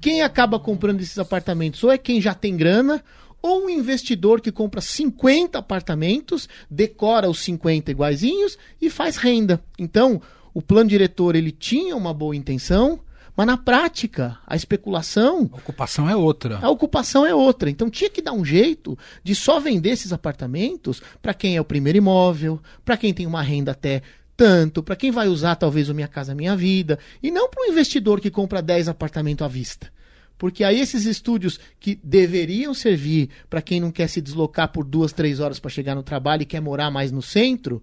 Quem 0.00 0.22
acaba 0.22 0.58
comprando 0.58 1.00
esses 1.00 1.18
apartamentos 1.18 1.82
ou 1.84 1.92
é 1.92 1.96
quem 1.96 2.20
já 2.20 2.34
tem 2.34 2.56
grana, 2.56 3.02
ou 3.40 3.64
um 3.64 3.70
investidor 3.70 4.40
que 4.40 4.52
compra 4.52 4.80
50 4.80 5.58
apartamentos, 5.58 6.48
decora 6.70 7.28
os 7.30 7.40
50 7.40 7.90
iguaizinhos 7.90 8.58
e 8.80 8.90
faz 8.90 9.16
renda. 9.16 9.62
Então, 9.78 10.20
o 10.52 10.60
plano 10.60 10.90
diretor 10.90 11.34
ele 11.34 11.50
tinha 11.50 11.96
uma 11.96 12.12
boa 12.12 12.36
intenção, 12.36 13.00
mas 13.36 13.46
na 13.46 13.56
prática, 13.56 14.38
a 14.46 14.54
especulação 14.54 15.50
A 15.52 15.56
ocupação 15.56 16.08
é 16.08 16.14
outra. 16.14 16.58
a 16.60 16.68
ocupação 16.68 17.24
é 17.24 17.34
outra. 17.34 17.70
Então 17.70 17.88
tinha 17.88 18.10
que 18.10 18.20
dar 18.20 18.32
um 18.32 18.44
jeito 18.44 18.96
de 19.24 19.34
só 19.34 19.58
vender 19.58 19.90
esses 19.90 20.12
apartamentos 20.12 21.02
para 21.20 21.32
quem 21.32 21.56
é 21.56 21.60
o 21.60 21.64
primeiro 21.64 21.98
imóvel, 21.98 22.60
para 22.84 22.96
quem 22.96 23.14
tem 23.14 23.26
uma 23.26 23.42
renda 23.42 23.72
até 23.72 24.02
tanto, 24.36 24.82
para 24.82 24.96
quem 24.96 25.10
vai 25.10 25.28
usar 25.28 25.56
talvez 25.56 25.88
o 25.88 25.94
Minha 25.94 26.08
Casa 26.08 26.34
Minha 26.34 26.56
Vida, 26.56 26.98
e 27.22 27.30
não 27.30 27.48
para 27.48 27.64
um 27.64 27.70
investidor 27.70 28.20
que 28.20 28.30
compra 28.30 28.60
10 28.60 28.88
apartamentos 28.88 29.44
à 29.44 29.48
vista. 29.48 29.90
Porque 30.36 30.64
aí 30.64 30.80
esses 30.80 31.06
estúdios 31.06 31.60
que 31.78 31.98
deveriam 32.02 32.74
servir 32.74 33.30
para 33.48 33.62
quem 33.62 33.78
não 33.80 33.92
quer 33.92 34.08
se 34.08 34.20
deslocar 34.20 34.72
por 34.72 34.84
duas, 34.84 35.12
três 35.12 35.38
horas 35.38 35.60
para 35.60 35.70
chegar 35.70 35.94
no 35.94 36.02
trabalho 36.02 36.42
e 36.42 36.46
quer 36.46 36.60
morar 36.60 36.90
mais 36.90 37.12
no 37.12 37.22
centro, 37.22 37.82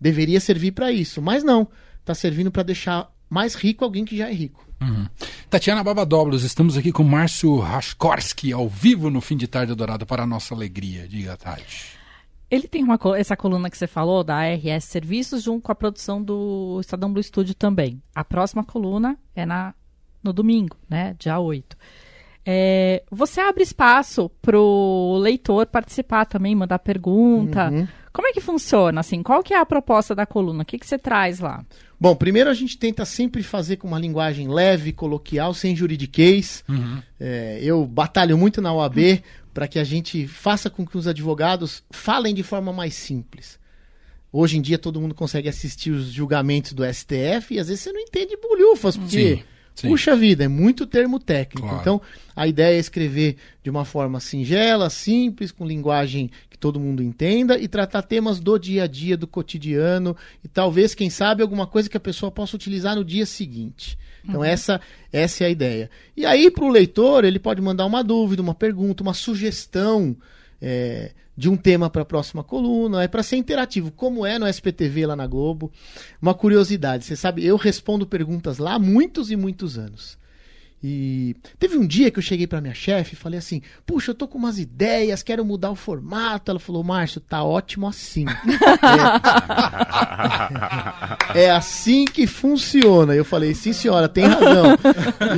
deveria 0.00 0.40
servir 0.40 0.72
para 0.72 0.90
isso. 0.90 1.22
Mas 1.22 1.44
não, 1.44 1.68
está 2.00 2.14
servindo 2.14 2.50
para 2.50 2.64
deixar 2.64 3.08
mais 3.30 3.54
rico 3.54 3.84
alguém 3.84 4.04
que 4.04 4.16
já 4.16 4.28
é 4.28 4.32
rico. 4.32 4.66
Uhum. 4.82 5.06
Tatiana 5.48 5.84
Babadoblos, 5.84 6.42
estamos 6.42 6.76
aqui 6.76 6.90
com 6.90 7.04
Márcio 7.04 7.58
Raskorski, 7.58 8.52
ao 8.52 8.68
vivo 8.68 9.10
no 9.10 9.20
fim 9.20 9.36
de 9.36 9.46
tarde 9.46 9.74
dourado 9.74 10.04
para 10.04 10.24
a 10.24 10.26
nossa 10.26 10.54
alegria. 10.54 11.06
Diga, 11.06 11.36
Tati. 11.36 12.02
Ele 12.50 12.68
tem 12.68 12.82
uma, 12.82 12.98
essa 13.16 13.34
coluna 13.34 13.70
que 13.70 13.78
você 13.78 13.86
falou, 13.86 14.22
da 14.22 14.42
RS 14.42 14.84
Serviços, 14.84 15.42
junto 15.42 15.62
com 15.62 15.72
a 15.72 15.74
produção 15.74 16.22
do 16.22 16.78
Estadão 16.80 17.10
Blue 17.10 17.22
Studio 17.22 17.54
também. 17.54 18.02
A 18.14 18.22
próxima 18.22 18.62
coluna 18.62 19.16
é 19.34 19.46
na, 19.46 19.74
no 20.22 20.32
domingo, 20.34 20.76
né? 20.88 21.16
Dia 21.18 21.38
8. 21.38 21.76
É, 22.44 23.02
você 23.10 23.40
abre 23.40 23.62
espaço 23.62 24.30
pro 24.40 25.16
leitor 25.20 25.66
participar 25.66 26.24
também, 26.24 26.54
mandar 26.54 26.78
pergunta. 26.78 27.70
Como 28.12 28.28
é 28.28 28.32
que 28.32 28.40
funciona, 28.40 29.00
assim? 29.00 29.22
Qual 29.22 29.42
que 29.42 29.54
é 29.54 29.58
a 29.58 29.64
proposta 29.64 30.14
da 30.14 30.26
coluna? 30.26 30.62
O 30.62 30.66
que, 30.66 30.78
que 30.78 30.86
você 30.86 30.98
traz 30.98 31.40
lá? 31.40 31.64
Bom, 31.98 32.14
primeiro 32.14 32.50
a 32.50 32.54
gente 32.54 32.76
tenta 32.76 33.04
sempre 33.04 33.42
fazer 33.42 33.76
com 33.76 33.86
uma 33.88 33.98
linguagem 33.98 34.48
leve, 34.48 34.92
coloquial, 34.92 35.54
sem 35.54 35.74
juridiquês. 35.74 36.64
É, 37.18 37.60
eu 37.62 37.86
batalho 37.86 38.36
muito 38.36 38.60
na 38.60 38.72
OAB 38.72 39.22
para 39.54 39.68
que 39.68 39.78
a 39.78 39.84
gente 39.84 40.26
faça 40.26 40.68
com 40.68 40.84
que 40.84 40.98
os 40.98 41.06
advogados 41.06 41.82
falem 41.90 42.34
de 42.34 42.42
forma 42.42 42.72
mais 42.72 42.94
simples. 42.94 43.58
Hoje 44.32 44.56
em 44.56 44.62
dia 44.62 44.78
todo 44.78 45.00
mundo 45.00 45.14
consegue 45.14 45.48
assistir 45.48 45.90
os 45.90 46.06
julgamentos 46.06 46.72
do 46.72 46.82
STF 46.84 47.54
e 47.54 47.58
às 47.58 47.68
vezes 47.68 47.80
você 47.80 47.92
não 47.92 48.00
entende 48.00 48.36
bolhufas, 48.36 48.96
porque, 48.96 49.36
Sim, 49.36 49.44
sim. 49.74 49.88
puxa 49.88 50.16
vida, 50.16 50.44
é 50.44 50.48
muito 50.48 50.86
termo 50.86 51.18
técnico. 51.18 51.66
Claro. 51.66 51.80
Então, 51.80 52.02
a 52.34 52.46
ideia 52.46 52.76
é 52.76 52.78
escrever 52.78 53.36
de 53.62 53.70
uma 53.70 53.84
forma 53.84 54.20
singela, 54.20 54.90
simples, 54.90 55.52
com 55.52 55.66
linguagem 55.66 56.30
que 56.48 56.58
todo 56.58 56.80
mundo 56.80 57.02
entenda 57.02 57.58
e 57.58 57.68
tratar 57.68 58.02
temas 58.02 58.40
do 58.40 58.58
dia 58.58 58.84
a 58.84 58.86
dia, 58.86 59.16
do 59.16 59.26
cotidiano 59.26 60.16
e 60.44 60.48
talvez, 60.48 60.94
quem 60.94 61.10
sabe, 61.10 61.42
alguma 61.42 61.66
coisa 61.66 61.88
que 61.88 61.96
a 61.96 62.00
pessoa 62.00 62.30
possa 62.30 62.56
utilizar 62.56 62.96
no 62.96 63.04
dia 63.04 63.26
seguinte. 63.26 63.98
Então, 64.24 64.44
essa, 64.44 64.80
essa 65.12 65.44
é 65.44 65.46
a 65.48 65.50
ideia. 65.50 65.90
E 66.16 66.24
aí, 66.24 66.50
para 66.50 66.64
o 66.64 66.68
leitor, 66.68 67.24
ele 67.24 67.38
pode 67.38 67.60
mandar 67.60 67.84
uma 67.86 68.04
dúvida, 68.04 68.40
uma 68.40 68.54
pergunta, 68.54 69.02
uma 69.02 69.14
sugestão 69.14 70.16
é, 70.62 71.10
de 71.36 71.50
um 71.50 71.56
tema 71.56 71.90
para 71.90 72.02
a 72.02 72.04
próxima 72.04 72.44
coluna, 72.44 73.02
é 73.02 73.08
para 73.08 73.22
ser 73.22 73.36
interativo, 73.36 73.90
como 73.90 74.24
é 74.24 74.38
no 74.38 74.46
SPTV 74.46 75.06
lá 75.06 75.16
na 75.16 75.26
Globo. 75.26 75.72
Uma 76.20 76.34
curiosidade, 76.34 77.04
você 77.04 77.16
sabe, 77.16 77.44
eu 77.44 77.56
respondo 77.56 78.06
perguntas 78.06 78.58
lá 78.58 78.74
há 78.74 78.78
muitos 78.78 79.30
e 79.30 79.36
muitos 79.36 79.76
anos. 79.76 80.16
E 80.84 81.36
teve 81.60 81.78
um 81.78 81.86
dia 81.86 82.10
que 82.10 82.18
eu 82.18 82.22
cheguei 82.22 82.46
para 82.46 82.60
minha 82.60 82.74
chefe 82.74 83.14
e 83.14 83.16
falei 83.16 83.38
assim: 83.38 83.62
Puxa, 83.86 84.10
eu 84.10 84.14
tô 84.16 84.26
com 84.26 84.36
umas 84.36 84.58
ideias, 84.58 85.22
quero 85.22 85.44
mudar 85.44 85.70
o 85.70 85.76
formato. 85.76 86.50
Ela 86.50 86.58
falou: 86.58 86.82
Márcio, 86.82 87.20
tá 87.20 87.44
ótimo 87.44 87.86
assim. 87.86 88.24
É, 91.34 91.44
é 91.44 91.50
assim 91.50 92.04
que 92.04 92.26
funciona. 92.26 93.14
Eu 93.14 93.24
falei: 93.24 93.54
Sim, 93.54 93.72
senhora, 93.72 94.08
tem 94.08 94.24
razão. 94.26 94.72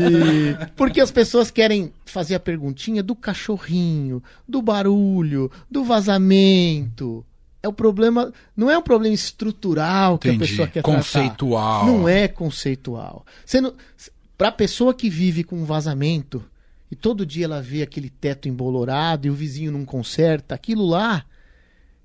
E- 0.01 0.57
porque 0.77 1.01
as 1.01 1.11
pessoas 1.11 1.51
querem 1.51 1.93
fazer 2.07 2.35
a 2.35 2.41
perguntinha 2.41 3.03
do 3.03 3.15
cachorrinho, 3.15 4.23
do 4.49 4.63
barulho, 4.63 5.51
do 5.71 5.85
vazamento. 5.85 7.25
É 7.63 7.69
o 7.69 7.73
problema, 7.73 8.31
não 8.55 8.71
é 8.71 8.77
um 8.77 8.83
problema 8.83 9.15
estrutural 9.15 10.19
que 10.19 10.29
Entendi. 10.29 10.45
a 10.45 10.47
pessoa 10.49 10.69
quer 10.69 10.83
tratar. 10.83 10.97
Conceitual. 10.99 11.87
Não 11.87 12.07
é 12.07 12.29
conceitual. 12.29 13.25
Você 13.45 13.59
não, 13.59 13.73
pra 14.37 14.51
pessoa 14.53 14.93
que 14.95 15.09
vive 15.09 15.45
com 15.45 15.57
um 15.57 15.65
vazamento 15.65 16.45
e 16.91 16.97
todo 16.97 17.25
dia 17.27 17.45
ela 17.47 17.61
vê 17.63 17.83
aquele 17.83 18.11
teto 18.11 18.49
embolorado 18.49 19.27
e 19.27 19.31
o 19.31 19.35
vizinho 19.35 19.73
não 19.73 19.85
conserta, 19.85 20.55
aquilo 20.55 20.87
lá 20.87 21.25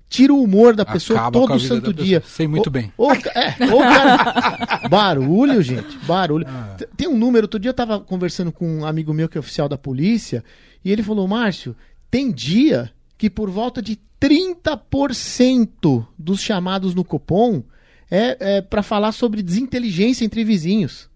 tira 0.08 0.32
o 0.34 0.42
humor 0.42 0.74
da 0.74 0.84
pessoa 0.84 1.20
Acaba 1.20 1.38
a 1.38 1.46
todo 1.46 1.60
santo 1.60 1.92
dia. 1.92 2.20
Sei 2.26 2.48
muito 2.48 2.66
Ou- 2.66 2.72
bem. 2.72 2.92
ou 2.96 3.12
é, 3.12 3.56
ou 3.72 3.80
cara- 3.80 4.88
barulho, 4.90 5.62
gente, 5.62 5.96
barulho. 5.98 6.44
Ah. 6.48 6.76
Tem 6.96 7.06
um 7.08 7.16
número, 7.16 7.44
outro 7.44 7.60
dia 7.60 7.68
eu 7.70 7.74
tava 7.74 8.00
conversando 8.00 8.50
com 8.50 8.80
um 8.80 8.84
amigo 8.86 9.12
meu 9.14 9.28
que 9.28 9.38
é 9.38 9.40
oficial 9.40 9.68
da 9.68 9.78
polícia 9.78 10.42
e 10.84 10.90
ele 10.90 11.02
falou: 11.04 11.28
"Márcio, 11.28 11.76
tem 12.10 12.32
dia 12.32 12.90
que 13.16 13.30
por 13.30 13.48
volta 13.50 13.80
de 13.80 13.98
30% 14.20 16.06
dos 16.18 16.40
chamados 16.40 16.94
no 16.94 17.04
Copom 17.04 17.62
é, 18.10 18.56
é 18.56 18.60
para 18.62 18.82
falar 18.82 19.12
sobre 19.12 19.42
desinteligência 19.42 20.24
entre 20.24 20.44
vizinhos. 20.44 21.08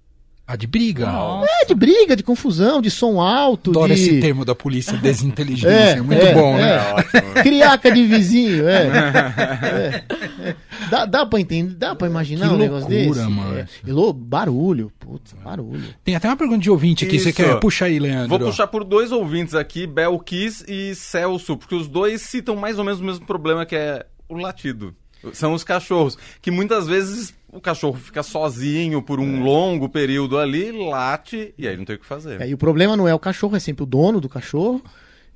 Ah, 0.46 0.56
de 0.56 0.66
briga? 0.66 1.06
Nossa. 1.06 1.48
É, 1.62 1.64
de 1.64 1.74
briga, 1.74 2.14
de 2.14 2.22
confusão, 2.22 2.82
de 2.82 2.90
som 2.90 3.18
alto, 3.18 3.70
Adoro 3.70 3.94
de... 3.94 3.94
esse 3.94 4.20
termo 4.20 4.44
da 4.44 4.54
polícia, 4.54 4.94
desinteligência. 4.98 5.68
É, 5.70 5.90
É, 5.92 6.02
muito 6.02 6.20
é, 6.22 6.34
bom, 6.34 6.58
é. 6.58 6.60
né? 6.60 6.92
ótimo. 6.92 7.32
Criaca 7.42 7.90
de 7.90 8.04
vizinho, 8.06 8.68
é. 8.68 8.86
É, 8.86 10.04
é. 10.48 10.56
Dá, 10.90 11.06
dá 11.06 11.24
pra 11.26 11.40
entender, 11.40 11.74
dá 11.74 11.94
pra 11.94 12.06
imaginar 12.06 12.48
Que 12.48 12.54
um 12.54 12.58
negócio 12.58 12.88
loucura, 12.90 13.20
desse? 13.22 13.30
mano. 13.32 13.66
Lou- 13.86 14.12
barulho, 14.12 14.92
putz, 14.98 15.32
barulho. 15.42 15.82
Tem 16.04 16.14
até 16.14 16.28
uma 16.28 16.36
pergunta 16.36 16.60
de 16.60 16.70
ouvinte 16.70 17.04
aqui. 17.06 17.18
Você 17.18 17.30
Isso. 17.30 17.36
quer? 17.42 17.58
Puxa 17.60 17.86
aí, 17.86 17.98
Leandro. 17.98 18.28
Vou 18.28 18.38
puxar 18.38 18.66
por 18.66 18.84
dois 18.84 19.12
ouvintes 19.12 19.54
aqui, 19.54 19.86
Belkis 19.86 20.62
e 20.68 20.94
Celso, 20.94 21.56
porque 21.56 21.74
os 21.74 21.88
dois 21.88 22.20
citam 22.20 22.54
mais 22.54 22.78
ou 22.78 22.84
menos 22.84 23.00
o 23.00 23.04
mesmo 23.04 23.24
problema 23.26 23.64
que 23.64 23.74
é 23.76 24.04
o 24.28 24.34
latido. 24.36 24.94
São 25.32 25.54
os 25.54 25.64
cachorros, 25.64 26.18
que 26.42 26.50
muitas 26.50 26.86
vezes 26.86 27.32
o 27.54 27.60
cachorro 27.60 27.96
fica 27.96 28.22
sozinho 28.22 29.00
por 29.00 29.20
um 29.20 29.42
longo 29.42 29.88
período 29.88 30.38
ali, 30.38 30.72
late, 30.72 31.54
e 31.56 31.68
aí 31.68 31.76
não 31.76 31.84
tem 31.84 31.94
o 31.94 31.98
que 31.98 32.04
fazer. 32.04 32.40
É, 32.40 32.48
e 32.48 32.54
o 32.54 32.58
problema 32.58 32.96
não 32.96 33.06
é 33.06 33.14
o 33.14 33.18
cachorro, 33.18 33.56
é 33.56 33.60
sempre 33.60 33.84
o 33.84 33.86
dono 33.86 34.20
do 34.20 34.28
cachorro. 34.28 34.82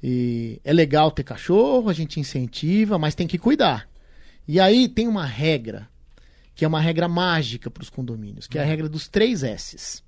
E 0.02 0.60
é 0.64 0.72
legal 0.72 1.10
ter 1.10 1.22
cachorro, 1.22 1.88
a 1.88 1.92
gente 1.92 2.20
incentiva, 2.20 2.98
mas 2.98 3.14
tem 3.14 3.26
que 3.26 3.38
cuidar. 3.38 3.88
E 4.46 4.58
aí 4.58 4.88
tem 4.88 5.06
uma 5.06 5.24
regra, 5.24 5.88
que 6.54 6.64
é 6.64 6.68
uma 6.68 6.80
regra 6.80 7.08
mágica 7.08 7.70
para 7.70 7.82
os 7.82 7.90
condomínios, 7.90 8.46
que 8.46 8.58
é 8.58 8.62
a 8.62 8.64
regra 8.64 8.88
dos 8.88 9.06
três 9.06 9.42
S's. 9.42 10.02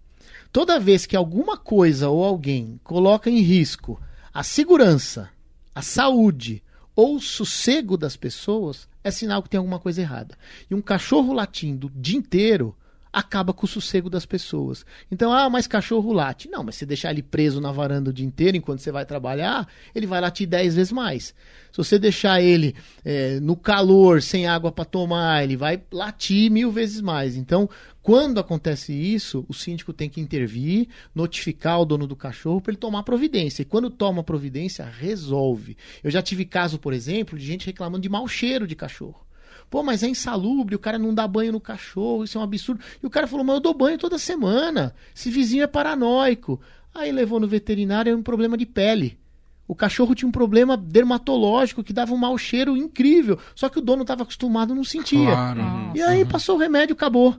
Toda 0.52 0.80
vez 0.80 1.06
que 1.06 1.14
alguma 1.16 1.56
coisa 1.56 2.08
ou 2.08 2.24
alguém 2.24 2.80
coloca 2.82 3.30
em 3.30 3.40
risco 3.40 4.00
a 4.34 4.42
segurança, 4.42 5.30
a 5.72 5.82
saúde 5.82 6.62
ou 6.96 7.16
o 7.16 7.20
sossego 7.20 7.96
das 7.96 8.16
pessoas, 8.16 8.88
é 9.02 9.10
sinal 9.10 9.42
que 9.42 9.48
tem 9.48 9.58
alguma 9.58 9.78
coisa 9.78 10.00
errada. 10.00 10.36
E 10.70 10.74
um 10.74 10.82
cachorro 10.82 11.32
latindo 11.32 11.86
o 11.86 11.90
dia 11.90 12.18
inteiro 12.18 12.76
acaba 13.12 13.52
com 13.52 13.66
o 13.66 13.68
sossego 13.68 14.08
das 14.08 14.24
pessoas. 14.24 14.84
Então, 15.10 15.32
ah, 15.32 15.50
mas 15.50 15.66
cachorro 15.66 16.12
late. 16.12 16.48
Não, 16.48 16.62
mas 16.62 16.76
se 16.76 16.86
deixar 16.86 17.10
ele 17.10 17.22
preso 17.22 17.60
na 17.60 17.72
varanda 17.72 18.10
o 18.10 18.12
dia 18.12 18.26
inteiro 18.26 18.56
enquanto 18.56 18.80
você 18.80 18.92
vai 18.92 19.04
trabalhar, 19.04 19.66
ele 19.94 20.06
vai 20.06 20.20
latir 20.20 20.46
10 20.46 20.76
vezes 20.76 20.92
mais. 20.92 21.34
Se 21.72 21.78
você 21.78 21.98
deixar 21.98 22.40
ele 22.42 22.74
é, 23.04 23.38
no 23.40 23.56
calor, 23.56 24.22
sem 24.22 24.46
água 24.46 24.72
para 24.72 24.84
tomar, 24.84 25.42
ele 25.42 25.56
vai 25.56 25.80
latir 25.92 26.50
mil 26.50 26.70
vezes 26.70 27.00
mais. 27.00 27.36
Então, 27.36 27.68
quando 28.02 28.40
acontece 28.40 28.92
isso, 28.92 29.44
o 29.48 29.54
síndico 29.54 29.92
tem 29.92 30.08
que 30.08 30.20
intervir, 30.20 30.88
notificar 31.14 31.80
o 31.80 31.84
dono 31.84 32.06
do 32.06 32.16
cachorro 32.16 32.60
para 32.60 32.72
ele 32.72 32.78
tomar 32.78 33.02
providência. 33.02 33.62
E 33.62 33.66
quando 33.66 33.90
toma 33.90 34.24
providência, 34.24 34.84
resolve. 34.84 35.76
Eu 36.02 36.10
já 36.10 36.22
tive 36.22 36.44
caso, 36.44 36.78
por 36.78 36.92
exemplo, 36.92 37.38
de 37.38 37.44
gente 37.44 37.66
reclamando 37.66 38.02
de 38.02 38.08
mau 38.08 38.26
cheiro 38.26 38.66
de 38.66 38.74
cachorro. 38.74 39.24
Pô, 39.70 39.84
mas 39.84 40.02
é 40.02 40.08
insalubre, 40.08 40.74
o 40.74 40.80
cara 40.80 40.98
não 40.98 41.14
dá 41.14 41.26
banho 41.28 41.52
no 41.52 41.60
cachorro, 41.60 42.24
isso 42.24 42.36
é 42.36 42.40
um 42.40 42.44
absurdo. 42.44 42.80
E 43.00 43.06
o 43.06 43.10
cara 43.10 43.28
falou, 43.28 43.46
mas 43.46 43.54
eu 43.54 43.60
dou 43.60 43.72
banho 43.72 43.96
toda 43.96 44.18
semana. 44.18 44.92
Esse 45.14 45.30
vizinho 45.30 45.62
é 45.62 45.68
paranoico. 45.68 46.60
Aí 46.92 47.12
levou 47.12 47.38
no 47.38 47.46
veterinário, 47.46 48.10
era 48.10 48.18
um 48.18 48.22
problema 48.22 48.58
de 48.58 48.66
pele. 48.66 49.16
O 49.68 49.74
cachorro 49.76 50.16
tinha 50.16 50.28
um 50.28 50.32
problema 50.32 50.76
dermatológico 50.76 51.84
que 51.84 51.92
dava 51.92 52.12
um 52.12 52.16
mau 52.16 52.36
cheiro 52.36 52.76
incrível. 52.76 53.38
Só 53.54 53.68
que 53.68 53.78
o 53.78 53.80
dono 53.80 54.02
estava 54.02 54.24
acostumado, 54.24 54.74
não 54.74 54.82
sentia. 54.82 55.30
Claro. 55.30 55.60
E 55.94 56.02
aí 56.02 56.24
passou 56.24 56.56
o 56.56 56.58
remédio, 56.58 56.94
acabou. 56.94 57.36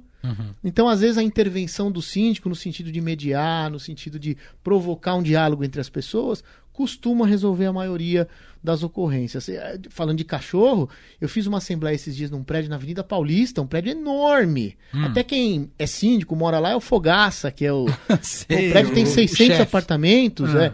Então, 0.63 0.88
às 0.88 1.02
vezes, 1.02 1.17
a 1.17 1.24
intervenção 1.24 1.91
do 1.91 2.02
síndico, 2.02 2.48
no 2.48 2.56
sentido 2.56 2.91
de 2.91 3.02
mediar, 3.02 3.70
no 3.70 3.80
sentido 3.80 4.20
de 4.20 4.38
provocar 4.63 5.15
um 5.15 5.24
diálogo 5.24 5.63
entre 5.63 5.82
as 5.82 5.89
pessoas, 5.89 6.44
costuma 6.82 7.28
resolver 7.28 7.65
a 7.67 7.74
maioria 7.74 8.28
das 8.63 8.82
ocorrências. 8.82 9.48
Eh, 9.50 9.80
Falando 9.89 10.17
de 10.17 10.24
cachorro, 10.26 10.89
eu 11.20 11.30
fiz 11.30 11.46
uma 11.46 11.60
assembleia 11.60 11.94
esses 11.94 12.15
dias 12.15 12.32
num 12.32 12.44
prédio 12.44 12.70
na 12.72 12.76
Avenida 12.76 13.04
Paulista, 13.04 13.62
um 13.62 13.67
prédio 13.67 13.91
enorme. 13.91 14.76
Até 14.91 15.24
quem 15.24 15.70
é 15.78 15.86
síndico, 15.86 16.36
mora 16.36 16.58
lá, 16.60 16.72
é 16.72 16.76
o 16.76 16.80
Fogaça, 16.82 17.52
que 17.52 17.63
é 17.65 17.72
o. 17.72 17.86
Sei, 18.24 18.70
o 18.70 18.72
prédio 18.72 18.94
tem 18.96 19.04
o 19.04 19.08
600 19.08 19.38
chefe. 19.48 19.62
apartamentos, 19.62 20.56
Ah. 20.56 20.65
é. 20.65 20.74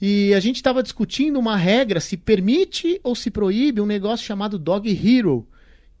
E 0.00 0.34
a 0.34 0.40
gente 0.40 0.56
estava 0.56 0.82
discutindo 0.82 1.38
uma 1.38 1.56
regra, 1.56 2.00
se 2.00 2.16
permite 2.16 3.00
ou 3.04 3.14
se 3.14 3.30
proíbe 3.30 3.80
um 3.80 3.86
negócio 3.86 4.24
chamado 4.26 4.58
Dog 4.58 4.88
Hero, 4.90 5.46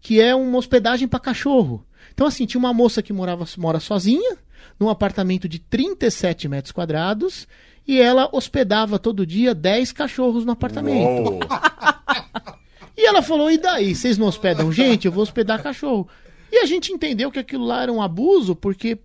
que 0.00 0.20
é 0.20 0.34
uma 0.34 0.58
hospedagem 0.58 1.06
para 1.08 1.20
cachorro. 1.20 1.84
Então, 2.12 2.26
assim, 2.26 2.44
tinha 2.46 2.58
uma 2.58 2.72
moça 2.74 3.00
que 3.02 3.12
morava, 3.12 3.44
mora 3.58 3.78
sozinha, 3.78 4.36
num 4.78 4.88
apartamento 4.88 5.48
de 5.48 5.58
37 5.60 6.48
metros 6.48 6.72
quadrados, 6.72 7.46
e 7.86 8.00
ela 8.00 8.28
hospedava 8.32 8.98
todo 8.98 9.26
dia 9.26 9.54
10 9.54 9.92
cachorros 9.92 10.44
no 10.44 10.52
apartamento. 10.52 11.40
E 12.96 13.06
ela 13.06 13.22
falou: 13.22 13.50
e 13.50 13.58
daí? 13.58 13.94
Vocês 13.94 14.16
não 14.16 14.26
hospedam 14.26 14.70
gente? 14.70 15.06
Eu 15.06 15.12
vou 15.12 15.22
hospedar 15.22 15.62
cachorro. 15.62 16.06
E 16.52 16.58
a 16.58 16.66
gente 16.66 16.92
entendeu 16.92 17.32
que 17.32 17.38
aquilo 17.38 17.64
lá 17.64 17.82
era 17.82 17.92
um 17.92 18.02
abuso, 18.02 18.54
porque 18.54 18.98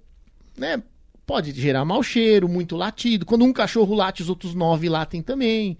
né, 0.57 0.83
pode 1.25 1.51
gerar 1.53 1.85
mau 1.85 2.03
cheiro, 2.03 2.47
muito 2.47 2.75
latido. 2.75 3.25
Quando 3.25 3.45
um 3.45 3.53
cachorro 3.53 3.95
late, 3.95 4.21
os 4.21 4.29
outros 4.29 4.53
nove 4.53 4.89
latem 4.89 5.21
também. 5.21 5.77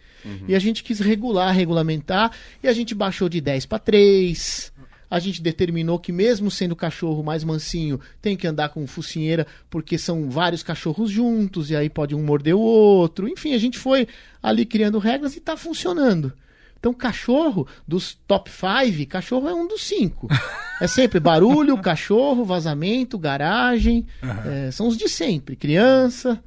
E 0.47 0.55
a 0.55 0.59
gente 0.59 0.83
quis 0.83 0.99
regular, 0.99 1.53
regulamentar, 1.53 2.31
e 2.63 2.67
a 2.67 2.73
gente 2.73 2.95
baixou 2.95 3.29
de 3.29 3.41
10 3.41 3.65
para 3.65 3.79
3. 3.79 4.73
A 5.09 5.19
gente 5.19 5.41
determinou 5.41 5.97
que, 5.99 6.11
mesmo 6.11 6.51
sendo 6.51 6.73
o 6.73 6.75
cachorro 6.75 7.23
mais 7.23 7.43
mansinho, 7.43 7.99
tem 8.21 8.35
que 8.35 8.47
andar 8.47 8.69
com 8.69 8.85
focinheira, 8.85 9.47
porque 9.69 9.97
são 9.97 10.29
vários 10.29 10.63
cachorros 10.63 11.09
juntos, 11.09 11.69
e 11.69 11.75
aí 11.75 11.89
pode 11.89 12.13
um 12.13 12.23
morder 12.23 12.55
o 12.55 12.59
outro. 12.59 13.27
Enfim, 13.27 13.53
a 13.53 13.57
gente 13.57 13.77
foi 13.77 14.07
ali 14.41 14.65
criando 14.65 14.99
regras 14.99 15.35
e 15.35 15.39
está 15.39 15.55
funcionando. 15.55 16.33
Então, 16.79 16.93
cachorro, 16.93 17.67
dos 17.87 18.17
top 18.27 18.51
5, 18.51 19.09
cachorro 19.09 19.49
é 19.49 19.53
um 19.53 19.67
dos 19.67 19.83
cinco. 19.83 20.27
É 20.79 20.85
sempre 20.85 21.19
barulho, 21.19 21.75
cachorro, 21.79 22.45
vazamento, 22.45 23.17
garagem. 23.17 24.05
é, 24.45 24.69
são 24.69 24.87
os 24.87 24.95
de 24.95 25.09
sempre. 25.09 25.55
Criança. 25.55 26.39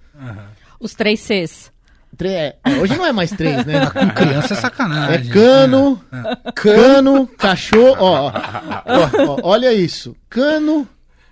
Os 0.78 0.94
três 0.94 1.18
Cs. 1.18 1.72
Tre- 2.20 2.28
é, 2.28 2.56
hoje 2.82 2.94
não 2.96 3.06
é 3.06 3.12
mais 3.12 3.30
três, 3.30 3.64
né? 3.64 3.86
Com 3.90 4.08
criança 4.10 4.52
é 4.52 4.56
É 4.56 4.60
sacanagem. 4.60 5.32
cano, 5.32 5.98
cano, 6.54 7.26
cachorro. 7.26 7.96
Ó, 7.98 8.28
ó, 8.28 8.32
ó, 8.84 9.24
ó, 9.26 9.40
olha 9.42 9.72
isso. 9.72 10.14
Cano, 10.28 10.86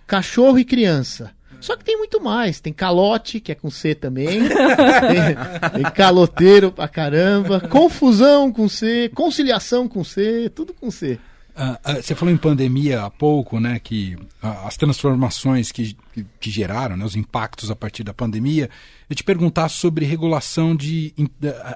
cachorro 0.07 0.59
e 0.59 0.64
criança. 0.64 1.31
Só 1.61 1.77
que 1.77 1.85
tem 1.85 1.98
muito 1.98 2.22
mais. 2.22 2.59
Tem 2.61 2.72
calote, 2.72 3.38
que 3.40 3.53
é 3.53 3.55
com 3.55 3.68
C 3.70 3.94
também. 3.94 4.40
Tem, 4.48 5.70
tem 5.83 5.92
caloteiro 5.92 6.70
pra 6.72 6.88
caramba. 6.88 7.61
Confusão 7.61 8.51
com 8.53 8.68
C. 8.68 9.11
Conciliação 9.14 9.87
com 9.88 10.03
C. 10.05 10.51
Tudo 10.55 10.72
com 10.72 10.90
C. 10.90 11.18
Ah, 11.60 11.80
ah, 11.82 11.94
você 11.94 12.14
falou 12.14 12.32
em 12.32 12.36
pandemia 12.36 13.02
há 13.02 13.10
pouco, 13.10 13.58
né? 13.58 13.80
Que 13.80 14.16
ah, 14.40 14.68
as 14.68 14.76
transformações 14.76 15.72
que, 15.72 15.96
que, 16.38 16.50
geraram, 16.50 16.96
né, 16.96 17.04
os 17.04 17.16
impactos 17.16 17.68
a 17.68 17.74
partir 17.74 18.04
da 18.04 18.14
pandemia. 18.14 18.70
Eu 19.10 19.16
te 19.16 19.24
perguntar 19.24 19.68
sobre 19.68 20.04
regulação 20.04 20.76
de. 20.76 21.12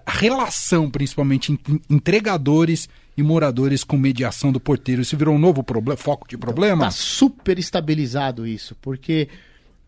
relação, 0.07 0.89
principalmente, 0.89 1.51
entre 1.51 1.83
entregadores 1.91 2.89
e 3.17 3.25
moradores 3.25 3.83
com 3.83 3.99
mediação 3.99 4.53
do 4.53 4.61
porteiro. 4.61 5.03
Isso 5.03 5.17
virou 5.17 5.35
um 5.35 5.39
novo 5.39 5.65
foco 5.97 6.29
de 6.29 6.39
problema? 6.39 6.85
Tá 6.85 6.91
super 6.93 7.59
estabilizado 7.59 8.47
isso, 8.47 8.77
porque 8.81 9.29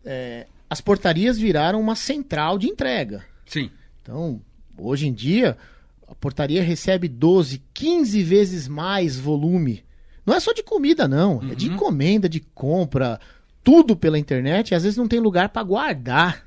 é, 0.03 0.45
as 0.69 0.81
portarias 0.81 1.37
viraram 1.37 1.79
uma 1.79 1.95
central 1.95 2.57
de 2.57 2.67
entrega. 2.67 3.25
Sim. 3.45 3.71
Então, 4.01 4.41
hoje 4.77 5.07
em 5.07 5.13
dia, 5.13 5.57
a 6.05 6.13
portaria 6.13 6.61
recebe 6.61 7.07
12, 7.07 7.61
15 7.73 8.23
vezes 8.23 8.67
mais 8.67 9.17
volume. 9.17 9.84
Não 10.25 10.33
é 10.33 10.39
só 10.39 10.53
de 10.53 10.63
comida, 10.63 11.07
não. 11.07 11.41
É 11.51 11.55
de 11.55 11.67
encomenda, 11.67 12.27
de 12.27 12.39
compra, 12.39 13.19
tudo 13.63 13.95
pela 13.95 14.17
internet. 14.17 14.71
E 14.71 14.75
às 14.75 14.83
vezes 14.83 14.97
não 14.97 15.07
tem 15.07 15.19
lugar 15.19 15.49
para 15.49 15.63
guardar. 15.63 16.45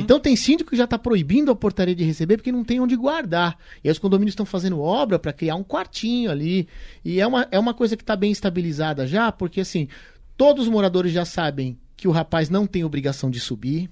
Então 0.00 0.18
tem 0.18 0.34
síndico 0.34 0.70
que 0.70 0.76
já 0.76 0.84
está 0.84 0.98
proibindo 0.98 1.50
a 1.52 1.56
portaria 1.56 1.94
de 1.94 2.02
receber 2.02 2.36
porque 2.36 2.50
não 2.50 2.64
tem 2.64 2.80
onde 2.80 2.96
guardar. 2.96 3.56
E 3.82 3.88
aí 3.88 3.92
os 3.92 3.98
condomínios 3.98 4.32
estão 4.32 4.44
fazendo 4.44 4.80
obra 4.80 5.18
para 5.18 5.32
criar 5.32 5.54
um 5.54 5.62
quartinho 5.62 6.30
ali. 6.30 6.66
E 7.04 7.20
é 7.20 7.26
uma, 7.26 7.46
é 7.50 7.58
uma 7.58 7.72
coisa 7.72 7.96
que 7.96 8.02
está 8.02 8.16
bem 8.16 8.32
estabilizada 8.32 9.06
já, 9.06 9.30
porque 9.30 9.60
assim, 9.60 9.88
todos 10.36 10.64
os 10.64 10.70
moradores 10.70 11.12
já 11.12 11.24
sabem 11.24 11.78
que 11.96 12.08
o 12.08 12.10
rapaz 12.10 12.50
não 12.50 12.66
tem 12.66 12.84
obrigação 12.84 13.30
de 13.30 13.40
subir, 13.40 13.88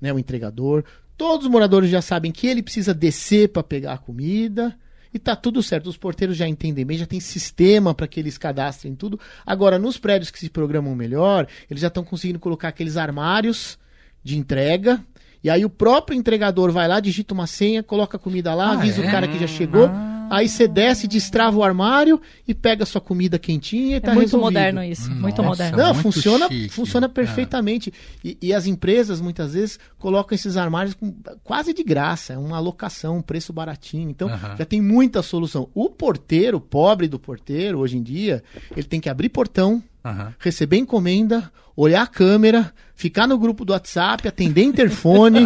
né, 0.00 0.12
o 0.12 0.18
entregador. 0.18 0.84
Todos 1.16 1.46
os 1.46 1.50
moradores 1.50 1.90
já 1.90 2.02
sabem 2.02 2.32
que 2.32 2.46
ele 2.46 2.62
precisa 2.62 2.92
descer 2.92 3.48
para 3.48 3.62
pegar 3.62 3.94
a 3.94 3.98
comida. 3.98 4.76
E 5.14 5.18
tá 5.20 5.36
tudo 5.36 5.62
certo, 5.62 5.86
os 5.88 5.96
porteiros 5.96 6.36
já 6.36 6.48
entendem 6.48 6.84
bem, 6.84 6.98
já 6.98 7.06
tem 7.06 7.20
sistema 7.20 7.94
para 7.94 8.08
que 8.08 8.18
eles 8.18 8.36
cadastrem 8.36 8.96
tudo. 8.96 9.18
Agora, 9.46 9.78
nos 9.78 9.96
prédios 9.96 10.28
que 10.28 10.40
se 10.40 10.50
programam 10.50 10.92
melhor, 10.96 11.46
eles 11.70 11.80
já 11.80 11.86
estão 11.86 12.02
conseguindo 12.02 12.40
colocar 12.40 12.66
aqueles 12.68 12.96
armários 12.96 13.78
de 14.24 14.36
entrega. 14.36 15.00
E 15.42 15.48
aí 15.48 15.64
o 15.64 15.70
próprio 15.70 16.16
entregador 16.18 16.72
vai 16.72 16.88
lá, 16.88 16.98
digita 16.98 17.32
uma 17.32 17.46
senha, 17.46 17.82
coloca 17.82 18.16
a 18.16 18.20
comida 18.20 18.52
lá, 18.54 18.70
Ah, 18.70 18.72
avisa 18.72 19.02
é? 19.04 19.06
o 19.06 19.10
cara 19.10 19.28
que 19.28 19.38
já 19.38 19.46
chegou. 19.46 19.88
Aí 20.30 20.48
você 20.48 20.66
desce, 20.66 21.06
destrava 21.06 21.56
o 21.56 21.62
armário 21.64 22.20
e 22.46 22.54
pega 22.54 22.82
a 22.82 22.86
sua 22.86 23.00
comida 23.00 23.38
quentinha 23.38 23.90
e 23.90 23.94
É 23.94 24.00
tá 24.00 24.12
muito 24.14 24.26
resolvido. 24.26 24.44
moderno 24.46 24.82
isso. 24.84 25.10
muito 25.10 25.36
Nossa. 25.42 25.48
moderno. 25.48 25.76
Não, 25.78 25.92
muito 25.94 26.02
funciona, 26.02 26.48
chique. 26.48 26.68
funciona 26.70 27.06
É. 27.06 27.08
perfeitamente. 27.08 27.92
E, 28.24 28.36
e 28.40 28.52
as 28.52 28.66
empresas, 28.66 29.20
muitas 29.20 29.54
vezes, 29.54 29.78
colocam 29.98 30.34
esses 30.34 30.56
armários 30.56 30.94
com- 30.94 31.14
quase 31.42 31.72
de 31.72 31.82
graça. 31.84 32.32
É 32.32 32.38
uma 32.38 32.56
alocação, 32.56 33.18
um 33.18 33.22
preço 33.22 33.52
baratinho. 33.52 34.10
Então, 34.10 34.28
já 34.58 34.64
tem 34.64 34.80
muita 34.80 35.22
solução. 35.22 35.68
O 35.74 35.88
porteiro, 35.90 36.60
pobre 36.60 37.06
do 37.08 37.18
porteiro, 37.18 37.78
hoje 37.78 37.96
em 37.96 38.02
dia, 38.02 38.42
ele 38.76 38.86
tem 38.86 39.00
que 39.00 39.08
abrir 39.08 39.28
portão, 39.28 39.82
Aham. 40.04 40.34
receber 40.38 40.76
encomenda, 40.76 41.50
olhar 41.76 42.02
a 42.02 42.06
câmera, 42.06 42.72
ficar 42.94 43.26
no 43.26 43.38
grupo 43.38 43.64
do 43.64 43.72
WhatsApp, 43.72 44.28
atender 44.28 44.62
interfone. 44.62 45.40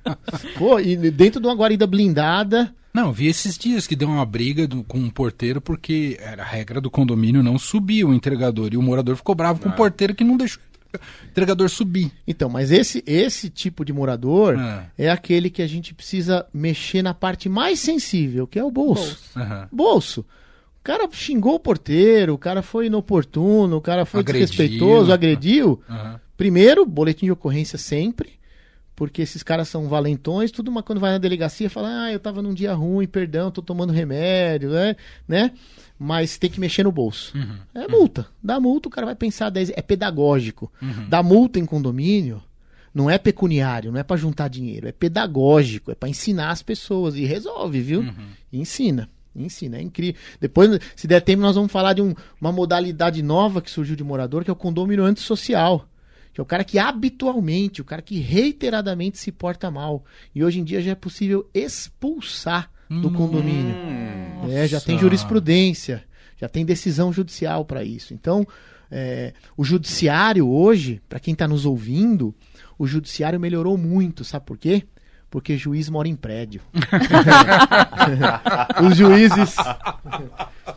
Pô, 0.58 0.78
e 0.78 0.96
dentro 1.10 1.40
de 1.40 1.46
uma 1.46 1.54
guarida 1.56 1.86
blindada. 1.86 2.74
Não, 2.94 3.10
vi 3.12 3.26
esses 3.26 3.56
dias 3.56 3.86
que 3.86 3.96
deu 3.96 4.08
uma 4.08 4.26
briga 4.26 4.66
do- 4.66 4.84
com 4.84 4.98
um 4.98 5.08
porteiro 5.08 5.60
porque 5.62 6.18
era 6.20 6.42
a 6.42 6.46
regra 6.46 6.80
do 6.80 6.90
condomínio 6.90 7.42
não 7.42 7.58
subir 7.58 8.04
o 8.04 8.12
entregador. 8.12 8.68
E 8.72 8.76
o 8.76 8.82
morador 8.82 9.16
ficou 9.16 9.34
bravo 9.34 9.60
com 9.60 9.70
o 9.70 9.72
porteiro 9.72 10.14
que 10.14 10.22
não 10.22 10.36
deixou 10.36 10.60
o 10.94 10.98
entregador 11.30 11.70
subir. 11.70 12.12
Então, 12.28 12.50
mas 12.50 12.70
esse, 12.70 13.02
esse 13.06 13.48
tipo 13.48 13.82
de 13.82 13.94
morador 13.94 14.58
Ah. 14.58 14.84
é 14.98 15.10
aquele 15.10 15.48
que 15.48 15.62
a 15.62 15.66
gente 15.66 15.94
precisa 15.94 16.44
mexer 16.52 17.00
na 17.02 17.14
parte 17.14 17.48
mais 17.48 17.80
sensível, 17.80 18.46
que 18.46 18.58
é 18.58 18.64
o 18.64 18.70
bolso. 18.70 19.18
Aham. 19.34 19.68
Bolso. 19.72 20.22
O 20.82 20.84
cara 20.84 21.08
xingou 21.12 21.54
o 21.54 21.60
porteiro, 21.60 22.34
o 22.34 22.38
cara 22.38 22.60
foi 22.60 22.86
inoportuno, 22.86 23.76
o 23.76 23.80
cara 23.80 24.04
foi 24.04 24.18
Agrediu. 24.18 24.48
desrespeitoso, 24.48 25.12
agrediu. 25.12 25.80
Aham. 25.88 26.20
Primeiro, 26.36 26.84
boletim 26.84 27.26
de 27.26 27.30
ocorrência 27.30 27.78
sempre, 27.78 28.30
porque 28.96 29.22
esses 29.22 29.44
caras 29.44 29.68
são 29.68 29.88
valentões, 29.88 30.50
tudo 30.50 30.72
uma 30.72 30.82
quando 30.82 30.98
vai 30.98 31.12
na 31.12 31.18
delegacia 31.18 31.70
fala: 31.70 32.06
"Ah, 32.06 32.12
eu 32.12 32.18
tava 32.18 32.42
num 32.42 32.52
dia 32.52 32.74
ruim, 32.74 33.06
perdão, 33.06 33.48
tô 33.48 33.62
tomando 33.62 33.92
remédio", 33.92 34.70
né? 34.70 34.96
né? 35.28 35.52
Mas 35.96 36.36
tem 36.36 36.50
que 36.50 36.58
mexer 36.58 36.82
no 36.82 36.90
bolso. 36.90 37.32
É 37.72 37.86
multa. 37.86 38.26
Dá 38.42 38.58
multa, 38.58 38.88
o 38.88 38.90
cara 38.90 39.06
vai 39.06 39.14
pensar 39.14 39.50
10, 39.50 39.70
é 39.76 39.82
pedagógico. 39.82 40.72
Dá 41.08 41.22
multa 41.22 41.60
em 41.60 41.64
condomínio 41.64 42.42
não 42.94 43.08
é 43.08 43.16
pecuniário, 43.16 43.90
não 43.90 43.98
é 43.98 44.02
pra 44.02 44.16
juntar 44.16 44.48
dinheiro, 44.48 44.86
é 44.86 44.92
pedagógico, 44.92 45.90
é 45.90 45.94
pra 45.94 46.08
ensinar 46.08 46.50
as 46.50 46.62
pessoas 46.62 47.14
e 47.14 47.24
resolve, 47.24 47.80
viu? 47.80 48.02
E 48.52 48.58
ensina. 48.60 49.08
Ensina, 49.34 49.78
é 49.78 49.82
incrível. 49.82 50.20
Depois, 50.40 50.78
se 50.94 51.06
der 51.06 51.20
tempo, 51.22 51.40
nós 51.42 51.54
vamos 51.56 51.72
falar 51.72 51.94
de 51.94 52.02
um- 52.02 52.14
uma 52.40 52.52
modalidade 52.52 53.22
nova 53.22 53.62
que 53.62 53.70
surgiu 53.70 53.96
de 53.96 54.04
morador, 54.04 54.44
que 54.44 54.50
é 54.50 54.52
o 54.52 54.56
condomínio 54.56 55.04
antissocial. 55.04 55.88
Que 56.34 56.40
é 56.40 56.42
o 56.42 56.46
cara 56.46 56.64
que 56.64 56.78
habitualmente, 56.78 57.80
o 57.82 57.84
cara 57.84 58.00
que 58.00 58.18
reiteradamente 58.18 59.18
se 59.18 59.30
porta 59.30 59.70
mal. 59.70 60.04
E 60.34 60.42
hoje 60.42 60.60
em 60.60 60.64
dia 60.64 60.80
já 60.80 60.92
é 60.92 60.94
possível 60.94 61.48
expulsar 61.52 62.70
do 62.88 63.10
condomínio. 63.10 63.74
É, 64.50 64.66
já 64.68 64.80
tem 64.80 64.96
jurisprudência, 64.98 66.04
já 66.38 66.48
tem 66.48 66.64
decisão 66.64 67.12
judicial 67.12 67.64
para 67.64 67.82
isso. 67.84 68.12
Então, 68.14 68.46
é, 68.90 69.32
o 69.56 69.64
judiciário 69.64 70.46
hoje, 70.48 71.00
para 71.08 71.18
quem 71.20 71.32
está 71.32 71.48
nos 71.48 71.64
ouvindo, 71.64 72.34
o 72.78 72.86
judiciário 72.86 73.40
melhorou 73.40 73.76
muito, 73.78 74.24
sabe 74.24 74.44
por 74.44 74.58
quê? 74.58 74.82
Porque 75.32 75.56
juiz 75.56 75.88
mora 75.88 76.06
em 76.06 76.14
prédio. 76.14 76.60
os 78.86 78.98
juízes, 78.98 79.56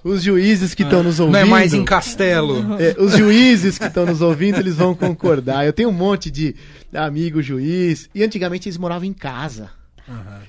os 0.02 0.24
juízes 0.24 0.74
que 0.74 0.84
estão 0.84 1.04
nos 1.04 1.20
ouvindo, 1.20 1.34
Não 1.34 1.40
é 1.42 1.44
mais 1.44 1.74
em 1.74 1.84
castelo. 1.84 2.78
é, 2.80 2.96
os 2.98 3.18
juízes 3.18 3.78
que 3.78 3.84
estão 3.84 4.06
nos 4.06 4.22
ouvindo, 4.22 4.58
eles 4.58 4.76
vão 4.76 4.96
concordar. 4.96 5.66
Eu 5.66 5.74
tenho 5.74 5.90
um 5.90 5.92
monte 5.92 6.32
de 6.32 6.56
amigo 6.94 7.42
juiz. 7.42 8.10
E 8.16 8.24
antigamente 8.24 8.70
eles 8.70 8.78
moravam 8.78 9.06
em 9.06 9.12
casa. 9.12 9.72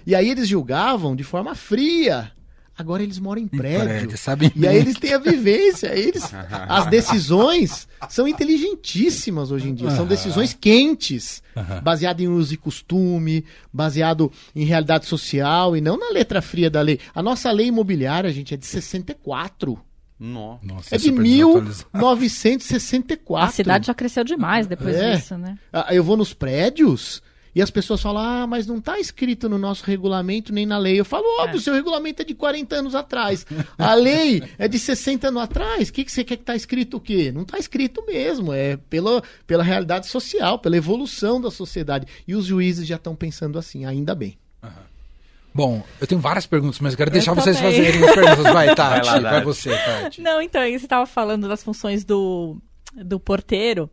E 0.06 0.14
aí 0.14 0.30
eles 0.30 0.46
julgavam 0.46 1.16
de 1.16 1.24
forma 1.24 1.56
fria. 1.56 2.30
Agora 2.78 3.02
eles 3.02 3.18
moram 3.18 3.40
em 3.40 3.48
prédio. 3.48 3.84
prédio, 3.86 4.18
sabem 4.18 4.52
e 4.54 4.66
aí 4.66 4.76
eles 4.76 4.98
têm 4.98 5.14
a 5.14 5.18
vivência. 5.18 5.88
Eles, 5.96 6.30
as 6.68 6.86
decisões 6.86 7.88
são 8.10 8.28
inteligentíssimas 8.28 9.50
hoje 9.50 9.68
em 9.70 9.74
dia. 9.74 9.90
São 9.92 10.06
decisões 10.06 10.52
quentes, 10.52 11.42
baseado 11.82 12.20
em 12.20 12.28
uso 12.28 12.52
e 12.54 12.56
costume, 12.56 13.44
baseado 13.72 14.30
em 14.54 14.64
realidade 14.64 15.06
social 15.06 15.76
e 15.76 15.80
não 15.80 15.96
na 15.98 16.10
letra 16.10 16.42
fria 16.42 16.68
da 16.68 16.80
lei. 16.82 17.00
A 17.14 17.22
nossa 17.22 17.50
lei 17.50 17.68
imobiliária, 17.68 18.30
gente, 18.32 18.52
é 18.52 18.56
de 18.56 18.66
64. 18.66 19.78
Nossa. 20.18 20.64
Nossa, 20.64 20.94
É 20.94 20.98
de 20.98 21.04
super 21.04 21.22
desatualizado. 21.22 21.86
1964. 21.94 23.48
A 23.48 23.52
cidade 23.52 23.86
já 23.86 23.94
cresceu 23.94 24.24
demais 24.24 24.66
depois 24.66 24.96
É. 24.96 25.16
disso, 25.16 25.36
né? 25.36 25.58
Ah, 25.72 25.94
Eu 25.94 26.02
vou 26.04 26.16
nos 26.16 26.32
prédios 26.32 27.22
e 27.56 27.62
as 27.62 27.70
pessoas 27.70 28.02
falam: 28.02 28.22
ah, 28.22 28.46
mas 28.46 28.66
não 28.66 28.76
está 28.76 29.00
escrito 29.00 29.48
no 29.48 29.56
nosso 29.56 29.82
regulamento 29.82 30.52
nem 30.52 30.66
na 30.66 30.76
lei. 30.76 31.00
Eu 31.00 31.06
falo: 31.06 31.24
óbvio, 31.40 31.58
seu 31.58 31.72
regulamento 31.72 32.20
é 32.20 32.24
de 32.26 32.34
40 32.34 32.76
anos 32.76 32.94
atrás. 32.94 33.46
A 33.78 33.94
lei 33.94 34.42
é 34.58 34.68
de 34.68 34.78
60 34.78 35.28
anos 35.28 35.42
atrás. 35.42 35.88
O 35.88 35.92
que, 35.94 36.04
que 36.04 36.12
você 36.12 36.22
quer 36.22 36.36
que 36.36 36.42
está 36.42 36.54
escrito 36.54 36.98
o 36.98 37.00
quê? 37.00 37.32
Não 37.32 37.42
está 37.42 37.58
escrito 37.58 38.04
mesmo. 38.06 38.52
É 38.52 38.76
pela, 38.76 39.22
pela 39.46 39.64
realidade 39.64 40.06
social, 40.06 40.58
pela 40.58 40.76
evolução 40.76 41.40
da 41.40 41.50
sociedade. 41.50 42.06
E 42.28 42.34
os 42.34 42.44
juízes 42.44 42.86
já 42.86 42.96
estão 42.96 43.16
pensando 43.16 43.58
assim, 43.58 43.86
ainda 43.86 44.14
bem. 44.14 44.36
Bom, 45.54 45.82
eu 45.98 46.06
tenho 46.06 46.20
várias 46.20 46.44
perguntas, 46.44 46.78
mas 46.80 46.92
eu 46.92 46.98
quero 46.98 47.10
deixar 47.10 47.34
também. 47.34 47.44
vocês 47.54 47.58
fazerem 47.58 48.04
as 48.04 48.14
perguntas. 48.14 48.52
Vai, 48.52 48.66
Tati. 48.76 49.06
Vai 49.06 49.14
Vai, 49.14 49.20
lá, 49.22 49.30
Tati. 49.30 49.44
você, 49.46 49.70
Tati. 49.70 50.20
Não, 50.20 50.42
então, 50.42 50.60
aí 50.60 50.78
você 50.78 50.84
estava 50.84 51.06
falando 51.06 51.48
das 51.48 51.64
funções 51.64 52.04
do, 52.04 52.58
do 52.94 53.18
porteiro. 53.18 53.88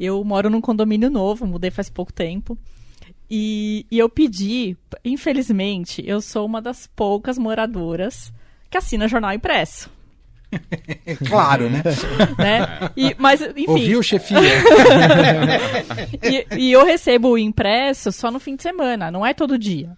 Eu 0.00 0.24
moro 0.24 0.48
num 0.48 0.62
condomínio 0.62 1.10
novo, 1.10 1.46
mudei 1.46 1.70
faz 1.70 1.90
pouco 1.90 2.10
tempo. 2.10 2.56
E, 3.34 3.86
e 3.90 3.98
eu 3.98 4.10
pedi, 4.10 4.76
infelizmente, 5.02 6.04
eu 6.06 6.20
sou 6.20 6.44
uma 6.44 6.60
das 6.60 6.86
poucas 6.86 7.38
moradoras 7.38 8.30
que 8.68 8.76
assina 8.76 9.08
jornal 9.08 9.32
impresso. 9.32 9.90
Claro, 11.26 11.70
né? 11.70 11.82
Né? 12.36 12.90
E, 12.94 13.16
mas, 13.16 13.40
enfim, 13.40 13.64
Ouviu, 13.68 14.02
chefia? 14.02 14.36
e, 16.22 16.46
e 16.58 16.72
eu 16.72 16.84
recebo 16.84 17.30
o 17.30 17.38
impresso 17.38 18.12
só 18.12 18.30
no 18.30 18.38
fim 18.38 18.54
de 18.54 18.62
semana, 18.62 19.10
não 19.10 19.24
é 19.24 19.32
todo 19.32 19.56
dia. 19.56 19.96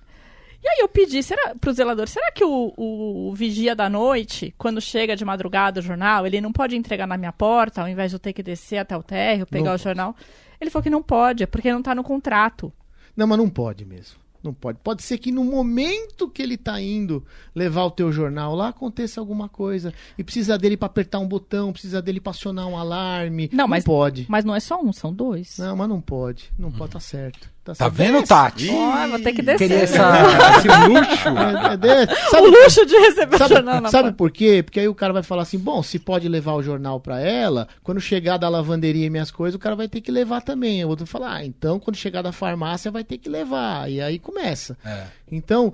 E 0.63 0.69
aí 0.69 0.79
eu 0.79 0.89
pedi 0.89 1.21
será, 1.21 1.57
pro 1.61 1.73
zelador, 1.73 2.07
será 2.07 2.31
que 2.31 2.45
o, 2.45 2.73
o, 2.77 3.31
o 3.31 3.35
vigia 3.35 3.75
da 3.75 3.91
noite, 3.91 4.55
quando 4.57 4.81
chega 4.81 5.17
de 5.17 5.25
madrugada 5.25 5.81
o 5.81 5.83
jornal, 5.83 6.25
ele 6.25 6.41
não 6.41 6.53
pode 6.53 6.77
entregar 6.77 7.09
na 7.09 7.17
minha 7.17 7.33
porta, 7.33 7.83
ao 7.83 7.89
invés 7.89 8.13
de 8.13 8.15
eu 8.15 8.21
ter 8.21 8.33
que 8.33 8.45
descer 8.45 8.79
até 8.79 8.97
o 8.97 9.03
térreo, 9.03 9.45
pegar 9.45 9.71
Não 9.71 9.75
o 9.75 9.79
jornal? 9.79 10.15
Ele 10.61 10.71
falou 10.71 10.85
que 10.85 10.91
não 10.91 11.03
pode, 11.03 11.43
é 11.43 11.47
porque 11.47 11.73
não 11.73 11.83
tá 11.83 11.97
no 11.97 12.05
contrato. 12.05 12.73
Não, 13.17 13.27
mas 13.27 13.39
não 13.39 13.49
pode 13.49 13.85
mesmo. 13.85 14.17
Não 14.43 14.53
pode. 14.53 14.79
Pode 14.85 15.03
ser 15.03 15.17
que 15.17 15.33
no 15.33 15.43
momento 15.43 16.29
que 16.29 16.43
ele 16.43 16.59
tá 16.59 16.79
indo 16.79 17.25
levar 17.55 17.85
o 17.85 17.91
teu 17.91 18.13
jornal 18.13 18.55
lá 18.55 18.69
aconteça 18.69 19.19
alguma 19.19 19.49
coisa 19.49 19.95
e 20.19 20.23
precisa 20.23 20.59
dele 20.59 20.77
para 20.77 20.85
apertar 20.85 21.19
um 21.19 21.27
botão, 21.27 21.73
precisa 21.73 22.03
dele 22.03 22.21
para 22.21 22.33
acionar 22.33 22.67
um 22.67 22.77
alarme. 22.77 23.49
Não, 23.55 23.67
mas- 23.67 23.85
pode. 23.85 24.27
Mas 24.29 24.45
não 24.45 24.55
é 24.55 24.61
só 24.61 24.79
um, 24.83 24.93
são 24.93 25.15
dois. 25.15 25.57
Não, 25.57 25.75
mas 25.75 25.89
não 25.89 25.99
pode. 25.99 26.53
Não 26.59 26.71
pode, 26.71 26.93
tá 26.93 27.01
certo. 27.01 27.54
Tá 27.65 27.75
certo. 27.75 27.95
vendo. 27.95 28.23
Tati? 28.27 28.69
Ó, 28.71 29.09
vou 29.09 29.19
ter 29.19 29.33
que 29.33 29.41
descer. 29.41 29.59
Queria 29.69 29.83
essa, 29.85 30.13
esse 30.59 30.69
luxo. 30.69 31.29
É, 31.29 31.73
é, 31.73 31.77
desce. 31.79 32.13
O 32.13 32.31
Sabe, 32.31 32.47
luxo 32.49 32.87
de 32.87 32.95
receber 32.97 33.35
o 33.37 33.39
sabe, 33.39 33.55
jornal 33.55 33.81
na 33.81 33.89
sabe 33.89 34.03
porta. 34.05 34.17
por 34.19 34.31
quê? 34.31 34.63
Porque 34.63 34.81
aí 34.81 34.89
o 34.89 34.95
cara 34.95 35.13
vai 35.15 35.23
falar 35.23 35.43
assim: 35.43 35.59
bom, 35.59 35.83
se 35.83 35.99
pode 35.99 36.29
levar 36.29 36.53
o 36.55 36.63
jornal 36.63 37.01
para 37.01 37.21
ela, 37.21 37.67
quando 37.83 38.01
chegar 38.01 38.37
da 38.37 38.49
lavanderia 38.51 39.07
e 39.07 39.11
minhas 39.11 39.31
coisas, 39.31 39.55
o 39.55 39.59
cara 39.59 39.75
vai 39.75 39.89
ter 39.89 40.03
que 40.03 40.13
levar 40.13 40.43
também. 40.43 40.85
O 40.85 40.89
outro 40.89 41.07
fala: 41.07 41.37
ah, 41.37 41.45
então 41.45 41.81
quando 41.81 41.97
chegar 41.97 42.21
da 42.21 42.33
farmácia 42.33 42.91
vai 42.91 43.03
ter 43.03 43.17
que 43.17 43.31
levar. 43.31 43.91
E 43.91 44.01
aí 44.01 44.19
começa. 44.19 44.77
É. 44.85 45.05
Então, 45.33 45.73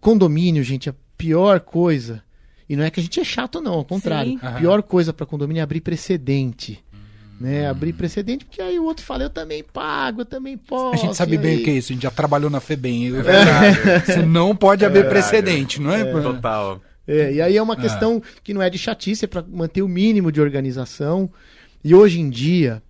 condomínio, 0.00 0.62
gente, 0.62 0.90
a 0.90 0.94
pior 1.16 1.60
coisa. 1.60 2.22
E 2.68 2.76
não 2.76 2.84
é 2.84 2.90
que 2.90 3.00
a 3.00 3.02
gente 3.02 3.18
é 3.18 3.24
chato, 3.24 3.60
não, 3.60 3.72
ao 3.72 3.84
contrário. 3.84 4.32
Sim. 4.32 4.38
A 4.42 4.52
pior 4.52 4.80
coisa 4.82 5.12
para 5.12 5.26
condomínio 5.26 5.60
é 5.60 5.62
abrir 5.64 5.80
precedente. 5.80 6.84
Né? 7.40 7.66
Hum. 7.66 7.70
Abrir 7.70 7.94
precedente, 7.94 8.44
porque 8.44 8.60
aí 8.60 8.78
o 8.78 8.84
outro 8.84 9.04
fala, 9.04 9.22
eu 9.22 9.30
também 9.30 9.64
pago, 9.64 10.20
eu 10.20 10.26
também 10.26 10.58
posso. 10.58 10.94
A 10.94 11.06
gente 11.06 11.16
sabe 11.16 11.38
bem 11.38 11.56
aí- 11.56 11.60
o 11.62 11.64
que 11.64 11.70
é 11.70 11.74
isso, 11.74 11.90
a 11.92 11.94
gente 11.94 12.02
já 12.02 12.10
trabalhou 12.10 12.50
na 12.50 12.60
FEBEM. 12.60 13.06
É 13.16 13.22
verdade. 13.22 13.78
Você 14.06 14.22
não 14.22 14.54
pode 14.54 14.84
abrir 14.84 15.02
verdade. 15.04 15.14
precedente, 15.30 15.80
não 15.80 15.90
é? 15.92 16.04
Total. 16.04 16.82
É, 17.08 17.32
e 17.32 17.40
aí 17.42 17.56
é 17.56 17.62
uma 17.62 17.76
questão 17.76 18.22
que 18.44 18.52
não 18.52 18.60
é 18.60 18.68
de 18.68 18.78
chatice, 18.78 19.24
é 19.24 19.28
para 19.28 19.42
manter 19.42 19.82
o 19.82 19.88
mínimo 19.88 20.30
de 20.30 20.40
organização. 20.40 21.30
E 21.82 21.94
hoje 21.94 22.20
em 22.20 22.28
dia, 22.28 22.82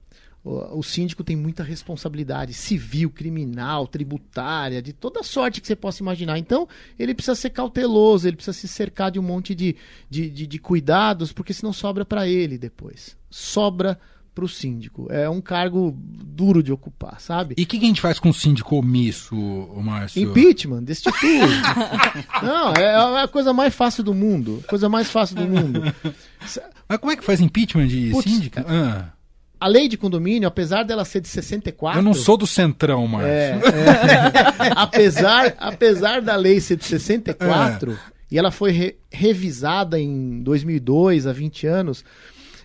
o, 0.44 0.78
o 0.80 0.82
síndico 0.82 1.22
tem 1.22 1.36
muita 1.36 1.62
responsabilidade 1.62 2.52
civil, 2.52 3.08
criminal, 3.08 3.86
tributária, 3.86 4.82
de 4.82 4.92
toda 4.92 5.22
sorte 5.22 5.60
que 5.60 5.66
você 5.66 5.76
possa 5.76 6.02
imaginar. 6.02 6.38
Então, 6.38 6.68
ele 6.98 7.14
precisa 7.14 7.34
ser 7.36 7.50
cauteloso, 7.50 8.26
ele 8.26 8.36
precisa 8.36 8.52
se 8.58 8.66
cercar 8.66 9.10
de 9.12 9.18
um 9.18 9.22
monte 9.22 9.54
de, 9.54 9.76
de, 10.10 10.28
de, 10.28 10.46
de 10.46 10.58
cuidados, 10.58 11.32
porque 11.32 11.54
senão 11.54 11.72
sobra 11.72 12.04
para 12.04 12.26
ele 12.26 12.58
depois. 12.58 13.16
Sobra 13.30 13.94
para 13.94 14.10
o 14.38 14.48
síndico. 14.48 15.06
É 15.10 15.28
um 15.28 15.40
cargo 15.40 15.94
duro 15.98 16.62
de 16.62 16.72
ocupar, 16.72 17.20
sabe? 17.20 17.54
E 17.58 17.62
o 17.62 17.66
que, 17.66 17.78
que 17.78 17.84
a 17.84 17.88
gente 17.88 18.00
faz 18.00 18.18
com 18.18 18.30
o 18.30 18.34
síndico 18.34 18.76
omisso, 18.76 19.34
Márcio? 19.82 20.22
Impeachment, 20.22 20.82
destitui. 20.84 21.40
Não, 22.42 22.72
é 22.74 23.22
a 23.22 23.28
coisa 23.28 23.52
mais 23.52 23.74
fácil 23.74 24.02
do 24.02 24.14
mundo. 24.14 24.62
Coisa 24.68 24.88
mais 24.88 25.10
fácil 25.10 25.36
do 25.36 25.46
mundo. 25.46 25.82
Mas 26.88 26.98
como 26.98 27.12
é 27.12 27.16
que 27.16 27.24
faz 27.24 27.40
impeachment 27.40 27.86
de 27.88 28.10
Putz, 28.10 28.30
síndico? 28.30 28.58
Ah, 28.66 29.10
A 29.60 29.66
lei 29.68 29.88
de 29.88 29.96
condomínio, 29.96 30.48
apesar 30.48 30.84
dela 30.84 31.04
ser 31.04 31.20
de 31.20 31.28
64. 31.28 31.98
eu 31.98 32.02
não 32.02 32.14
sou 32.14 32.36
do 32.36 32.46
centrão, 32.46 33.06
Márcio. 33.06 33.28
É, 33.30 33.58
é. 33.58 34.72
apesar, 34.74 35.54
apesar 35.58 36.22
da 36.22 36.34
lei 36.36 36.60
ser 36.60 36.76
de 36.76 36.84
64, 36.84 37.98
e 38.30 38.38
ela 38.38 38.50
foi 38.50 38.70
re- 38.70 38.96
revisada 39.10 39.98
em 40.00 40.40
2002, 40.42 41.26
há 41.26 41.32
20 41.32 41.66
anos, 41.66 42.04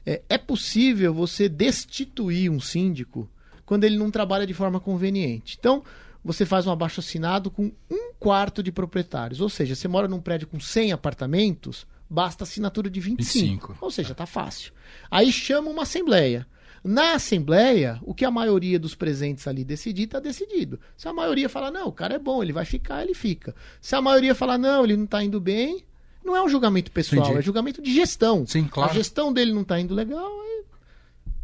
é, 0.06 0.22
é 0.30 0.38
possível 0.38 1.14
você 1.14 1.50
destituir 1.50 2.52
um 2.52 2.60
síndico 2.60 3.30
quando 3.66 3.84
ele 3.84 3.98
não 3.98 4.12
trabalha 4.12 4.46
de 4.46 4.54
forma 4.54 4.80
conveniente. 4.80 5.58
Então, 5.60 5.84
você 6.24 6.46
faz 6.46 6.68
um 6.68 6.72
abaixo 6.72 7.00
assinado 7.00 7.50
com 7.50 7.72
um 7.90 8.14
quarto 8.20 8.62
de 8.62 8.72
proprietários. 8.72 9.42
Ou 9.42 9.50
seja, 9.50 9.76
você 9.76 9.88
mora 9.88 10.08
num 10.08 10.22
prédio 10.22 10.48
com 10.48 10.60
100 10.60 10.92
apartamentos, 10.92 11.86
basta 12.10 12.44
assinatura 12.44 12.90
de 12.90 13.00
25. 13.00 13.68
25. 13.68 13.78
Ou 13.82 13.92
seja, 13.92 14.14
tá 14.14 14.26
fácil. 14.26 14.72
Aí 15.10 15.32
chama 15.32 15.70
uma 15.70 15.84
assembleia. 15.84 16.48
Na 16.84 17.14
Assembleia, 17.14 18.00
o 18.04 18.14
que 18.14 18.24
a 18.24 18.30
maioria 18.30 18.78
dos 18.78 18.94
presentes 18.94 19.48
ali 19.48 19.64
decidir, 19.64 20.04
está 20.04 20.20
decidido. 20.20 20.80
Se 20.96 21.08
a 21.08 21.14
maioria 21.14 21.50
falar, 21.50 21.72
não, 21.72 21.88
o 21.88 21.92
cara 21.92 22.14
é 22.14 22.20
bom, 22.20 22.44
ele 22.44 22.54
vai 22.54 22.64
ficar, 22.64 23.02
ele 23.02 23.16
fica. 23.16 23.56
Se 23.82 23.96
a 23.96 24.02
maioria 24.04 24.36
falar, 24.36 24.60
não, 24.60 24.84
ele 24.84 24.96
não 24.96 25.06
está 25.06 25.24
indo 25.24 25.42
bem, 25.42 25.84
não 26.26 26.36
é 26.36 26.42
um 26.42 26.50
julgamento 26.50 26.92
pessoal, 26.92 27.22
Entendi. 27.26 27.40
é 27.40 27.42
julgamento 27.42 27.82
de 27.82 27.94
gestão. 27.94 28.46
Sim, 28.46 28.66
claro. 28.66 28.92
A 28.92 28.94
gestão 28.94 29.32
dele 29.32 29.54
não 29.54 29.62
está 29.62 29.80
indo 29.80 29.94
legal, 29.94 30.26
aí 30.42 30.64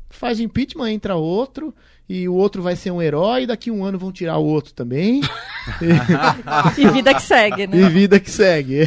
faz 0.10 0.40
impeachment, 0.40 0.90
entra 0.92 1.16
outro, 1.16 1.74
e 2.14 2.28
o 2.28 2.34
outro 2.34 2.62
vai 2.62 2.76
ser 2.76 2.92
um 2.92 3.02
herói, 3.02 3.44
e 3.44 3.48
daqui 3.48 3.72
um 3.72 3.84
ano 3.86 3.98
vão 3.98 4.12
tirar 4.12 4.38
o 4.38 4.46
outro 4.46 4.74
também. 4.74 5.22
E 6.78 6.88
vida 6.90 7.14
que 7.14 7.22
segue, 7.22 7.64
e 7.64 7.68
né? 7.68 7.90
vida 7.90 8.20
que 8.20 8.30
segue. 8.30 8.82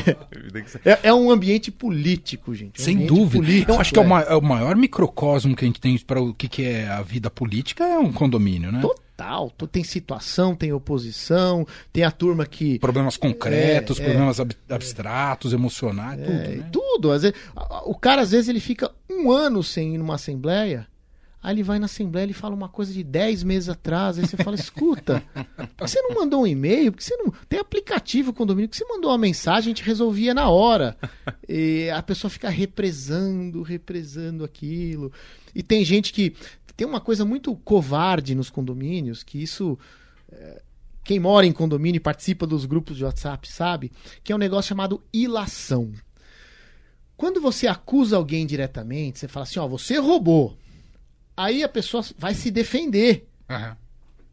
É, 0.84 0.98
é 1.04 1.14
um 1.14 1.30
ambiente 1.30 1.70
político, 1.70 2.54
gente. 2.54 2.80
é 2.80 2.82
um 2.82 2.84
Sem 2.84 3.06
dúvida. 3.06 3.44
político, 3.44 3.72
Eu 3.72 3.80
acho 3.80 3.92
que 3.92 3.98
é, 3.98 4.02
o 4.02 4.18
é. 4.18 4.26
é 4.30 4.34
o 4.34 4.40
maior 4.42 4.74
microcosmo 4.76 5.54
que 5.54 5.64
a 5.64 5.68
gente 5.68 5.80
tem 5.80 5.96
para 5.98 6.20
o 6.20 6.34
que, 6.34 6.48
que 6.48 6.64
é 6.64 6.88
a 6.88 7.02
vida 7.02 7.30
política 7.30 7.84
é 7.84 7.98
um 7.98 8.12
condomínio, 8.12 8.72
né? 8.72 8.80
Total. 8.80 9.50
to- 9.50 9.66
Tem 9.68 9.84
situação, 9.84 10.54
tem 10.56 10.72
oposição, 10.72 11.66
tem 11.92 12.02
a 12.02 12.10
turma 12.10 12.44
que. 12.46 12.78
Problemas 12.80 13.16
concretos, 13.16 14.00
É, 14.00 14.02
é. 14.02 14.06
problemas 14.06 14.40
ab- 14.40 14.56
abstratos, 14.68 15.52
emocionais, 15.52 16.18
tudo, 16.20 16.32
É, 16.32 16.48
né? 16.56 16.68
tudo. 16.72 17.12
Às 17.12 17.22
vezes, 17.22 17.36
o 17.86 17.94
cara, 17.94 18.22
às 18.22 18.32
vezes, 18.32 18.48
ele 18.48 18.60
fica 18.60 18.90
um 19.08 19.30
ano 19.30 19.62
sem 19.62 19.94
ir 19.94 19.98
numa 19.98 20.16
assembleia. 20.16 20.86
Aí 21.44 21.54
ele 21.54 21.62
vai 21.62 21.78
na 21.78 21.84
assembleia 21.84 22.30
e 22.30 22.32
fala 22.32 22.54
uma 22.54 22.70
coisa 22.70 22.90
de 22.90 23.04
10 23.04 23.42
meses 23.42 23.68
atrás. 23.68 24.18
Aí 24.18 24.26
você 24.26 24.34
fala: 24.34 24.56
escuta, 24.56 25.22
por 25.76 25.84
que 25.84 25.90
você 25.90 26.00
não 26.00 26.14
mandou 26.14 26.44
um 26.44 26.46
e-mail? 26.46 26.90
Por 26.90 26.96
que 26.96 27.04
você 27.04 27.14
não. 27.18 27.30
Tem 27.46 27.60
aplicativo 27.60 28.32
condomínio 28.32 28.66
que 28.66 28.78
você 28.78 28.86
mandou 28.86 29.10
uma 29.10 29.18
mensagem, 29.18 29.58
a 29.58 29.76
gente 29.76 29.84
resolvia 29.84 30.32
na 30.32 30.48
hora. 30.48 30.96
E 31.46 31.90
a 31.90 32.02
pessoa 32.02 32.30
fica 32.30 32.48
represando, 32.48 33.60
represando 33.60 34.42
aquilo. 34.42 35.12
E 35.54 35.62
tem 35.62 35.84
gente 35.84 36.14
que. 36.14 36.34
Tem 36.74 36.86
uma 36.86 37.00
coisa 37.00 37.26
muito 37.26 37.54
covarde 37.56 38.34
nos 38.34 38.48
condomínios, 38.48 39.22
que 39.22 39.42
isso. 39.42 39.78
é, 40.32 40.62
Quem 41.04 41.20
mora 41.20 41.44
em 41.44 41.52
condomínio 41.52 41.98
e 41.98 42.00
participa 42.00 42.46
dos 42.46 42.64
grupos 42.64 42.96
de 42.96 43.04
WhatsApp 43.04 43.46
sabe, 43.52 43.92
que 44.24 44.32
é 44.32 44.34
um 44.34 44.38
negócio 44.38 44.70
chamado 44.70 45.02
ilação. 45.12 45.92
Quando 47.18 47.38
você 47.38 47.66
acusa 47.66 48.16
alguém 48.16 48.46
diretamente, 48.46 49.18
você 49.18 49.28
fala 49.28 49.44
assim, 49.44 49.58
ó, 49.58 49.68
você 49.68 49.98
roubou. 49.98 50.56
Aí 51.36 51.62
a 51.64 51.68
pessoa 51.68 52.04
vai 52.18 52.34
se 52.34 52.50
defender, 52.50 53.26
Aham. 53.50 53.76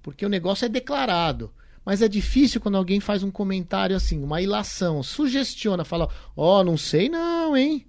porque 0.02 0.26
o 0.26 0.30
negócio 0.30 0.66
é 0.66 0.70
declarado. 0.70 1.52
Mas 1.84 2.02
é 2.02 2.08
difícil 2.08 2.62
quando 2.62 2.78
alguém 2.78 3.00
faz 3.00 3.24
um 3.24 3.32
comentário 3.32 3.96
assim, 3.96 4.24
uma 4.24 4.40
ilação, 4.42 5.02
sugestiona, 5.02 5.84
fala, 5.84 6.08
ó, 6.38 6.64
não 6.64 6.78
sei 6.78 7.10
não, 7.10 7.58
hein? 7.58 7.86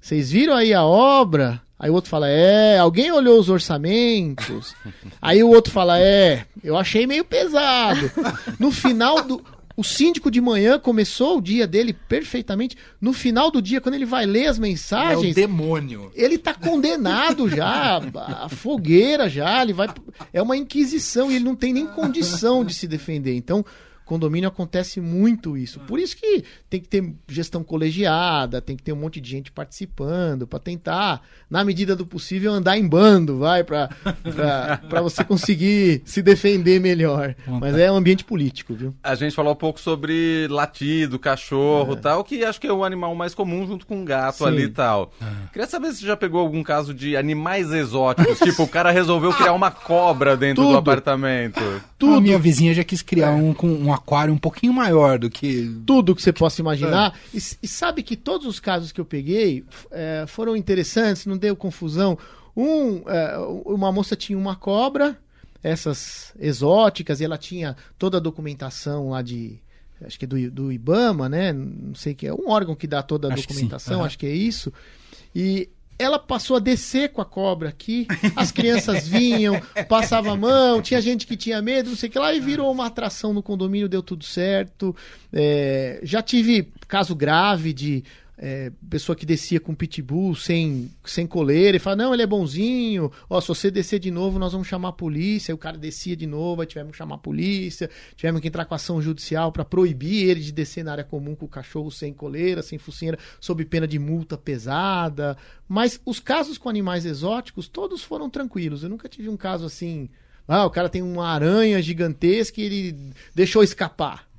Vocês 0.00 0.32
viram 0.32 0.54
aí 0.54 0.74
a 0.74 0.84
obra? 0.84 1.62
Aí 1.78 1.88
o 1.90 1.94
outro 1.94 2.10
fala, 2.10 2.28
é, 2.28 2.78
alguém 2.78 3.10
olhou 3.12 3.38
os 3.38 3.48
orçamentos? 3.48 4.74
Aí 5.20 5.42
o 5.42 5.48
outro 5.48 5.72
fala, 5.72 5.98
é, 6.00 6.46
eu 6.62 6.76
achei 6.76 7.08
meio 7.08 7.24
pesado. 7.24 8.08
No 8.58 8.70
final 8.70 9.22
do. 9.24 9.44
O 9.76 9.82
síndico 9.82 10.30
de 10.30 10.40
manhã 10.40 10.78
começou 10.78 11.38
o 11.38 11.40
dia 11.40 11.66
dele 11.66 11.92
perfeitamente. 11.92 12.76
No 13.00 13.12
final 13.12 13.50
do 13.50 13.62
dia, 13.62 13.80
quando 13.80 13.94
ele 13.94 14.04
vai 14.04 14.26
ler 14.26 14.46
as 14.46 14.56
É 14.56 14.58
o 14.58 14.62
mensagens, 14.62 15.34
demônio. 15.34 16.10
ele 16.14 16.36
tá 16.38 16.52
condenado 16.54 17.48
já, 17.48 18.00
a 18.38 18.48
fogueira 18.48 19.28
já, 19.28 19.62
ele 19.62 19.72
vai 19.72 19.88
é 20.32 20.42
uma 20.42 20.56
inquisição 20.56 21.30
e 21.30 21.36
ele 21.36 21.44
não 21.44 21.54
tem 21.56 21.72
nem 21.72 21.86
condição 21.86 22.64
de 22.64 22.74
se 22.74 22.86
defender. 22.86 23.34
Então, 23.34 23.64
condomínio 24.12 24.46
acontece 24.46 25.00
muito 25.00 25.56
isso. 25.56 25.80
Por 25.80 25.98
isso 25.98 26.14
que 26.14 26.44
tem 26.68 26.78
que 26.78 26.88
ter 26.88 27.14
gestão 27.26 27.64
colegiada, 27.64 28.60
tem 28.60 28.76
que 28.76 28.82
ter 28.82 28.92
um 28.92 28.96
monte 28.96 29.22
de 29.22 29.30
gente 29.30 29.50
participando 29.50 30.46
para 30.46 30.58
tentar, 30.58 31.22
na 31.48 31.64
medida 31.64 31.96
do 31.96 32.04
possível, 32.04 32.52
andar 32.52 32.76
em 32.76 32.86
bando, 32.86 33.38
vai 33.38 33.64
para 33.64 33.88
para 34.86 35.00
você 35.00 35.24
conseguir 35.24 36.02
se 36.04 36.20
defender 36.20 36.78
melhor. 36.78 37.34
Mas 37.46 37.74
é 37.74 37.90
um 37.90 37.96
ambiente 37.96 38.22
político, 38.22 38.74
viu? 38.74 38.94
A 39.02 39.14
gente 39.14 39.34
falou 39.34 39.54
um 39.54 39.56
pouco 39.56 39.80
sobre 39.80 40.46
latido, 40.50 41.18
cachorro 41.18 41.94
e 41.94 41.96
tal, 41.96 42.22
que 42.22 42.44
acho 42.44 42.60
que 42.60 42.66
é 42.66 42.72
o 42.72 42.84
animal 42.84 43.14
mais 43.14 43.34
comum 43.34 43.66
junto 43.66 43.86
com 43.86 44.02
o 44.02 44.04
gato 44.04 44.38
Sim. 44.38 44.46
ali 44.46 44.64
e 44.64 44.68
tal. 44.68 45.10
Queria 45.54 45.66
saber 45.66 45.88
se 45.92 46.00
você 46.00 46.06
já 46.06 46.18
pegou 46.18 46.38
algum 46.42 46.62
caso 46.62 46.92
de 46.92 47.16
animais 47.16 47.72
exóticos, 47.72 48.38
tipo, 48.44 48.62
o 48.64 48.68
cara 48.68 48.90
resolveu 48.90 49.32
criar 49.32 49.54
uma 49.54 49.70
cobra 49.70 50.36
dentro 50.36 50.62
do 50.62 50.68
Tudo. 50.68 50.78
apartamento. 50.78 51.62
A 52.02 52.20
minha 52.20 52.38
vizinha 52.38 52.74
já 52.74 52.84
quis 52.84 53.00
criar 53.00 53.30
um 53.30 53.54
com 53.54 53.68
um 53.68 53.92
aquário 54.02 54.34
um 54.34 54.38
pouquinho 54.38 54.72
maior 54.72 55.18
do 55.18 55.30
que. 55.30 55.70
tudo 55.86 56.14
que 56.14 56.22
você 56.22 56.32
possa 56.32 56.60
imaginar. 56.60 57.18
E, 57.32 57.38
e 57.62 57.68
sabe 57.68 58.02
que 58.02 58.16
todos 58.16 58.46
os 58.46 58.60
casos 58.60 58.92
que 58.92 59.00
eu 59.00 59.04
peguei 59.04 59.64
é, 59.90 60.24
foram 60.26 60.56
interessantes, 60.56 61.24
não 61.24 61.38
deu 61.38 61.56
confusão. 61.56 62.18
Um, 62.56 63.08
é, 63.08 63.38
uma 63.64 63.90
moça 63.90 64.14
tinha 64.14 64.36
uma 64.36 64.56
cobra, 64.56 65.18
essas 65.62 66.34
exóticas, 66.38 67.20
e 67.20 67.24
ela 67.24 67.38
tinha 67.38 67.76
toda 67.98 68.18
a 68.18 68.20
documentação 68.20 69.10
lá 69.10 69.22
de. 69.22 69.58
Acho 70.04 70.18
que 70.18 70.24
é 70.24 70.28
do, 70.28 70.50
do 70.50 70.72
Ibama, 70.72 71.28
né? 71.28 71.52
Não 71.52 71.94
sei 71.94 72.12
que 72.12 72.26
é 72.26 72.34
um 72.34 72.50
órgão 72.50 72.74
que 72.74 72.88
dá 72.88 73.02
toda 73.02 73.28
a 73.28 73.32
Acho 73.32 73.46
que 73.46 73.54
documentação, 73.54 73.98
Aham. 73.98 74.06
acho 74.06 74.18
que 74.18 74.26
é 74.26 74.34
isso. 74.34 74.72
E 75.34 75.70
ela 76.02 76.18
passou 76.18 76.56
a 76.56 76.60
descer 76.60 77.10
com 77.10 77.20
a 77.20 77.24
cobra 77.24 77.68
aqui, 77.68 78.06
as 78.36 78.50
crianças 78.50 79.06
vinham, 79.06 79.60
passava 79.88 80.32
a 80.32 80.36
mão, 80.36 80.82
tinha 80.82 81.00
gente 81.00 81.26
que 81.26 81.36
tinha 81.36 81.62
medo, 81.62 81.90
não 81.90 81.96
sei 81.96 82.08
o 82.08 82.12
que 82.12 82.18
lá, 82.18 82.34
e 82.34 82.40
virou 82.40 82.70
uma 82.70 82.86
atração 82.86 83.32
no 83.32 83.42
condomínio, 83.42 83.88
deu 83.88 84.02
tudo 84.02 84.24
certo. 84.24 84.94
É, 85.32 86.00
já 86.02 86.20
tive 86.20 86.70
caso 86.88 87.14
grave 87.14 87.72
de 87.72 88.04
é, 88.44 88.72
pessoa 88.90 89.14
que 89.14 89.24
descia 89.24 89.60
com 89.60 89.72
pitbull 89.72 90.34
sem, 90.34 90.90
sem 91.04 91.28
coleira 91.28 91.76
e 91.76 91.80
fala, 91.80 91.94
não, 91.94 92.12
ele 92.12 92.24
é 92.24 92.26
bonzinho, 92.26 93.12
ó, 93.30 93.40
se 93.40 93.46
você 93.46 93.70
descer 93.70 94.00
de 94.00 94.10
novo, 94.10 94.36
nós 94.36 94.50
vamos 94.50 94.66
chamar 94.66 94.88
a 94.88 94.92
polícia, 94.92 95.52
aí 95.52 95.54
o 95.54 95.58
cara 95.58 95.78
descia 95.78 96.16
de 96.16 96.26
novo, 96.26 96.60
aí 96.60 96.66
tivemos 96.66 96.90
que 96.90 96.98
chamar 96.98 97.14
a 97.14 97.18
polícia, 97.18 97.88
tivemos 98.16 98.40
que 98.40 98.48
entrar 98.48 98.64
com 98.64 98.74
ação 98.74 99.00
judicial 99.00 99.52
para 99.52 99.64
proibir 99.64 100.28
ele 100.28 100.40
de 100.40 100.50
descer 100.50 100.82
na 100.82 100.90
área 100.90 101.04
comum 101.04 101.36
com 101.36 101.46
o 101.46 101.48
cachorro 101.48 101.88
sem 101.88 102.12
coleira, 102.12 102.62
sem 102.62 102.78
focinheira, 102.78 103.16
sob 103.40 103.64
pena 103.64 103.86
de 103.86 104.00
multa 104.00 104.36
pesada. 104.36 105.36
Mas 105.68 106.00
os 106.04 106.18
casos 106.18 106.58
com 106.58 106.68
animais 106.68 107.06
exóticos, 107.06 107.68
todos 107.68 108.02
foram 108.02 108.28
tranquilos. 108.28 108.82
Eu 108.82 108.90
nunca 108.90 109.08
tive 109.08 109.28
um 109.28 109.36
caso 109.36 109.64
assim, 109.64 110.10
ah, 110.48 110.66
o 110.66 110.70
cara 110.70 110.88
tem 110.88 111.00
uma 111.00 111.28
aranha 111.28 111.80
gigantesca 111.80 112.60
e 112.60 112.64
ele 112.64 113.12
deixou 113.36 113.62
escapar. 113.62 114.31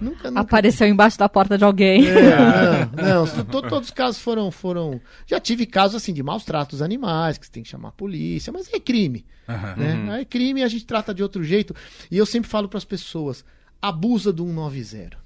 Nunca, 0.00 0.28
nunca 0.30 0.40
Apareceu 0.40 0.88
embaixo 0.88 1.18
da 1.18 1.28
porta 1.28 1.56
de 1.56 1.64
alguém. 1.64 2.04
é, 2.06 2.86
não, 3.02 3.24
não, 3.26 3.44
to- 3.44 3.62
todos 3.62 3.88
os 3.88 3.94
casos 3.94 4.20
foram, 4.20 4.50
foram. 4.50 5.00
Já 5.26 5.38
tive 5.38 5.66
casos 5.66 5.96
assim 5.96 6.12
de 6.12 6.22
maus 6.22 6.44
tratos 6.44 6.82
animais, 6.82 7.38
que 7.38 7.46
você 7.46 7.52
tem 7.52 7.62
que 7.62 7.68
chamar 7.68 7.90
a 7.90 7.92
polícia, 7.92 8.52
mas 8.52 8.72
é 8.72 8.80
crime. 8.80 9.24
Aham. 9.48 9.76
Né? 9.76 10.20
É 10.22 10.24
crime 10.24 10.60
e 10.60 10.64
a 10.64 10.68
gente 10.68 10.84
trata 10.86 11.14
de 11.14 11.22
outro 11.22 11.44
jeito. 11.44 11.74
E 12.10 12.16
eu 12.18 12.26
sempre 12.26 12.48
falo 12.50 12.68
para 12.68 12.78
as 12.78 12.84
pessoas: 12.84 13.44
abusa 13.80 14.32
do 14.32 14.44
190. 14.44 15.16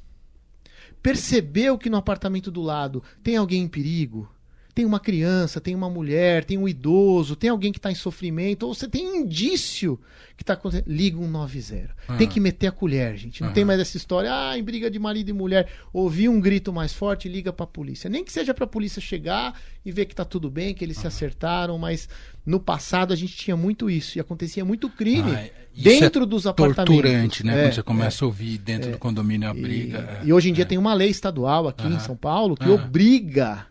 Percebeu 1.02 1.78
que 1.78 1.88
no 1.88 1.96
apartamento 1.96 2.50
do 2.50 2.60
lado 2.60 3.02
tem 3.22 3.36
alguém 3.36 3.62
em 3.62 3.68
perigo? 3.68 4.28
Tem 4.78 4.84
uma 4.84 5.00
criança, 5.00 5.60
tem 5.60 5.74
uma 5.74 5.90
mulher, 5.90 6.44
tem 6.44 6.56
um 6.56 6.68
idoso, 6.68 7.34
tem 7.34 7.50
alguém 7.50 7.72
que 7.72 7.80
está 7.80 7.90
em 7.90 7.96
sofrimento, 7.96 8.62
ou 8.62 8.72
você 8.72 8.86
tem 8.86 9.16
indício 9.16 9.98
que 10.36 10.44
está 10.44 10.52
acontecendo. 10.52 10.86
Liga 10.86 11.18
190. 11.18 11.96
Tem 12.16 12.28
que 12.28 12.38
meter 12.38 12.68
a 12.68 12.70
colher, 12.70 13.16
gente. 13.16 13.42
Não 13.42 13.52
tem 13.52 13.64
mais 13.64 13.80
essa 13.80 13.96
história, 13.96 14.30
ah, 14.32 14.56
em 14.56 14.62
briga 14.62 14.88
de 14.88 14.96
marido 14.96 15.30
e 15.30 15.32
mulher, 15.32 15.68
ouvi 15.92 16.28
um 16.28 16.40
grito 16.40 16.72
mais 16.72 16.92
forte, 16.92 17.28
liga 17.28 17.52
para 17.52 17.64
a 17.64 17.66
polícia. 17.66 18.08
Nem 18.08 18.22
que 18.22 18.30
seja 18.30 18.54
para 18.54 18.66
a 18.66 18.68
polícia 18.68 19.02
chegar 19.02 19.60
e 19.84 19.90
ver 19.90 20.04
que 20.04 20.14
tá 20.14 20.24
tudo 20.24 20.48
bem, 20.48 20.72
que 20.72 20.84
eles 20.84 20.96
se 20.98 21.08
acertaram, 21.08 21.76
mas 21.76 22.08
no 22.46 22.60
passado 22.60 23.12
a 23.12 23.16
gente 23.16 23.36
tinha 23.36 23.56
muito 23.56 23.90
isso 23.90 24.16
e 24.16 24.20
acontecia 24.20 24.64
muito 24.64 24.88
crime 24.88 25.34
Ah, 25.34 25.50
isso 25.74 25.82
dentro 25.82 26.22
é 26.22 26.26
dos 26.26 26.46
apartamentos. 26.46 26.94
Torturante, 26.94 27.44
né? 27.44 27.52
É, 27.52 27.62
Quando 27.64 27.74
você 27.74 27.82
começa 27.82 28.24
a 28.24 28.26
ouvir 28.26 28.58
dentro 28.58 28.92
do 28.92 28.98
condomínio 28.98 29.48
a 29.48 29.52
briga. 29.54 30.20
e, 30.22 30.28
e 30.28 30.32
hoje 30.32 30.50
em 30.50 30.52
dia 30.52 30.64
tem 30.64 30.78
uma 30.78 30.94
lei 30.94 31.10
estadual 31.10 31.66
aqui 31.66 31.84
em. 31.84 31.98
São 31.98 32.14
Paulo 32.16 32.56
que 32.56 32.68
obriga 32.68 33.66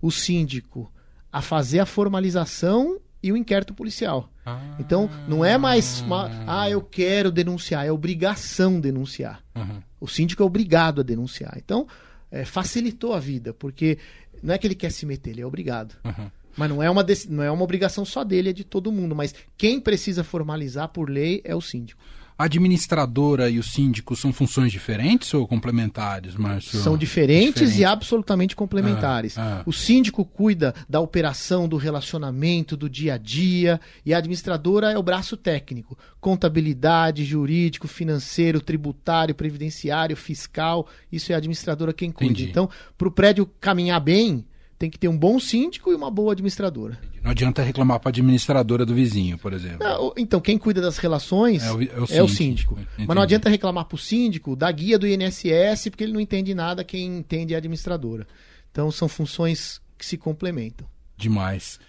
o 0.00 0.10
síndico 0.10 0.90
a 1.32 1.42
fazer 1.42 1.80
a 1.80 1.86
formalização 1.86 3.00
e 3.22 3.32
o 3.32 3.36
inquérito 3.36 3.74
policial. 3.74 4.30
Ah. 4.46 4.60
Então, 4.78 5.10
não 5.26 5.44
é 5.44 5.58
mais, 5.58 6.00
uma, 6.00 6.30
ah, 6.46 6.70
eu 6.70 6.80
quero 6.80 7.30
denunciar, 7.30 7.86
é 7.86 7.92
obrigação 7.92 8.80
denunciar. 8.80 9.42
Uhum. 9.54 9.82
O 10.00 10.08
síndico 10.08 10.42
é 10.42 10.46
obrigado 10.46 11.00
a 11.00 11.04
denunciar. 11.04 11.54
Então, 11.56 11.86
é, 12.30 12.44
facilitou 12.44 13.12
a 13.12 13.20
vida, 13.20 13.52
porque 13.52 13.98
não 14.42 14.54
é 14.54 14.58
que 14.58 14.66
ele 14.66 14.74
quer 14.74 14.92
se 14.92 15.04
meter, 15.04 15.30
ele 15.30 15.42
é 15.42 15.46
obrigado. 15.46 15.96
Uhum. 16.04 16.30
Mas 16.56 16.68
não 16.70 16.82
é, 16.82 16.90
uma, 16.90 17.06
não 17.28 17.42
é 17.44 17.50
uma 17.50 17.62
obrigação 17.62 18.04
só 18.04 18.24
dele, 18.24 18.50
é 18.50 18.52
de 18.52 18.64
todo 18.64 18.90
mundo. 18.90 19.14
Mas 19.14 19.32
quem 19.56 19.80
precisa 19.80 20.24
formalizar 20.24 20.88
por 20.88 21.08
lei 21.08 21.40
é 21.44 21.54
o 21.54 21.60
síndico. 21.60 22.02
A 22.38 22.44
administradora 22.44 23.50
e 23.50 23.58
o 23.58 23.64
síndico 23.64 24.14
são 24.14 24.32
funções 24.32 24.70
diferentes 24.70 25.34
ou 25.34 25.44
complementares, 25.44 26.36
Márcio? 26.36 26.78
São 26.78 26.96
diferentes 26.96 27.54
Diferente. 27.54 27.80
e 27.80 27.84
absolutamente 27.84 28.54
complementares. 28.54 29.36
Ah, 29.36 29.58
ah. 29.58 29.62
O 29.66 29.72
síndico 29.72 30.24
cuida 30.24 30.72
da 30.88 31.00
operação, 31.00 31.68
do 31.68 31.76
relacionamento, 31.76 32.76
do 32.76 32.88
dia 32.88 33.14
a 33.14 33.18
dia, 33.18 33.80
e 34.06 34.14
a 34.14 34.18
administradora 34.18 34.92
é 34.92 34.96
o 34.96 35.02
braço 35.02 35.36
técnico. 35.36 35.98
Contabilidade, 36.20 37.24
jurídico, 37.24 37.88
financeiro, 37.88 38.60
tributário, 38.60 39.34
previdenciário, 39.34 40.16
fiscal. 40.16 40.86
Isso 41.10 41.32
é 41.32 41.34
a 41.34 41.38
administradora 41.38 41.92
quem 41.92 42.12
cuida. 42.12 42.34
Entendi. 42.34 42.50
Então, 42.50 42.70
para 42.96 43.08
o 43.08 43.10
prédio 43.10 43.50
caminhar 43.58 44.00
bem, 44.00 44.44
Tem 44.78 44.88
que 44.88 44.98
ter 44.98 45.08
um 45.08 45.16
bom 45.18 45.40
síndico 45.40 45.90
e 45.90 45.94
uma 45.94 46.08
boa 46.10 46.32
administradora. 46.32 47.00
Não 47.22 47.32
adianta 47.32 47.62
reclamar 47.62 47.98
para 47.98 48.10
a 48.10 48.12
administradora 48.12 48.86
do 48.86 48.94
vizinho, 48.94 49.36
por 49.36 49.52
exemplo. 49.52 49.78
Não, 49.80 50.12
então, 50.16 50.40
quem 50.40 50.56
cuida 50.56 50.80
das 50.80 50.98
relações 50.98 51.64
É 51.64 51.72
o 51.72 51.78
vi- 51.78 51.90
é 51.92 51.98
o 51.98 52.04
é 52.08 52.22
o 52.22 52.28
síndico. 52.28 52.76
síndico. 52.76 52.78
Mas 52.96 53.14
não 53.16 53.22
adianta 53.22 53.48
reclamar 53.50 53.86
pro 53.86 53.98
síndico 53.98 54.54
da 54.54 54.70
guia 54.70 54.96
do 54.96 55.06
INSS, 55.06 55.90
porque 55.90 56.04
ele 56.04 56.12
não 56.12 56.20
entende 56.20 56.54
nada, 56.54 56.84
quem 56.84 57.18
entende 57.18 57.54
é 57.54 57.56
a 57.56 57.58
administradora. 57.58 58.24
Então, 58.70 58.88
são 58.92 59.08
funções 59.08 59.80
que 59.98 60.06
se 60.06 60.16
complementam. 60.16 60.86
Demais. 61.16 61.80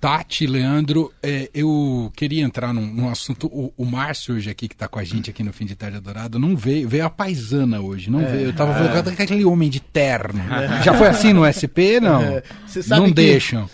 Tati, 0.00 0.46
Leandro, 0.46 1.12
é, 1.22 1.50
eu 1.52 2.10
queria 2.16 2.42
entrar 2.42 2.72
num, 2.72 2.86
num 2.86 3.10
assunto. 3.10 3.46
O, 3.48 3.70
o 3.76 3.84
Márcio, 3.84 4.34
hoje 4.34 4.48
aqui, 4.48 4.66
que 4.66 4.74
está 4.74 4.88
com 4.88 4.98
a 4.98 5.04
gente 5.04 5.28
aqui 5.28 5.42
no 5.42 5.52
Fim 5.52 5.66
de 5.66 5.76
Tarde 5.76 5.98
Adorado, 5.98 6.38
não 6.38 6.56
veio. 6.56 6.88
Veio 6.88 7.04
a 7.04 7.10
paisana 7.10 7.80
hoje, 7.80 8.10
não 8.10 8.20
veio. 8.20 8.46
Eu 8.46 8.52
tava 8.54 8.72
falando 8.72 9.14
com 9.14 9.22
aquele 9.22 9.44
homem 9.44 9.68
de 9.68 9.78
terno. 9.80 10.40
Já 10.82 10.94
foi 10.94 11.06
assim 11.08 11.32
no 11.34 11.44
SP? 11.44 12.00
Não. 12.00 12.22
É, 12.22 12.42
não 12.88 13.06
que- 13.08 13.12
deixam. 13.14 13.68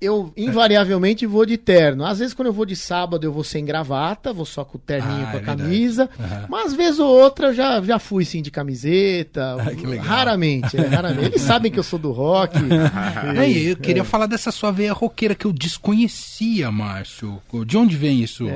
É, 0.00 0.06
eu 0.06 0.32
invariavelmente 0.36 1.26
vou 1.26 1.44
de 1.44 1.56
terno. 1.56 2.04
Às 2.04 2.20
vezes, 2.20 2.34
quando 2.34 2.46
eu 2.46 2.52
vou 2.52 2.64
de 2.64 2.76
sábado, 2.76 3.24
eu 3.24 3.32
vou 3.32 3.42
sem 3.42 3.64
gravata, 3.64 4.32
vou 4.32 4.46
só 4.46 4.64
com 4.64 4.78
o 4.78 4.80
terninho 4.80 5.26
Ah, 5.26 5.30
com 5.30 5.36
a 5.36 5.40
é 5.40 5.42
camisa. 5.42 6.08
Aham. 6.18 6.46
Mas, 6.48 6.66
às 6.66 6.74
vezes 6.74 7.00
ou 7.00 7.08
outra, 7.08 7.48
eu 7.48 7.54
já, 7.54 7.80
já 7.82 7.98
fui 7.98 8.24
sim 8.24 8.42
de 8.42 8.50
camiseta. 8.50 9.56
Ah. 9.68 10.02
Raramente, 10.02 10.76
é, 10.76 10.86
raramente. 10.86 11.26
Eles 11.26 11.42
sabem 11.42 11.70
que 11.70 11.78
eu 11.78 11.82
sou 11.82 11.98
do 11.98 12.10
rock. 12.12 12.56
E 13.48 13.68
eu 13.68 13.76
queria 13.76 14.04
falar 14.04 14.26
dessa 14.26 14.50
sua 14.50 14.70
veia 14.70 14.92
roqueira 14.92 15.34
que 15.34 15.46
eu 15.46 15.52
desconhecia, 15.52 16.70
Márcio. 16.70 17.40
De 17.66 17.76
onde 17.76 17.96
vem 17.96 18.20
isso? 18.20 18.46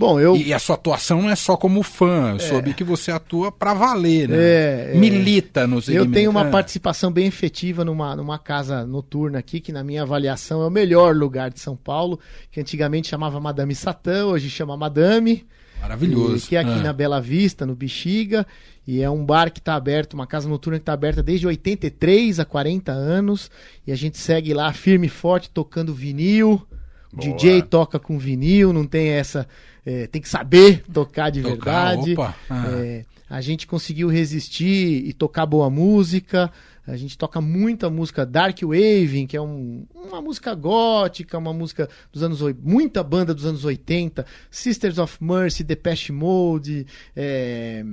Bom, 0.00 0.18
eu. 0.18 0.34
E 0.34 0.54
a 0.54 0.58
sua 0.58 0.76
atuação 0.76 1.20
não 1.20 1.28
é 1.28 1.36
só 1.36 1.58
como 1.58 1.82
fã, 1.82 2.30
eu 2.32 2.40
soube 2.40 2.72
que 2.72 2.82
você 2.82 3.10
atua 3.10 3.52
pra 3.52 3.74
valer, 3.74 4.30
né? 4.30 4.36
É, 4.38 4.90
é. 4.94 4.98
Milita 4.98 5.66
no 5.66 5.76
Eu 5.76 5.82
segmento. 5.82 6.12
tenho 6.12 6.30
uma 6.30 6.46
É. 6.46 6.50
participação 6.50 7.12
bem 7.12 7.26
efetiva 7.26 7.84
numa, 7.84 8.16
numa 8.16 8.38
casa 8.38 8.86
noturna 8.86 9.38
aqui, 9.40 9.60
que 9.60 9.70
na 9.72 9.84
minha 9.84 10.00
avaliação 10.00 10.62
é 10.62 10.66
o 10.66 10.70
melhor 10.70 11.14
lugar 11.14 11.50
de 11.50 11.60
São 11.60 11.76
Paulo, 11.76 12.18
que 12.50 12.58
antigamente 12.58 13.08
chamava 13.08 13.38
Madame 13.38 13.74
Satã, 13.74 14.24
hoje 14.24 14.48
chama 14.48 14.74
Madame. 14.74 15.46
Maravilhoso. 15.82 16.46
E 16.46 16.48
que 16.48 16.56
é 16.56 16.60
aqui 16.60 16.70
Ah. 16.70 16.82
na 16.82 16.92
Bela 16.94 17.20
Vista, 17.20 17.66
no 17.66 17.74
Bexiga. 17.74 18.46
E 18.86 19.02
é 19.02 19.10
um 19.10 19.22
bar 19.22 19.50
que 19.52 19.58
está 19.60 19.74
aberto, 19.74 20.14
uma 20.14 20.26
casa 20.26 20.48
noturna 20.48 20.78
que 20.78 20.82
está 20.82 20.94
aberta 20.94 21.22
desde 21.22 21.46
83 21.46 22.40
a 22.40 22.44
40 22.46 22.90
anos. 22.90 23.50
E 23.86 23.92
a 23.92 23.96
gente 23.96 24.16
segue 24.16 24.54
lá 24.54 24.72
firme 24.72 25.08
e 25.08 25.10
forte, 25.10 25.50
tocando 25.50 25.92
vinil. 25.92 26.62
Boa. 27.12 27.22
DJ 27.36 27.62
toca 27.62 27.98
com 27.98 28.18
vinil, 28.18 28.72
não 28.72 28.86
tem 28.86 29.08
essa. 29.08 29.46
É, 29.84 30.06
tem 30.06 30.20
que 30.20 30.28
saber 30.28 30.82
tocar 30.92 31.30
de 31.30 31.42
Tocar, 31.42 31.96
verdade. 31.96 32.14
ah. 32.48 32.66
É, 32.68 33.04
a 33.28 33.40
gente 33.40 33.66
conseguiu 33.66 34.08
resistir 34.08 35.06
e 35.06 35.12
tocar 35.12 35.46
boa 35.46 35.70
música. 35.70 36.50
A 36.86 36.96
gente 36.96 37.16
toca 37.16 37.40
muita 37.40 37.88
música 37.90 38.24
Dark 38.26 38.58
Waving, 38.62 39.26
que 39.26 39.36
é 39.36 39.40
um- 39.40 39.86
uma 39.94 40.20
música 40.20 40.54
gótica, 40.54 41.38
uma 41.38 41.52
música 41.52 41.88
dos 42.12 42.22
anos 42.22 42.40
muita 42.62 43.02
banda 43.02 43.34
dos 43.34 43.44
anos 43.44 43.64
80, 43.64 44.24
Sisters 44.50 44.98
of 44.98 45.22
Mercy, 45.22 45.62
Depeche 45.62 46.10
Mode, 46.12 46.86
é, 47.14 47.84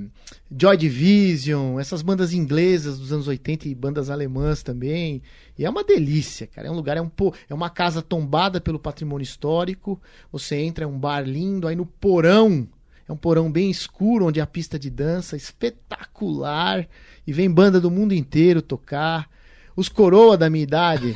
Joy 0.49 0.77
Division, 0.77 1.79
essas 1.79 2.01
bandas 2.01 2.33
inglesas 2.33 2.97
dos 2.97 3.11
anos 3.11 3.27
80 3.27 3.67
e 3.67 3.75
bandas 3.75 4.09
alemãs 4.09 4.63
também. 4.63 5.21
E 5.59 5.65
é 5.65 5.69
uma 5.69 5.83
delícia, 5.83 6.47
cara. 6.47 6.67
É 6.67 6.71
um 6.71 6.75
lugar, 6.75 6.97
é, 6.97 7.01
um, 7.01 7.11
é 7.49 7.53
uma 7.53 7.69
casa 7.69 8.01
tombada 8.01 8.61
pelo 8.61 8.79
patrimônio 8.79 9.23
histórico. 9.23 10.01
Você 10.31 10.55
entra, 10.55 10.85
é 10.85 10.87
um 10.87 10.97
bar 10.97 11.21
lindo, 11.21 11.67
aí 11.67 11.75
no 11.75 11.85
porão 11.85 12.67
é 13.07 13.13
um 13.13 13.17
porão 13.17 13.51
bem 13.51 13.71
escuro, 13.71 14.25
onde 14.25 14.41
há 14.41 14.45
pista 14.45 14.77
de 14.77 14.89
dança 14.89 15.37
espetacular. 15.37 16.87
E 17.25 17.31
vem 17.31 17.49
banda 17.49 17.79
do 17.79 17.89
mundo 17.89 18.13
inteiro 18.13 18.61
tocar. 18.61 19.29
Os 19.75 19.87
coroa 19.87 20.35
da 20.35 20.49
minha 20.49 20.63
idade, 20.63 21.15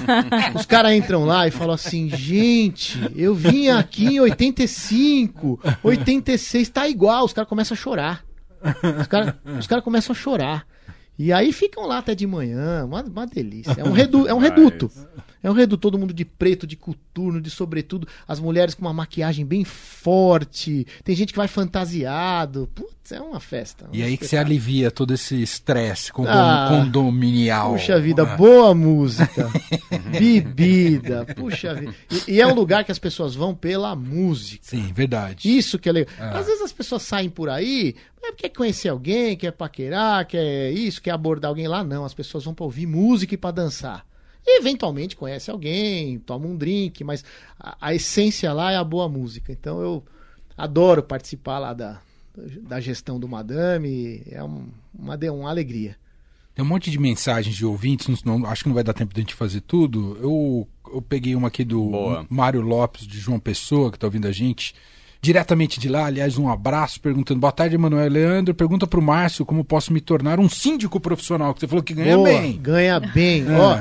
os 0.54 0.66
caras 0.66 0.92
entram 0.92 1.24
lá 1.24 1.48
e 1.48 1.50
falam 1.50 1.74
assim: 1.74 2.10
gente, 2.10 3.00
eu 3.16 3.34
vim 3.34 3.68
aqui 3.68 4.16
em 4.16 4.20
85, 4.20 5.58
86, 5.82 6.68
tá 6.68 6.86
igual. 6.86 7.24
Os 7.24 7.32
caras 7.32 7.48
começam 7.48 7.74
a 7.74 7.78
chorar. 7.78 8.22
Os 9.00 9.06
caras 9.06 9.66
cara 9.66 9.80
começam 9.80 10.12
a 10.12 10.16
chorar. 10.16 10.66
E 11.18 11.32
aí 11.32 11.52
ficam 11.52 11.86
lá 11.86 11.98
até 11.98 12.14
de 12.14 12.26
manhã, 12.26 12.84
uma, 12.84 13.02
uma 13.02 13.26
delícia. 13.26 13.76
É 13.78 13.84
um, 13.84 13.92
redu, 13.92 14.26
é 14.26 14.34
um 14.34 14.38
reduto. 14.38 14.90
É 15.42 15.50
um 15.50 15.52
reduto, 15.54 15.80
todo 15.80 15.98
mundo 15.98 16.14
de 16.14 16.24
preto, 16.24 16.66
de 16.66 16.74
coturno, 16.74 17.40
de 17.40 17.50
sobretudo. 17.50 18.08
As 18.26 18.40
mulheres 18.40 18.74
com 18.74 18.80
uma 18.80 18.94
maquiagem 18.94 19.44
bem 19.44 19.62
forte. 19.62 20.86
Tem 21.04 21.14
gente 21.14 21.32
que 21.32 21.36
vai 21.36 21.46
fantasiado. 21.46 22.68
Putz, 22.74 23.12
é 23.12 23.20
uma 23.20 23.38
festa. 23.38 23.86
E 23.92 24.02
um 24.02 24.06
aí 24.06 24.16
que 24.16 24.26
você 24.26 24.38
alivia 24.38 24.90
todo 24.90 25.12
esse 25.12 25.40
estresse 25.42 26.10
com 26.10 26.24
Ah, 26.26 26.68
condominial. 26.70 27.72
Puxa 27.74 28.00
vida, 28.00 28.22
Ah, 28.22 28.36
boa 28.36 28.74
música, 28.74 29.50
bebida, 30.18 31.26
puxa 31.36 31.74
vida. 31.74 31.94
E, 32.26 32.32
e 32.34 32.40
é 32.40 32.46
um 32.46 32.54
lugar 32.54 32.82
que 32.82 32.90
as 32.92 32.98
pessoas 32.98 33.34
vão 33.34 33.54
pela 33.54 33.94
música. 33.94 34.64
Sim, 34.64 34.92
verdade. 34.94 35.54
Isso 35.56 35.78
que 35.78 35.88
é 35.88 35.92
legal. 35.92 36.14
Ah. 36.18 36.38
Às 36.38 36.46
vezes 36.46 36.62
as 36.62 36.72
pessoas 36.72 37.02
saem 37.02 37.28
por 37.28 37.48
aí, 37.48 37.94
é 38.28 38.32
porque 38.32 38.48
quer 38.48 38.56
conhecer 38.56 38.88
alguém, 38.88 39.36
quer 39.36 39.52
paquerar, 39.52 40.26
quer 40.26 40.70
isso, 40.72 41.00
quer 41.02 41.10
abordar 41.10 41.48
alguém 41.50 41.68
lá. 41.68 41.82
Não, 41.84 42.04
as 42.04 42.14
pessoas 42.14 42.44
vão 42.44 42.54
pra 42.54 42.64
ouvir 42.64 42.86
música 42.86 43.34
e 43.34 43.38
pra 43.38 43.50
dançar. 43.50 44.04
E 44.46 44.58
eventualmente 44.58 45.16
conhece 45.16 45.50
alguém, 45.50 46.18
toma 46.18 46.46
um 46.46 46.56
drink, 46.56 47.02
mas 47.02 47.24
a, 47.58 47.76
a 47.80 47.94
essência 47.94 48.52
lá 48.52 48.72
é 48.72 48.76
a 48.76 48.84
boa 48.84 49.08
música. 49.08 49.50
Então 49.52 49.80
eu 49.80 50.04
adoro 50.56 51.02
participar 51.02 51.58
lá 51.58 51.72
da, 51.72 52.00
da 52.62 52.80
gestão 52.80 53.18
do 53.18 53.26
Madame. 53.28 54.22
É 54.30 54.42
um- 54.44 54.68
uma, 54.96 55.16
de- 55.16 55.30
uma 55.30 55.48
alegria. 55.50 55.96
Tem 56.54 56.64
um 56.64 56.68
monte 56.68 56.88
de 56.90 56.98
mensagens 57.00 57.56
de 57.56 57.64
ouvintes, 57.66 58.22
não, 58.22 58.38
não- 58.38 58.48
acho 58.48 58.62
que 58.62 58.68
não 58.68 58.74
vai 58.74 58.84
dar 58.84 58.92
tempo 58.92 59.12
de 59.12 59.20
a 59.20 59.22
gente 59.22 59.34
fazer 59.34 59.60
tudo. 59.62 60.16
Eu, 60.22 60.68
eu 60.94 61.02
peguei 61.02 61.34
uma 61.34 61.48
aqui 61.48 61.64
do 61.64 61.82
Boa. 61.90 62.26
Mário 62.30 62.60
Lopes, 62.60 63.06
de 63.06 63.18
João 63.18 63.40
Pessoa, 63.40 63.90
que 63.90 63.96
está 63.96 64.06
ouvindo 64.06 64.28
a 64.28 64.32
gente. 64.32 64.72
Diretamente 65.24 65.80
de 65.80 65.88
lá, 65.88 66.04
aliás, 66.04 66.36
um 66.36 66.50
abraço, 66.50 67.00
perguntando: 67.00 67.40
Boa 67.40 67.50
tarde, 67.50 67.76
Emanuel 67.76 68.10
Leandro. 68.10 68.54
Pergunta 68.54 68.86
para 68.86 69.00
o 69.00 69.02
Márcio 69.02 69.46
como 69.46 69.64
posso 69.64 69.90
me 69.90 69.98
tornar 69.98 70.38
um 70.38 70.50
síndico 70.50 71.00
profissional, 71.00 71.54
que 71.54 71.60
você 71.60 71.66
falou 71.66 71.82
que 71.82 71.94
ganha 71.94 72.14
Boa, 72.14 72.28
bem. 72.28 72.58
Ganha 72.60 73.00
bem. 73.00 73.42
É. 73.48 73.58
Ó, 73.58 73.78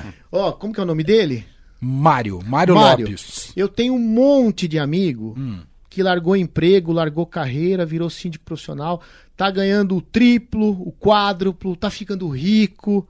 ó, 0.47 0.51
como 0.53 0.73
que 0.73 0.79
é 0.79 0.83
o 0.83 0.85
nome 0.85 1.03
dele? 1.03 1.45
Mário, 1.81 2.39
Mário, 2.45 2.75
Mário. 2.75 3.05
Lopes. 3.07 3.51
Eu 3.57 3.67
tenho 3.67 3.93
um 3.93 3.99
monte 3.99 4.69
de 4.69 4.79
amigo 4.79 5.35
Hum. 5.37 5.59
que 5.89 6.01
largou 6.01 6.33
emprego, 6.37 6.93
largou 6.93 7.25
carreira, 7.25 7.85
virou 7.85 8.09
síndico 8.09 8.45
profissional, 8.45 9.01
tá 9.35 9.51
ganhando 9.51 9.97
o 9.97 10.01
triplo, 10.01 10.69
o 10.69 10.93
quádruplo, 10.97 11.75
tá 11.75 11.89
ficando 11.89 12.29
rico. 12.29 13.05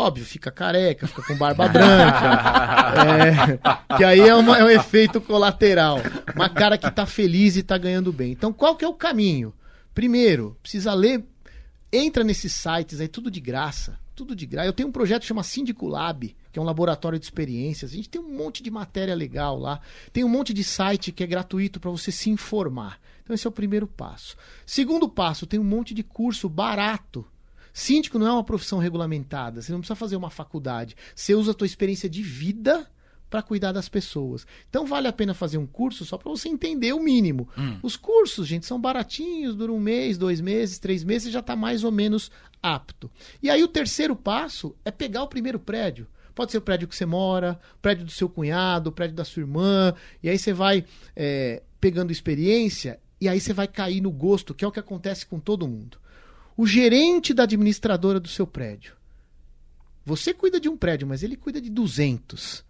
Óbvio, 0.00 0.24
fica 0.24 0.50
careca, 0.50 1.06
fica 1.06 1.22
com 1.22 1.36
barba 1.36 1.68
branca. 1.68 3.60
É, 3.90 3.96
que 3.96 4.04
aí 4.04 4.20
é, 4.20 4.34
uma- 4.34 4.58
é 4.58 4.64
um 4.64 4.68
efeito 4.70 5.20
colateral. 5.20 5.98
Uma 6.34 6.48
cara 6.48 6.78
que 6.78 6.90
tá 6.90 7.04
feliz 7.06 7.56
e 7.56 7.62
tá 7.62 7.76
ganhando 7.76 8.12
bem. 8.12 8.32
Então, 8.32 8.52
qual 8.52 8.74
que 8.76 8.84
é 8.84 8.88
o 8.88 8.94
caminho? 8.94 9.52
Primeiro, 9.94 10.56
precisa 10.62 10.94
ler. 10.94 11.24
Entra 11.92 12.22
nesses 12.24 12.52
sites 12.52 13.00
aí, 13.00 13.08
tudo 13.08 13.30
de 13.30 13.40
graça. 13.40 13.98
Tudo 14.14 14.34
de 14.34 14.46
graça. 14.46 14.68
Eu 14.68 14.72
tenho 14.72 14.88
um 14.88 14.92
projeto 14.92 15.22
que 15.22 15.28
chama 15.28 15.42
Síndico 15.42 15.86
Lab, 15.88 16.34
que 16.52 16.58
é 16.58 16.62
um 16.62 16.64
laboratório 16.64 17.18
de 17.18 17.24
experiências. 17.24 17.92
A 17.92 17.94
gente 17.96 18.08
tem 18.08 18.20
um 18.20 18.36
monte 18.36 18.62
de 18.62 18.70
matéria 18.70 19.14
legal 19.14 19.58
lá. 19.58 19.80
Tem 20.12 20.22
um 20.24 20.28
monte 20.28 20.52
de 20.54 20.62
site 20.64 21.10
que 21.12 21.22
é 21.24 21.26
gratuito 21.26 21.80
para 21.80 21.90
você 21.90 22.10
se 22.12 22.30
informar. 22.30 22.98
Então, 23.22 23.34
esse 23.34 23.46
é 23.46 23.50
o 23.50 23.52
primeiro 23.52 23.86
passo. 23.86 24.36
Segundo 24.66 25.08
passo, 25.08 25.46
tem 25.46 25.58
um 25.60 25.64
monte 25.64 25.92
de 25.94 26.02
curso 26.02 26.48
barato 26.48 27.26
Síndico 27.72 28.18
não 28.18 28.26
é 28.26 28.32
uma 28.32 28.44
profissão 28.44 28.78
regulamentada. 28.78 29.62
Você 29.62 29.72
não 29.72 29.80
precisa 29.80 29.96
fazer 29.96 30.16
uma 30.16 30.30
faculdade. 30.30 30.96
Você 31.14 31.34
usa 31.34 31.52
a 31.52 31.54
tua 31.54 31.66
experiência 31.66 32.08
de 32.08 32.22
vida 32.22 32.88
para 33.30 33.42
cuidar 33.42 33.70
das 33.70 33.88
pessoas. 33.88 34.44
Então 34.68 34.84
vale 34.84 35.06
a 35.06 35.12
pena 35.12 35.32
fazer 35.32 35.56
um 35.56 35.66
curso 35.66 36.04
só 36.04 36.18
para 36.18 36.28
você 36.28 36.48
entender 36.48 36.92
o 36.92 37.00
mínimo. 37.00 37.48
Os 37.80 37.96
cursos, 37.96 38.46
gente, 38.46 38.66
são 38.66 38.80
baratinhos, 38.80 39.54
duram 39.54 39.76
um 39.76 39.80
mês, 39.80 40.18
dois 40.18 40.40
meses, 40.40 40.80
três 40.80 41.04
meses, 41.04 41.24
você 41.24 41.30
já 41.30 41.38
está 41.38 41.54
mais 41.54 41.84
ou 41.84 41.92
menos 41.92 42.30
apto. 42.60 43.08
E 43.40 43.48
aí 43.48 43.62
o 43.62 43.68
terceiro 43.68 44.16
passo 44.16 44.74
é 44.84 44.90
pegar 44.90 45.22
o 45.22 45.28
primeiro 45.28 45.60
prédio. 45.60 46.08
Pode 46.34 46.50
ser 46.50 46.58
o 46.58 46.62
prédio 46.62 46.88
que 46.88 46.96
você 46.96 47.06
mora, 47.06 47.58
o 47.76 47.78
prédio 47.78 48.04
do 48.04 48.10
seu 48.10 48.28
cunhado, 48.28 48.90
o 48.90 48.92
prédio 48.92 49.14
da 49.14 49.24
sua 49.24 49.42
irmã. 49.42 49.94
E 50.22 50.28
aí 50.28 50.38
você 50.38 50.52
vai 50.52 50.84
é, 51.14 51.62
pegando 51.80 52.10
experiência 52.10 52.98
e 53.20 53.28
aí 53.28 53.40
você 53.40 53.52
vai 53.52 53.68
cair 53.68 54.00
no 54.00 54.10
gosto, 54.10 54.54
que 54.54 54.64
é 54.64 54.68
o 54.68 54.72
que 54.72 54.80
acontece 54.80 55.24
com 55.24 55.38
todo 55.38 55.68
mundo 55.68 55.99
o 56.60 56.66
gerente 56.66 57.32
da 57.32 57.44
administradora 57.44 58.20
do 58.20 58.28
seu 58.28 58.46
prédio. 58.46 58.92
Você 60.04 60.34
cuida 60.34 60.60
de 60.60 60.68
um 60.68 60.76
prédio, 60.76 61.06
mas 61.08 61.22
ele 61.22 61.34
cuida 61.36 61.58
de 61.58 61.70
200. 61.70 62.62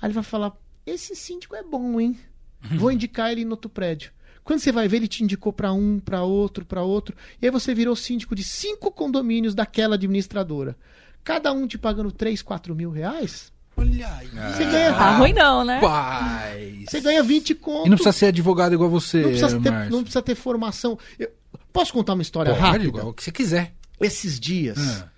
Aí 0.00 0.06
ele 0.06 0.14
vai 0.14 0.22
falar: 0.22 0.52
esse 0.86 1.16
síndico 1.16 1.56
é 1.56 1.62
bom, 1.62 2.00
hein? 2.00 2.16
Vou 2.78 2.92
indicar 2.92 3.32
ele 3.32 3.44
no 3.44 3.52
outro 3.52 3.68
prédio. 3.68 4.12
Quando 4.44 4.60
você 4.60 4.70
vai 4.70 4.86
ver, 4.86 4.98
ele 4.98 5.08
te 5.08 5.24
indicou 5.24 5.52
para 5.52 5.72
um, 5.72 5.98
para 5.98 6.22
outro, 6.22 6.64
para 6.64 6.82
outro. 6.82 7.16
E 7.40 7.46
aí 7.46 7.50
você 7.50 7.74
virou 7.74 7.96
síndico 7.96 8.34
de 8.34 8.44
cinco 8.44 8.90
condomínios 8.92 9.54
daquela 9.56 9.94
administradora. 9.96 10.76
Cada 11.24 11.52
um 11.52 11.66
te 11.66 11.78
pagando 11.78 12.10
3, 12.12 12.42
4 12.42 12.74
mil 12.74 12.90
reais. 12.90 13.52
Olha 13.76 14.12
aí. 14.16 14.28
Você 14.28 14.64
ganha, 14.64 14.92
Tá 14.94 15.16
ruim 15.16 15.32
não, 15.32 15.64
né? 15.64 15.80
Paz. 15.80 16.84
você 16.88 17.00
ganha 17.00 17.22
20 17.22 17.54
conto. 17.56 17.86
E 17.86 17.90
não 17.90 17.96
precisa 17.96 18.12
ser 18.12 18.26
advogado 18.26 18.72
igual 18.74 18.90
você, 18.90 19.22
não 19.22 19.28
precisa 19.30 19.60
ter, 19.60 19.90
não 19.90 20.02
precisa 20.02 20.22
ter 20.22 20.34
formação. 20.36 20.98
Eu- 21.18 21.30
posso 21.72 21.92
contar 21.92 22.12
uma 22.14 22.22
história 22.22 22.52
Pode, 22.52 22.62
rápida? 22.62 22.84
igual 22.84 23.08
o 23.08 23.14
que 23.14 23.24
você 23.24 23.32
quiser. 23.32 23.74
Esses 24.00 24.38
dias, 24.38 24.78
Ah. 24.78 25.08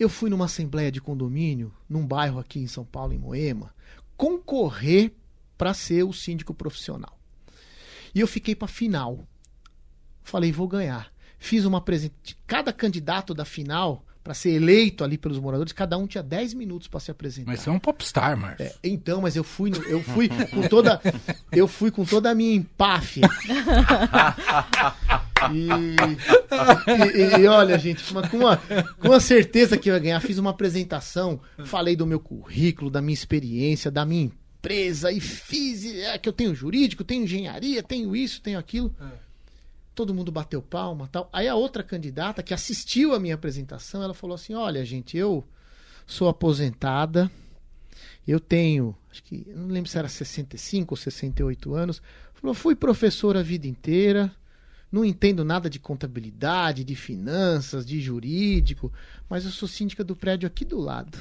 Eu 0.00 0.08
fui 0.08 0.28
numa 0.28 0.46
assembleia 0.46 0.90
de 0.90 1.00
condomínio, 1.00 1.72
num 1.88 2.04
bairro 2.04 2.40
aqui 2.40 2.58
em 2.58 2.66
São 2.66 2.84
Paulo, 2.84 3.12
em 3.12 3.18
Moema, 3.18 3.72
concorrer 4.16 5.12
para 5.56 5.72
ser 5.74 6.02
o 6.02 6.12
síndico 6.12 6.52
profissional. 6.52 7.16
E 8.12 8.18
eu 8.18 8.26
fiquei 8.26 8.56
para 8.56 8.66
final. 8.66 9.24
Falei, 10.24 10.50
vou 10.50 10.66
ganhar. 10.66 11.12
Fiz 11.38 11.64
uma 11.64 11.78
apresentação. 11.78 12.34
Cada 12.48 12.72
candidato 12.72 13.32
da 13.32 13.44
final, 13.44 14.04
para 14.24 14.34
ser 14.34 14.50
eleito 14.50 15.04
ali 15.04 15.16
pelos 15.16 15.38
moradores, 15.38 15.72
cada 15.72 15.96
um 15.96 16.06
tinha 16.06 16.22
10 16.22 16.54
minutos 16.54 16.88
para 16.88 16.98
se 16.98 17.12
apresentar. 17.12 17.52
Mas 17.52 17.60
você 17.60 17.68
é 17.68 17.72
um 17.72 17.78
popstar, 17.78 18.36
Márcio. 18.36 18.66
É, 18.66 18.74
então, 18.82 19.20
mas 19.20 19.36
eu 19.36 19.44
fui, 19.44 19.70
eu 19.86 20.02
fui 20.02 20.28
com 20.28 20.66
toda, 20.68 21.00
eu 21.52 21.68
fui 21.68 21.92
com 21.92 22.04
toda 22.04 22.30
a 22.30 22.34
minha 22.34 22.56
empáfia. 22.56 23.28
E, 25.50 25.68
e- 27.18 27.40
e 27.42 27.46
olha, 27.46 27.78
gente, 27.78 28.02
com 28.04 28.36
uma, 28.36 28.56
com, 28.98 29.08
uma 29.08 29.20
certeza 29.20 29.76
que 29.76 29.90
eu 29.90 29.94
ia 29.94 30.00
ganhar, 30.00 30.20
fiz 30.20 30.38
uma 30.38 30.50
apresentação, 30.50 31.40
falei 31.64 31.96
do 31.96 32.06
meu 32.06 32.20
currículo, 32.20 32.90
da 32.90 33.00
minha 33.02 33.14
experiência, 33.14 33.90
da 33.90 34.04
minha 34.04 34.24
empresa, 34.24 35.10
e 35.10 35.20
fiz 35.20 35.84
é, 35.86 36.16
que 36.18 36.28
eu 36.28 36.32
tenho 36.32 36.54
jurídico, 36.54 37.02
tenho 37.04 37.24
engenharia, 37.24 37.82
tenho 37.82 38.14
isso, 38.14 38.40
tenho 38.40 38.58
aquilo. 38.58 38.94
Todo 39.94 40.14
mundo 40.14 40.32
bateu 40.32 40.62
palma 40.62 41.08
tal. 41.12 41.28
Aí 41.32 41.46
a 41.48 41.54
outra 41.54 41.82
candidata 41.82 42.42
que 42.42 42.54
assistiu 42.54 43.14
a 43.14 43.20
minha 43.20 43.34
apresentação, 43.34 44.02
ela 44.02 44.14
falou 44.14 44.34
assim: 44.34 44.54
Olha, 44.54 44.82
gente, 44.86 45.16
eu 45.18 45.44
sou 46.06 46.28
aposentada, 46.28 47.30
eu 48.26 48.40
tenho, 48.40 48.96
acho 49.10 49.22
que, 49.22 49.46
não 49.54 49.66
lembro 49.68 49.90
se 49.90 49.98
era 49.98 50.08
65 50.08 50.92
ou 50.94 50.96
68 50.96 51.74
anos. 51.74 52.00
Falou, 52.34 52.54
fui 52.54 52.74
professora 52.74 53.40
a 53.40 53.42
vida 53.42 53.66
inteira, 53.68 54.32
não 54.92 55.04
entendo 55.04 55.42
nada 55.42 55.70
de 55.70 55.78
contabilidade, 55.78 56.84
de 56.84 56.94
finanças, 56.94 57.86
de 57.86 57.98
jurídico, 57.98 58.92
mas 59.28 59.46
eu 59.46 59.50
sou 59.50 59.66
síndica 59.66 60.04
do 60.04 60.14
prédio 60.14 60.46
aqui 60.46 60.66
do 60.66 60.78
lado. 60.78 61.18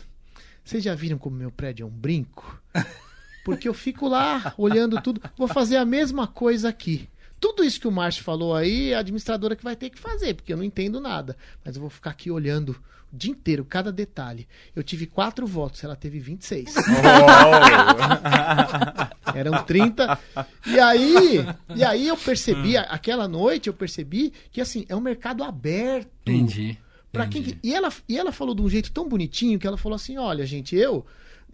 Vocês 0.63 0.83
já 0.83 0.93
viram 0.93 1.17
como 1.17 1.37
meu 1.37 1.49
prédio 1.49 1.83
é 1.83 1.87
um 1.87 1.89
brinco? 1.89 2.61
Porque 3.45 3.67
eu 3.67 3.73
fico 3.73 4.07
lá 4.07 4.53
olhando 4.57 5.01
tudo. 5.01 5.21
Vou 5.37 5.47
fazer 5.47 5.77
a 5.77 5.85
mesma 5.85 6.27
coisa 6.27 6.69
aqui. 6.69 7.09
Tudo 7.41 7.63
isso 7.63 7.81
que 7.81 7.87
o 7.87 7.91
Márcio 7.91 8.23
falou 8.23 8.55
aí, 8.55 8.91
é 8.91 8.95
a 8.95 8.99
administradora 8.99 9.55
que 9.55 9.63
vai 9.63 9.75
ter 9.75 9.89
que 9.89 9.99
fazer, 9.99 10.35
porque 10.35 10.53
eu 10.53 10.57
não 10.57 10.63
entendo 10.63 11.01
nada. 11.01 11.35
Mas 11.65 11.75
eu 11.75 11.81
vou 11.81 11.89
ficar 11.89 12.11
aqui 12.11 12.29
olhando 12.29 12.79
o 13.11 13.17
dia 13.17 13.31
inteiro, 13.31 13.65
cada 13.65 13.91
detalhe. 13.91 14.47
Eu 14.75 14.83
tive 14.83 15.07
quatro 15.07 15.47
votos, 15.47 15.83
ela 15.83 15.95
teve 15.95 16.19
26. 16.19 16.75
Eram 19.33 19.63
30. 19.63 20.19
E 20.67 20.79
aí, 20.79 21.43
e 21.75 21.83
aí 21.83 22.07
eu 22.07 22.15
percebi, 22.15 22.77
aquela 22.77 23.27
noite 23.27 23.67
eu 23.67 23.73
percebi 23.73 24.31
que 24.51 24.61
assim, 24.61 24.85
é 24.87 24.95
um 24.95 25.01
mercado 25.01 25.43
aberto. 25.43 26.11
Entendi. 26.21 26.77
Pra 27.11 27.25
quem 27.25 27.41
entendi. 27.41 27.57
e, 27.63 27.73
ela, 27.73 27.91
e 28.07 28.19
ela 28.19 28.31
falou 28.31 28.53
de 28.53 28.61
um 28.61 28.69
jeito 28.69 28.91
tão 28.91 29.09
bonitinho 29.09 29.57
que 29.57 29.65
ela 29.65 29.77
falou 29.77 29.95
assim: 29.95 30.15
olha, 30.17 30.45
gente, 30.45 30.75
eu 30.75 31.03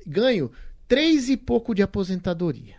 ganho 0.05 0.51
três 0.85 1.29
e 1.29 1.38
pouco 1.38 1.73
de 1.73 1.81
aposentadoria. 1.81 2.75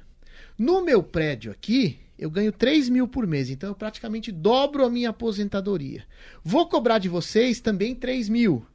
No 0.59 0.85
meu 0.85 1.03
prédio 1.03 1.51
aqui, 1.51 1.99
eu 2.19 2.31
ganho 2.31 2.51
3 2.51 2.89
mil 2.89 3.07
por 3.07 3.27
mês, 3.27 3.49
então 3.49 3.71
eu 3.71 3.75
praticamente 3.75 4.33
dobro 4.33 4.85
a 4.85 4.91
minha 4.91 5.11
aposentadoria. 5.11 6.05
Vou 6.43 6.69
cobrar 6.69 6.99
de 6.99 7.09
vocês 7.09 7.61
também 7.61 7.95
3 7.95 8.29
mil. 8.29 8.67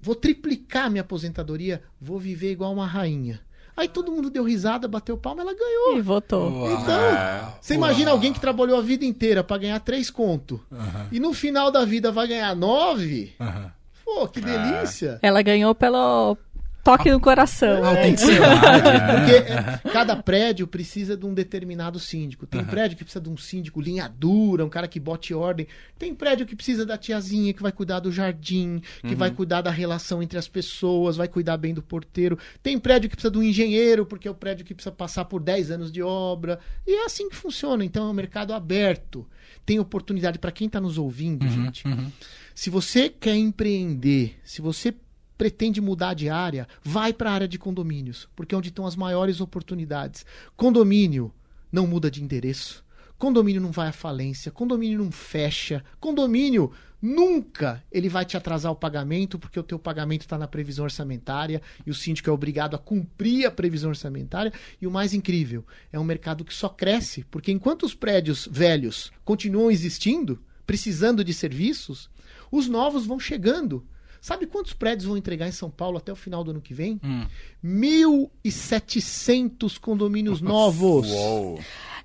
Vou 0.00 0.14
triplicar 0.14 0.90
minha 0.90 1.00
aposentadoria, 1.00 1.82
vou 2.00 2.18
viver 2.18 2.52
igual 2.52 2.72
uma 2.72 2.86
rainha. 2.86 3.40
Aí 3.76 3.88
todo 3.88 4.10
mundo 4.10 4.30
deu 4.30 4.42
risada, 4.42 4.88
bateu 4.88 5.18
palma, 5.18 5.42
ela 5.42 5.54
ganhou. 5.54 5.98
E 5.98 6.00
votou. 6.00 6.50
Uau. 6.50 6.80
Então, 6.80 7.54
você 7.60 7.74
imagina 7.74 8.10
alguém 8.10 8.32
que 8.32 8.40
trabalhou 8.40 8.78
a 8.78 8.82
vida 8.82 9.04
inteira 9.04 9.44
pra 9.44 9.58
ganhar 9.58 9.78
três 9.80 10.10
conto 10.10 10.64
e 11.12 11.20
no 11.20 11.34
final 11.34 11.70
da 11.70 11.84
vida 11.84 12.10
vai 12.10 12.26
ganhar 12.28 12.54
nove? 12.54 13.34
aham. 13.40 13.72
Pô, 14.06 14.28
que 14.28 14.40
delícia! 14.40 15.18
Ela 15.20 15.42
ganhou 15.42 15.74
pelo 15.74 16.38
toque 16.86 17.10
no 17.10 17.18
coração. 17.18 17.82
Ah, 17.84 17.94
né? 17.94 18.02
tem 18.02 18.14
que 18.14 18.20
ser 18.20 18.38
lá, 18.38 18.60
Porque 18.60 19.40
né? 19.40 19.80
é, 19.84 19.88
cada 19.90 20.14
prédio 20.14 20.66
precisa 20.68 21.16
de 21.16 21.26
um 21.26 21.34
determinado 21.34 21.98
síndico. 21.98 22.46
Tem 22.46 22.64
prédio 22.64 22.96
que 22.96 23.02
precisa 23.02 23.20
de 23.20 23.28
um 23.28 23.36
síndico 23.36 23.80
linha 23.80 24.08
dura, 24.08 24.64
um 24.64 24.68
cara 24.68 24.86
que 24.86 25.00
bote 25.00 25.34
ordem. 25.34 25.66
Tem 25.98 26.14
prédio 26.14 26.46
que 26.46 26.54
precisa 26.54 26.86
da 26.86 26.96
tiazinha 26.96 27.52
que 27.52 27.62
vai 27.62 27.72
cuidar 27.72 27.98
do 27.98 28.12
jardim, 28.12 28.80
que 29.02 29.14
vai 29.16 29.30
cuidar 29.30 29.62
da 29.62 29.70
relação 29.70 30.22
entre 30.22 30.38
as 30.38 30.46
pessoas, 30.46 31.16
vai 31.16 31.26
cuidar 31.26 31.56
bem 31.56 31.74
do 31.74 31.82
porteiro. 31.82 32.38
Tem 32.62 32.78
prédio 32.78 33.10
que 33.10 33.16
precisa 33.16 33.32
de 33.32 33.38
um 33.38 33.42
engenheiro, 33.42 34.06
porque 34.06 34.28
é 34.28 34.30
o 34.30 34.34
prédio 34.34 34.64
que 34.64 34.74
precisa 34.74 34.94
passar 34.94 35.24
por 35.24 35.42
10 35.42 35.72
anos 35.72 35.90
de 35.90 36.02
obra. 36.02 36.60
E 36.86 36.94
é 36.94 37.04
assim 37.04 37.28
que 37.28 37.34
funciona. 37.36 37.84
Então 37.84 38.06
é 38.06 38.10
um 38.10 38.14
mercado 38.14 38.52
aberto. 38.52 39.26
Tem 39.64 39.80
oportunidade 39.80 40.38
para 40.38 40.52
quem 40.52 40.68
está 40.68 40.80
nos 40.80 40.96
ouvindo, 40.96 41.48
gente. 41.48 41.86
uhum. 41.86 42.12
Se 42.54 42.70
você 42.70 43.08
quer 43.08 43.34
empreender, 43.36 44.38
se 44.44 44.62
você 44.62 44.94
pretende 45.36 45.80
mudar 45.80 46.14
de 46.14 46.28
área, 46.28 46.66
vai 46.82 47.12
para 47.12 47.30
a 47.30 47.34
área 47.34 47.48
de 47.48 47.58
condomínios, 47.58 48.28
porque 48.34 48.54
é 48.54 48.58
onde 48.58 48.68
estão 48.68 48.86
as 48.86 48.96
maiores 48.96 49.40
oportunidades. 49.40 50.24
Condomínio 50.56 51.32
não 51.70 51.86
muda 51.86 52.10
de 52.10 52.22
endereço. 52.22 52.84
Condomínio 53.18 53.62
não 53.62 53.70
vai 53.70 53.88
à 53.88 53.92
falência, 53.92 54.52
condomínio 54.52 54.98
não 54.98 55.10
fecha, 55.10 55.82
condomínio 55.98 56.70
nunca 57.00 57.82
ele 57.90 58.08
vai 58.08 58.26
te 58.26 58.36
atrasar 58.36 58.70
o 58.70 58.76
pagamento 58.76 59.38
porque 59.38 59.58
o 59.58 59.62
teu 59.62 59.78
pagamento 59.78 60.22
está 60.22 60.36
na 60.36 60.46
previsão 60.46 60.84
orçamentária 60.84 61.62
e 61.86 61.90
o 61.90 61.94
síndico 61.94 62.28
é 62.28 62.32
obrigado 62.32 62.74
a 62.74 62.78
cumprir 62.78 63.46
a 63.46 63.50
previsão 63.50 63.88
orçamentária. 63.88 64.52
E 64.80 64.86
o 64.86 64.90
mais 64.90 65.14
incrível, 65.14 65.64
é 65.90 65.98
um 65.98 66.04
mercado 66.04 66.44
que 66.44 66.52
só 66.52 66.68
cresce 66.68 67.24
porque 67.30 67.50
enquanto 67.50 67.84
os 67.84 67.94
prédios 67.94 68.46
velhos 68.50 69.10
continuam 69.24 69.70
existindo, 69.70 70.42
precisando 70.66 71.24
de 71.24 71.32
serviços, 71.32 72.10
os 72.50 72.68
novos 72.68 73.06
vão 73.06 73.18
chegando. 73.18 73.86
Sabe 74.26 74.44
quantos 74.44 74.72
prédios 74.72 75.06
vão 75.06 75.16
entregar 75.16 75.46
em 75.46 75.52
São 75.52 75.70
Paulo 75.70 75.98
até 75.98 76.10
o 76.12 76.16
final 76.16 76.42
do 76.42 76.50
ano 76.50 76.60
que 76.60 76.74
vem? 76.74 77.00
Hum. 77.04 77.24
1.700 77.64 79.78
condomínios 79.78 80.40
novos. 80.40 81.08
Uou. 81.08 81.60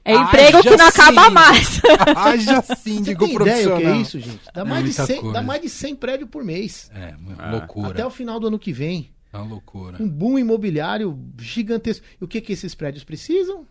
É 0.06 0.14
emprego 0.16 0.62
que 0.62 0.70
não 0.70 0.76
Haja 0.76 0.88
acaba 0.90 1.32
mais. 1.32 1.82
Haja 2.16 2.62
Você 2.62 2.76
síndico 2.76 3.26
tem 3.26 3.34
ideia 3.36 3.68
o 3.68 3.72
profissional. 3.72 3.80
que 3.80 3.86
é 3.88 3.98
isso, 3.98 4.20
gente? 4.20 4.40
Dá 4.54 4.62
É 4.62 4.64
mais, 4.64 4.84
de 4.84 4.90
muita 4.90 5.06
100, 5.08 5.20
coisa. 5.22 5.34
dá 5.34 5.42
mais 5.42 5.62
de 5.64 5.70
100 5.70 5.96
prédios 5.96 6.30
por 6.30 6.44
mês. 6.44 6.92
É, 6.94 7.16
Ah. 7.40 7.52
loucura. 7.54 7.90
Até 7.90 8.06
o 8.06 8.12
final 8.12 8.40
do 8.40 8.46
ano 8.48 8.60
que 8.60 8.72
vem. 8.72 9.10
É 9.34 9.38
uma 9.38 9.48
loucura. 9.48 9.98
Um 10.00 10.08
boom 10.08 10.38
imobiliário 10.38 11.18
gigantesco. 11.40 12.06
E 12.22 12.24
o 12.24 12.28
que, 12.28 12.40
que 12.40 12.54
esses 12.54 12.76
prédios 12.76 13.04
precisam? 13.04 13.66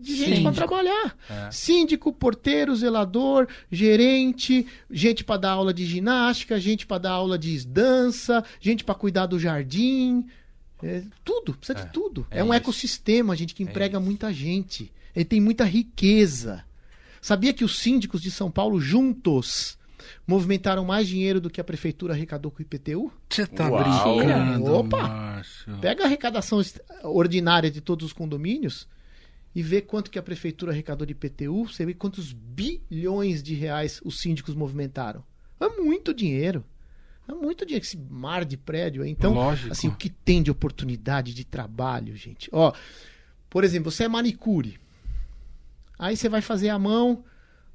De 0.00 0.16
gente 0.16 0.42
para 0.42 0.52
trabalhar. 0.52 1.16
É. 1.30 1.50
Síndico, 1.50 2.12
porteiro, 2.12 2.74
zelador, 2.76 3.48
gerente, 3.70 4.66
gente 4.90 5.24
para 5.24 5.40
dar 5.40 5.50
aula 5.52 5.72
de 5.72 5.86
ginástica, 5.86 6.60
gente 6.60 6.86
para 6.86 6.98
dar 6.98 7.12
aula 7.12 7.38
de 7.38 7.66
dança, 7.66 8.44
gente 8.60 8.84
para 8.84 8.94
cuidar 8.94 9.26
do 9.26 9.38
jardim. 9.38 10.26
É, 10.82 11.02
tudo, 11.24 11.54
precisa 11.54 11.78
É, 11.78 11.84
de 11.84 11.92
tudo. 11.92 12.26
É, 12.30 12.40
é 12.40 12.42
um 12.42 12.48
isso. 12.48 12.54
ecossistema, 12.54 13.34
gente, 13.34 13.54
que 13.54 13.62
emprega 13.62 13.98
muita 13.98 14.32
gente. 14.32 14.92
Ele 15.16 15.24
tem 15.24 15.40
muita 15.40 15.64
riqueza. 15.64 16.64
Sabia 17.22 17.54
que 17.54 17.64
os 17.64 17.78
síndicos 17.78 18.20
de 18.20 18.30
São 18.30 18.50
Paulo 18.50 18.78
juntos 18.80 19.78
movimentaram 20.26 20.84
mais 20.84 21.08
dinheiro 21.08 21.40
do 21.40 21.48
que 21.48 21.60
a 21.60 21.64
prefeitura 21.64 22.12
arrecadou 22.12 22.50
com 22.50 22.58
o 22.58 22.62
IPTU? 22.62 23.10
Você 23.30 23.46
tá 23.46 23.68
Uau. 23.70 24.16
brincando, 24.18 24.74
Opa! 24.74 25.08
Márcio. 25.08 25.78
Pega 25.80 26.02
a 26.02 26.06
arrecadação 26.06 26.60
ordinária 27.02 27.70
de 27.70 27.80
todos 27.80 28.04
os 28.06 28.12
condomínios 28.12 28.86
e 29.54 29.62
vê 29.62 29.80
quanto 29.80 30.10
que 30.10 30.18
a 30.18 30.22
prefeitura 30.22 30.72
arrecadou 30.72 31.06
de 31.06 31.12
IPTU, 31.12 31.66
você 31.68 31.86
vê 31.86 31.94
quantos 31.94 32.32
bilhões 32.32 33.42
de 33.42 33.54
reais 33.54 34.00
os 34.04 34.20
síndicos 34.20 34.54
movimentaram. 34.54 35.22
É 35.60 35.68
muito 35.68 36.12
dinheiro. 36.12 36.64
É 37.28 37.32
muito 37.32 37.64
dinheiro 37.64 37.84
esse 37.84 37.96
mar 37.96 38.44
de 38.44 38.56
prédio 38.56 39.02
aí. 39.02 39.10
Então, 39.10 39.32
Lógico. 39.32 39.72
assim, 39.72 39.88
o 39.88 39.94
que 39.94 40.10
tem 40.10 40.42
de 40.42 40.50
oportunidade 40.50 41.32
de 41.32 41.44
trabalho, 41.44 42.16
gente? 42.16 42.50
Ó, 42.52 42.72
por 43.48 43.62
exemplo, 43.62 43.90
você 43.90 44.04
é 44.04 44.08
manicure. 44.08 44.78
Aí 45.96 46.16
você 46.16 46.28
vai 46.28 46.40
fazer 46.40 46.70
a 46.70 46.78
mão 46.78 47.24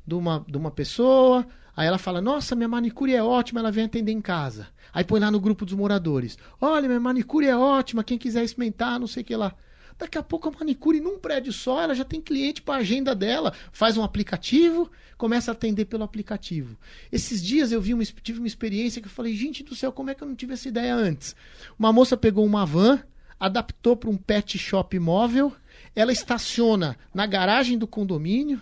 de 0.06 0.16
uma, 0.16 0.46
de 0.48 0.58
uma 0.58 0.70
pessoa, 0.70 1.48
aí 1.76 1.88
ela 1.88 1.98
fala: 1.98 2.20
Nossa, 2.20 2.56
minha 2.56 2.68
manicure 2.68 3.14
é 3.14 3.24
ótima, 3.24 3.62
ela 3.62 3.72
vem 3.72 3.86
atender 3.86 4.12
em 4.12 4.22
casa. 4.22 4.68
Aí 4.94 5.06
põe 5.06 5.20
lá 5.20 5.32
no 5.32 5.40
grupo 5.40 5.66
dos 5.66 5.74
moradores: 5.74 6.38
Olha, 6.60 6.88
minha 6.88 7.00
manicure 7.00 7.48
é 7.48 7.56
ótima, 7.56 8.04
quem 8.04 8.18
quiser 8.18 8.44
experimentar, 8.44 9.00
não 9.00 9.08
sei 9.08 9.24
o 9.24 9.26
que 9.26 9.36
lá. 9.36 9.56
Daqui 10.00 10.18
a 10.18 10.24
pouco 10.24 10.48
a 10.48 10.52
manicure 10.52 11.02
num 11.02 11.20
prédio 11.20 11.52
só, 11.52 11.82
ela 11.82 11.94
já 11.94 12.06
tem 12.06 12.22
cliente 12.22 12.62
para 12.62 12.80
agenda 12.80 13.14
dela, 13.14 13.54
faz 13.70 13.98
um 13.98 14.04
aplicativo, 14.04 14.90
começa 15.18 15.52
a 15.52 15.54
atender 15.54 15.86
pelo 15.86 16.06
aplicativo. 16.06 16.78
Esses 17.12 17.44
dias 17.44 17.74
eu 17.74 17.82
uma, 17.82 18.06
tive 18.06 18.40
uma 18.40 18.48
experiência 18.48 19.02
que 19.02 19.08
eu 19.08 19.12
falei, 19.12 19.36
gente 19.36 19.62
do 19.62 19.76
céu, 19.76 19.92
como 19.92 20.10
é 20.10 20.16
que 20.16 20.24
eu 20.24 20.28
não 20.28 20.36
tive 20.36 20.54
essa 20.54 20.70
ideia 20.70 20.96
antes? 20.96 21.36
Uma 21.78 21.92
moça 21.92 22.16
pegou 22.16 22.46
uma 22.46 22.66
van, 22.66 23.04
adaptou 23.38 23.98
para 23.98 24.10
um 24.10 24.16
pet 24.16 24.58
shop 24.58 24.98
móvel, 24.98 25.54
ela 25.94 26.14
estaciona 26.14 26.98
na 27.14 27.26
garagem 27.26 27.78
do 27.78 27.86
condomínio, 27.86 28.62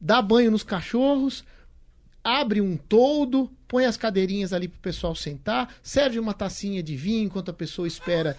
dá 0.00 0.22
banho 0.22 0.50
nos 0.50 0.62
cachorros, 0.62 1.44
abre 2.24 2.62
um 2.62 2.78
toldo, 2.78 3.50
põe 3.68 3.84
as 3.84 3.98
cadeirinhas 3.98 4.54
ali 4.54 4.68
pro 4.68 4.80
pessoal 4.80 5.14
sentar, 5.14 5.74
serve 5.82 6.18
uma 6.18 6.32
tacinha 6.32 6.82
de 6.82 6.96
vinho 6.96 7.24
enquanto 7.24 7.50
a 7.50 7.54
pessoa 7.54 7.86
espera 7.86 8.38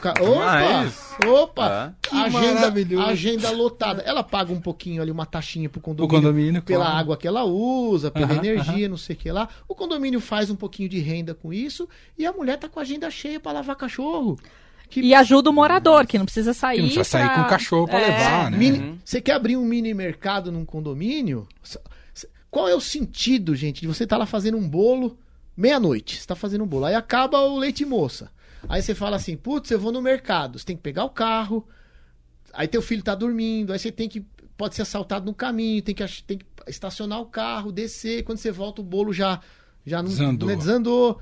ca... 0.00 0.14
Opa! 0.20 0.44
Mas- 0.44 1.16
Opa! 1.26 1.94
Que 2.00 2.16
agenda, 2.16 2.54
maravilhoso. 2.54 3.06
agenda 3.08 3.50
lotada. 3.50 4.02
Ela 4.02 4.22
paga 4.22 4.52
um 4.52 4.60
pouquinho 4.60 5.02
ali, 5.02 5.10
uma 5.10 5.26
taxinha 5.26 5.68
pro 5.68 5.80
condomínio. 5.80 6.14
condomínio, 6.22 6.62
Pela 6.62 6.84
claro. 6.84 6.98
água 7.00 7.16
que 7.16 7.26
ela 7.26 7.44
usa, 7.44 8.10
pela 8.10 8.32
energia, 8.34 8.88
não 8.88 8.96
sei 8.96 9.16
o 9.16 9.18
que 9.18 9.30
lá. 9.32 9.48
O 9.68 9.74
condomínio 9.74 10.20
faz 10.20 10.50
um 10.50 10.56
pouquinho 10.56 10.88
de 10.88 10.98
renda 11.00 11.34
com 11.34 11.52
isso 11.52 11.88
e 12.16 12.24
a 12.24 12.32
mulher 12.32 12.58
tá 12.58 12.68
com 12.68 12.78
a 12.78 12.82
agenda 12.82 13.10
cheia 13.10 13.40
pra 13.40 13.52
lavar 13.52 13.74
cachorro. 13.76 14.38
Que 14.88 15.00
E 15.00 15.14
ajuda 15.14 15.48
o 15.48 15.52
morador, 15.54 16.06
que 16.06 16.18
não 16.18 16.26
precisa 16.26 16.52
sair. 16.52 16.76
Que 16.76 16.82
não 16.82 16.88
precisa 16.88 17.04
sair 17.04 17.24
pra- 17.26 17.34
com 17.36 17.40
o 17.42 17.48
cachorro 17.48 17.86
pra 17.88 17.98
É. 17.98 18.06
levar, 18.08 18.50
né? 18.50 18.58
Mini- 18.58 19.00
Você 19.04 19.20
quer 19.22 19.32
abrir 19.32 19.56
um 19.56 19.64
mini 19.64 19.94
mercado 19.94 20.52
num 20.52 20.64
condomínio? 20.66 21.48
Qual 22.50 22.68
é 22.68 22.74
o 22.74 22.80
sentido, 22.80 23.54
gente, 23.56 23.80
de 23.80 23.86
você 23.86 24.04
estar 24.04 24.18
lá 24.18 24.26
fazendo 24.26 24.58
um 24.58 24.68
bolo 24.68 25.16
meia-noite? 25.56 26.20
Você 26.20 26.26
tá 26.26 26.34
fazendo 26.36 26.64
um 26.64 26.66
bolo. 26.66 26.84
Aí 26.84 26.94
acaba 26.94 27.40
o 27.40 27.56
leite 27.58 27.84
moça. 27.86 28.30
Aí 28.68 28.80
você 28.82 28.94
fala 28.94 29.16
assim, 29.16 29.36
putz, 29.36 29.70
eu 29.70 29.78
vou 29.78 29.92
no 29.92 30.00
mercado. 30.02 30.58
Você 30.58 30.64
tem 30.64 30.76
que 30.76 30.82
pegar 30.82 31.04
o 31.04 31.10
carro. 31.10 31.66
Aí 32.52 32.68
teu 32.68 32.82
filho 32.82 33.02
tá 33.02 33.14
dormindo. 33.14 33.72
Aí 33.72 33.78
você 33.78 33.90
tem 33.92 34.08
que. 34.08 34.20
Pode 34.56 34.74
ser 34.74 34.82
assaltado 34.82 35.24
no 35.26 35.34
caminho. 35.34 35.82
Tem 35.82 35.94
que, 35.94 36.22
tem 36.22 36.38
que 36.38 36.46
estacionar 36.68 37.20
o 37.20 37.26
carro, 37.26 37.72
descer. 37.72 38.22
Quando 38.24 38.38
você 38.38 38.52
volta, 38.52 38.80
o 38.80 38.84
bolo 38.84 39.12
já, 39.12 39.40
já 39.84 40.02
não 40.02 40.08
Desandou. 40.10 40.48
né, 40.48 40.56
desandou. 40.56 41.20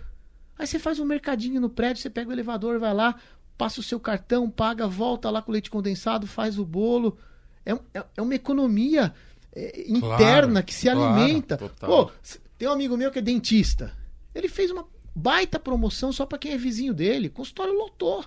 Aí 0.58 0.66
você 0.66 0.78
faz 0.78 0.98
um 1.00 1.04
mercadinho 1.06 1.60
no 1.60 1.70
prédio, 1.70 2.02
você 2.02 2.10
pega 2.10 2.28
o 2.28 2.32
elevador, 2.32 2.78
vai 2.78 2.92
lá, 2.92 3.14
passa 3.56 3.80
o 3.80 3.82
seu 3.82 3.98
cartão, 3.98 4.50
paga, 4.50 4.86
volta 4.86 5.30
lá 5.30 5.40
com 5.40 5.50
o 5.50 5.54
leite 5.54 5.70
condensado, 5.70 6.26
faz 6.26 6.58
o 6.58 6.64
bolo. 6.66 7.16
É, 7.64 7.72
é- 7.94 8.04
é 8.18 8.20
uma 8.22 8.34
economia 8.34 9.14
é, 9.54 9.84
interna 9.90 10.62
que 10.62 10.74
se 10.74 10.90
claro, 10.90 11.02
alimenta. 11.02 11.56
total. 11.56 11.88
Pô, 12.06 12.12
tem 12.58 12.68
um 12.68 12.72
amigo 12.72 12.94
meu 12.96 13.10
que 13.10 13.18
é 13.18 13.22
dentista. 13.22 13.92
Ele 14.34 14.48
fez 14.48 14.70
uma 14.70 14.86
baita 15.14 15.58
promoção 15.58 16.12
só 16.12 16.24
pra 16.26 16.38
quem 16.38 16.52
é 16.52 16.56
vizinho 16.56 16.94
dele. 16.94 17.28
O 17.28 17.32
consultório 17.32 17.72
lotou. 17.72 18.24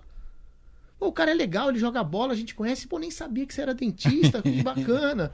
Pô, 1.00 1.08
o 1.08 1.12
cara 1.12 1.32
é 1.32 1.34
legal, 1.34 1.70
ele 1.70 1.80
joga 1.80 2.04
bola, 2.04 2.34
a 2.34 2.36
gente 2.36 2.56
conhece, 2.56 2.88
pô, 2.88 2.98
nem 3.00 3.12
sabia 3.12 3.46
que 3.46 3.54
você 3.54 3.62
era 3.62 3.74
dentista, 3.74 4.42
que 4.42 4.62
bacana. 4.64 5.34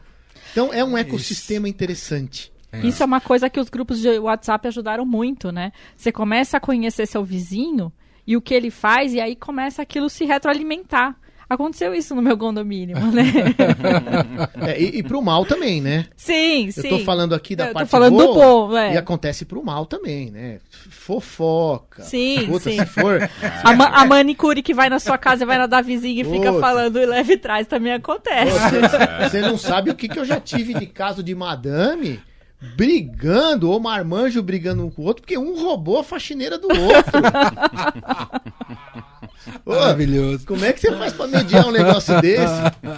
Então 0.52 0.74
é 0.74 0.84
um 0.84 0.98
ecossistema 0.98 1.68
interessante. 1.68 2.52
Isso 2.84 3.02
é 3.02 3.06
uma 3.06 3.20
coisa 3.20 3.50
que 3.50 3.60
os 3.60 3.70
grupos 3.70 4.00
de 4.00 4.20
WhatsApp 4.20 4.68
ajudaram 4.68 5.06
muito, 5.06 5.52
né? 5.52 5.72
Você 5.96 6.12
começa 6.12 6.58
a 6.58 6.60
conhecer 6.60 7.08
seu 7.08 7.24
vizinho 7.24 7.92
e 8.28 8.38
o 8.38 8.42
que 8.42 8.54
ele 8.54 8.70
faz, 8.70 9.14
e 9.14 9.20
aí 9.20 9.36
começa 9.36 9.82
aquilo 9.82 10.08
se 10.08 10.24
retroalimentar. 10.24 11.20
Aconteceu 11.50 11.96
isso 11.96 12.14
no 12.14 12.22
meu 12.22 12.38
condomínio, 12.38 12.96
né? 13.12 13.24
É, 14.68 14.80
e, 14.80 15.00
e 15.00 15.04
pro 15.04 15.20
mal 15.22 15.46
também, 15.46 15.82
né? 15.82 16.06
sim, 16.16 16.68
Eu 16.68 16.72
sim. 16.74 16.90
tô 16.90 17.00
falando 17.00 17.34
aqui 17.34 17.56
da 17.56 17.64
Eu 17.66 17.68
tô 17.70 17.74
parte 17.74 17.90
falando 17.90 18.16
do 18.18 18.34
boa, 18.34 18.68
bom, 18.68 18.78
é. 18.78 18.94
E 18.94 18.98
acontece 18.98 19.46
pro 19.46 19.64
mal 19.66 19.86
também, 19.88 20.30
né? 20.30 20.60
Fofoca. 20.92 22.04
Sim, 22.04 22.46
Puta, 22.46 22.70
sim. 22.70 22.86
for. 22.86 23.20
A, 23.64 23.74
ma- 23.74 23.88
a 23.90 24.06
manicure 24.06 24.62
que 24.62 24.74
vai 24.76 24.90
na 24.90 25.00
sua 25.00 25.18
casa 25.18 25.44
e 25.44 25.48
vai 25.48 25.58
na 25.58 25.66
da 25.66 25.82
vizinha 25.82 26.22
e 26.22 26.26
fica 26.26 26.52
Puta. 26.52 26.60
falando 26.62 27.00
e 27.00 27.06
leve 27.06 27.34
e 27.34 27.38
traz 27.38 27.66
também 27.68 27.94
acontece. 27.94 28.52
Você, 28.52 28.80
você 29.30 29.42
não 29.42 29.58
sabe 29.58 29.90
o 29.90 29.96
que, 29.96 30.08
que 30.08 30.20
eu 30.20 30.26
já 30.26 30.40
tive 30.40 30.76
de 30.76 30.86
caso 30.86 31.24
de 31.24 31.34
madame 31.34 32.20
brigando, 32.76 33.72
ou 33.72 33.80
marmanjo 33.80 34.44
brigando 34.44 34.86
um 34.86 34.90
com 34.92 35.02
o 35.02 35.06
outro, 35.06 35.22
porque 35.24 35.38
um 35.38 35.60
roubou 35.64 35.98
a 36.00 36.04
faxineira 36.04 36.58
do 36.58 36.68
outro. 36.68 37.22
Ô, 39.66 39.72
Maravilhoso. 39.72 40.46
como 40.46 40.64
é 40.66 40.74
que 40.74 40.80
você 40.80 40.92
faz 40.96 41.14
pra 41.14 41.28
mediar 41.28 41.66
um 41.68 41.72
negócio 41.72 42.20
desse? 42.22 42.54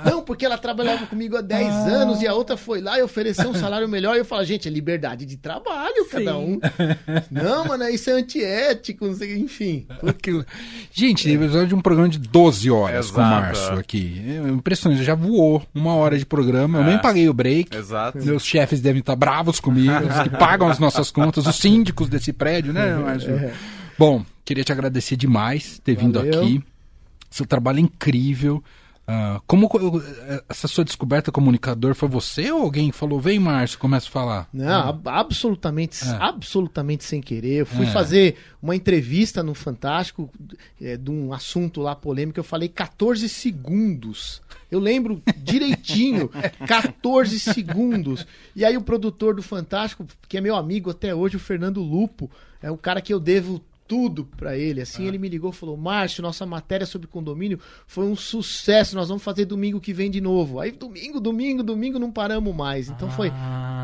Não, 0.10 0.22
porque 0.24 0.46
ela 0.46 0.58
trabalhava 0.58 1.06
comigo 1.06 1.38
há 1.38 1.42
10 1.42 1.68
anos 1.88 2.22
e 2.22 2.28
a 2.28 2.34
outra 2.34 2.58
foi 2.58 2.82
lá 2.82 2.98
e 3.00 3.04
ofereceu 3.04 3.50
um 3.50 3.54
salário 3.54 3.88
melhor. 3.88 4.16
E 4.16 4.20
eu 4.20 4.26
falo, 4.26 4.44
gente, 4.44 4.68
é 4.68 4.72
liberdade 4.72 5.26
de 5.26 5.38
trabalho, 5.38 6.08
cada 6.10 6.38
um. 6.38 6.60
Não, 7.30 7.66
mano, 7.66 7.88
isso 7.90 8.10
é 8.10 8.14
antiético, 8.14 9.06
não 9.08 9.14
sei, 9.14 9.38
enfim. 9.38 9.86
Aquilo- 10.06 10.46
Gente, 10.92 11.24
tem 11.26 11.36
episódio 11.36 11.68
de 11.68 11.76
um 11.76 11.82
programa 11.82 12.10
de 12.10 12.20
12 12.20 12.70
horas 12.70 13.10
com 13.12 13.22
o 13.22 13.24
Exato, 13.24 13.42
Márcio 13.42 13.74
é. 13.76 13.80
aqui. 13.80 14.22
É 14.28 14.50
impressionante, 14.50 15.04
já 15.04 15.16
voou 15.16 15.62
uma 15.74 15.94
hora 15.96 16.18
de 16.18 16.26
programa. 16.26 16.80
Eu 16.80 16.84
nem 16.84 16.98
paguei 17.00 17.30
o 17.30 17.34
break. 17.34 17.76
Exato. 17.76 18.18
Meus 18.18 18.44
chefes 18.46 18.82
devem 18.82 19.00
estar 19.00 19.16
bravos 19.16 19.60
comigo, 19.60 19.94
os 19.94 20.24
que 20.24 20.30
pagam 20.30 20.68
as 20.68 20.80
nossas 20.80 21.12
contas, 21.12 21.46
os 21.46 21.56
síndicos 21.56 22.10
desse 22.10 22.34
prédio, 22.34 22.74
né, 22.74 22.96
Márcio? 22.96 23.52
Bom, 23.98 24.26
queria 24.46 24.64
te 24.64 24.72
agradecer 24.72 25.16
demais 25.16 25.80
ter 25.84 25.96
vindo 25.96 26.20
Valeu. 26.20 26.42
aqui. 26.44 26.64
Seu 27.30 27.46
trabalho 27.46 27.78
é 27.80 27.82
incrível. 27.82 28.64
Ah, 29.08 29.42
como 29.48 29.68
co- 29.68 29.80
essa 30.48 30.68
sua 30.68 30.86
descoberta 30.86 31.32
comunicador 31.32 31.96
foi 31.96 32.08
você 32.08 32.52
ou 32.52 32.62
alguém 32.62 32.92
falou, 32.92 33.20
vem 33.20 33.40
Márcio, 33.40 33.80
começa 33.80 34.08
a 34.08 34.12
falar? 34.12 34.50
Não, 34.54 34.90
ab- 34.90 35.08
absolutamente, 35.10 36.04
É. 36.06 36.12
absolutamente 36.20 37.04
sem 37.04 37.20
querer. 37.20 37.62
Eu 37.62 37.66
fui 37.66 37.86
É. 37.86 37.92
fazer 37.92 38.36
uma 38.62 38.76
entrevista 38.76 39.42
no 39.42 39.54
Fantástico 39.56 40.30
é, 40.80 40.96
de 40.98 41.10
um 41.10 41.34
assunto 41.34 41.82
lá 41.82 41.96
polêmico. 41.96 42.40
Eu 42.40 42.44
falei 42.44 42.70
14 42.70 43.28
segundos. 43.28 44.42
Eu 44.70 44.80
lembro 44.80 45.22
direitinho, 45.38 46.30
14 46.68 47.40
segundos. 47.40 48.26
E 48.56 48.64
aí 48.64 48.78
o 48.78 48.82
produtor 48.82 49.36
do 49.36 49.42
Fantástico, 49.42 50.06
que 50.30 50.38
é 50.38 50.42
meu 50.42 50.56
amigo 50.56 50.90
até 50.90 51.14
hoje, 51.14 51.36
o 51.36 51.40
Fernando 51.40 51.82
Lupo, 51.82 52.30
é 52.62 52.70
o 52.72 52.78
cara 52.78 53.02
que 53.02 53.14
eu 53.14 53.20
devo 53.20 53.62
tudo 53.92 54.24
pra 54.38 54.58
ele. 54.58 54.80
Assim, 54.80 55.06
ele 55.06 55.18
me 55.18 55.28
ligou 55.28 55.50
e 55.50 55.54
falou: 55.54 55.76
Márcio, 55.76 56.24
nossa 56.24 56.46
matéria 56.46 56.86
sobre 56.86 57.10
condomínio 57.10 57.60
foi 57.86 58.06
um 58.06 58.16
sucesso. 58.16 58.96
Nós 58.96 59.10
vamos 59.10 59.22
fazer 59.22 59.44
domingo 59.44 59.82
que 59.82 59.92
vem 59.92 60.10
de 60.10 60.22
novo. 60.22 60.62
Aí, 60.62 60.72
domingo, 60.72 61.20
domingo, 61.20 61.62
domingo, 61.62 62.00
não 62.00 62.10
paramos 62.10 62.56
mais. 62.56 62.88
Então 62.88 63.12
foi 63.12 63.30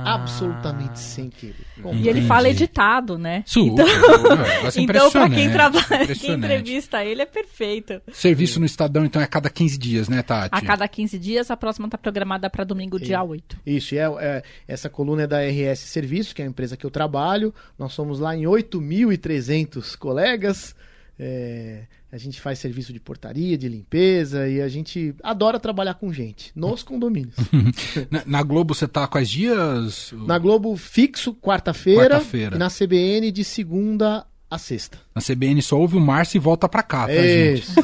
absolutamente 0.06 0.98
sem 0.98 1.30
querer. 1.30 1.56
E 2.02 2.08
ele 2.08 2.22
fala 2.22 2.48
editado, 2.48 3.18
né? 3.18 3.44
Super. 3.46 3.84
Nossa, 4.64 4.80
Então, 4.88 5.12
pra 5.12 5.30
quem 5.30 5.52
trabalha, 5.52 6.16
quem 6.16 6.32
entrevista 6.36 7.04
ele, 7.04 7.24
é 7.24 7.26
perfeito. 7.26 8.02
Serviço 8.14 8.62
no 8.62 8.66
Estadão, 8.66 9.04
então, 9.04 9.22
é 9.22 9.26
a 9.26 9.28
cada 9.28 9.50
15 9.50 9.78
dias, 9.78 10.08
né, 10.08 10.22
Tati? 10.22 10.56
A 10.56 10.62
cada 10.62 10.88
15 10.88 11.20
dias, 11.20 11.52
a 11.52 11.58
próxima 11.58 11.90
tá 11.90 11.98
programada 11.98 12.50
para 12.50 12.64
domingo, 12.64 12.98
dia 12.98 13.22
8. 13.22 13.58
Isso, 13.66 13.94
e 13.94 13.98
é, 13.98 14.06
é- 14.20 14.44
essa 14.70 14.90
coluna 14.90 15.24
é 15.24 15.28
da 15.28 15.42
RS 15.42 15.80
Serviços, 15.80 16.32
que 16.32 16.42
é 16.42 16.46
a 16.46 16.48
empresa 16.48 16.78
que 16.78 16.86
eu 16.86 16.92
trabalho. 16.92 17.54
Nós 17.78 17.92
somos 17.92 18.22
lá 18.22 18.34
em 18.34 18.44
8.300 18.44 19.97
colegas. 19.98 20.76
É, 21.20 21.86
a 22.12 22.18
gente 22.18 22.40
faz 22.40 22.60
serviço 22.60 22.94
de 22.94 23.00
portaria, 23.00 23.58
de 23.58 23.68
limpeza 23.68 24.48
e 24.48 24.62
a 24.62 24.68
gente 24.68 25.16
adora 25.24 25.60
trabalhar 25.60 25.96
com 25.96 26.14
gente 26.14 26.52
nos 26.56 26.84
condomínios. 26.84 27.36
Na, 28.12 28.24
na 28.26 28.44
Globo 28.44 28.74
você 28.76 28.88
tá 28.88 29.08
quais 29.08 29.28
dias? 29.30 30.14
na 30.14 30.38
Globo 30.38 30.78
fixo, 30.78 31.34
quarta-feira, 31.34 32.16
Quarta-feira. 32.18 32.56
e 32.56 32.60
na 32.60 32.70
CBN 32.70 33.32
de 33.32 33.44
segunda 33.44 34.26
a 34.50 34.58
sexta. 34.58 34.98
Na 35.14 35.22
CBN 35.22 35.62
só 35.62 35.78
ouve 35.78 35.98
o 35.98 36.00
Márcio 36.00 36.38
e 36.38 36.40
volta 36.40 36.70
pra 36.70 36.82
cá, 36.82 37.06
tá, 37.08 37.14
gente? 37.14 37.64
Isso. 37.64 37.74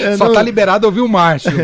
É, 0.00 0.16
Só 0.16 0.26
não- 0.26 0.34
tá 0.34 0.42
liberado 0.42 0.86
ouvir 0.86 1.00
o 1.00 1.08
Márcio. 1.08 1.50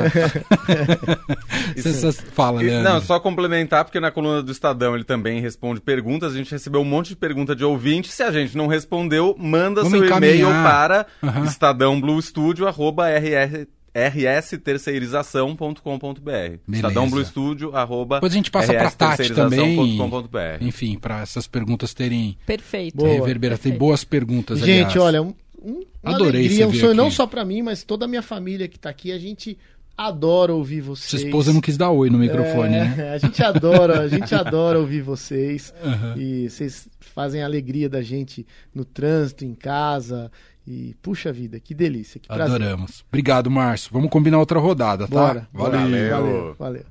Você 1.77 1.93
só 1.93 2.13
fala, 2.13 2.63
E- 2.63 2.67
né? 2.67 2.83
Não, 2.83 3.01
só 3.01 3.19
complementar, 3.21 3.85
porque 3.85 3.99
na 4.01 4.11
coluna 4.11 4.43
do 4.43 4.51
Estadão 4.53 4.95
ele 4.95 5.05
também 5.05 5.41
responde 5.41 5.81
perguntas. 5.81 6.33
A 6.33 6.37
gente 6.37 6.51
recebeu 6.51 6.81
um 6.81 6.85
monte 6.85 7.09
de 7.11 7.17
pergunta 7.17 7.55
de 7.57 7.65
ouvinte. 7.65 8.11
Se 8.11 8.23
a 8.23 8.31
gente 8.33 8.57
não 8.57 8.67
respondeu, 8.67 9.35
manda 9.39 9.83
Vamos 9.83 9.99
seu 9.99 10.07
e-mail 10.17 10.49
encaminhar. 10.49 10.65
para 10.65 11.07
Aham. 11.23 11.45
estadãobluestudio.rr 11.45 13.67
rsterceirização.com.br 13.95 16.59
Estadão 16.69 17.09
Blue 17.09 17.25
Studio, 17.25 17.75
arroba 17.77 18.17
Depois 18.17 18.33
a 18.33 18.37
gente 18.37 18.51
passa 18.51 18.73
pra 18.75 18.91
Tati 18.91 19.33
também. 19.33 19.61
rsterceirização.com.br. 19.77 20.63
Enfim, 20.65 20.99
pra 20.99 21.21
essas 21.21 21.47
perguntas 21.47 21.95
terem 21.95 22.37
Perfeito. 22.47 22.97
Boa. 22.97 23.09
reverberado. 23.09 23.61
Tem 23.63 23.73
boas 23.77 24.05
perguntas, 24.05 24.59
Gente, 24.61 24.83
aliás. 24.83 24.97
olha, 24.97 25.23
um, 25.23 25.35
um- 25.63 25.83
uma 26.03 26.15
Adorei 26.15 26.47
alegria, 26.47 26.69
um 26.69 26.75
sonho 26.75 26.95
não 26.95 27.07
aqui. 27.07 27.17
só 27.17 27.27
pra 27.27 27.45
mim, 27.45 27.63
mas 27.63 27.83
toda 27.83 28.05
a 28.05 28.09
minha 28.09 28.23
família 28.23 28.69
que 28.69 28.79
tá 28.79 28.91
aqui. 28.91 29.13
A 29.13 29.19
gente 29.19 29.57
adora 29.97 30.53
ouvir 30.53 30.81
vocês. 30.81 31.09
Sua 31.09 31.19
esposa 31.27 31.53
não 31.53 31.61
quis 31.61 31.77
dar 31.77 31.91
oi 31.91 32.11
no 32.11 32.19
microfone, 32.19 32.75
É, 32.75 32.85
né? 32.85 33.13
A 33.15 33.19
gente 33.19 33.43
adora, 33.43 34.01
a 34.01 34.09
gente 34.09 34.35
adora 34.35 34.79
ouvir 34.79 35.01
vocês. 35.03 35.73
Aham. 35.83 36.15
E 36.19 36.51
vocês 36.51 36.89
fazem 37.01 37.43
a 37.43 37.47
alegria 37.47 37.89
da 37.89 38.03
gente 38.03 38.47
no 38.75 38.85
trânsito, 38.85 39.45
em 39.45 39.55
casa. 39.55 40.31
E 40.67 40.97
puxa 41.03 41.31
vida, 41.33 41.61
que 41.61 41.75
delícia, 41.75 42.19
que 42.19 42.27
prazer. 42.27 42.47
Adoramos. 42.47 43.05
Obrigado, 43.09 43.51
Márcio. 43.51 43.91
Vamos 43.93 44.11
combinar 44.11 44.39
outra 44.39 44.59
rodada, 44.59 45.07
tá? 45.07 45.15
Bora. 45.15 45.49
Valeu. 45.53 45.81
Valeu. 45.81 46.11
Valeu, 46.11 46.57
valeu. 46.59 46.85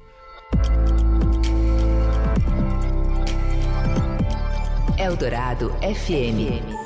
Eldorado 4.97 5.71
FM. 5.81 6.82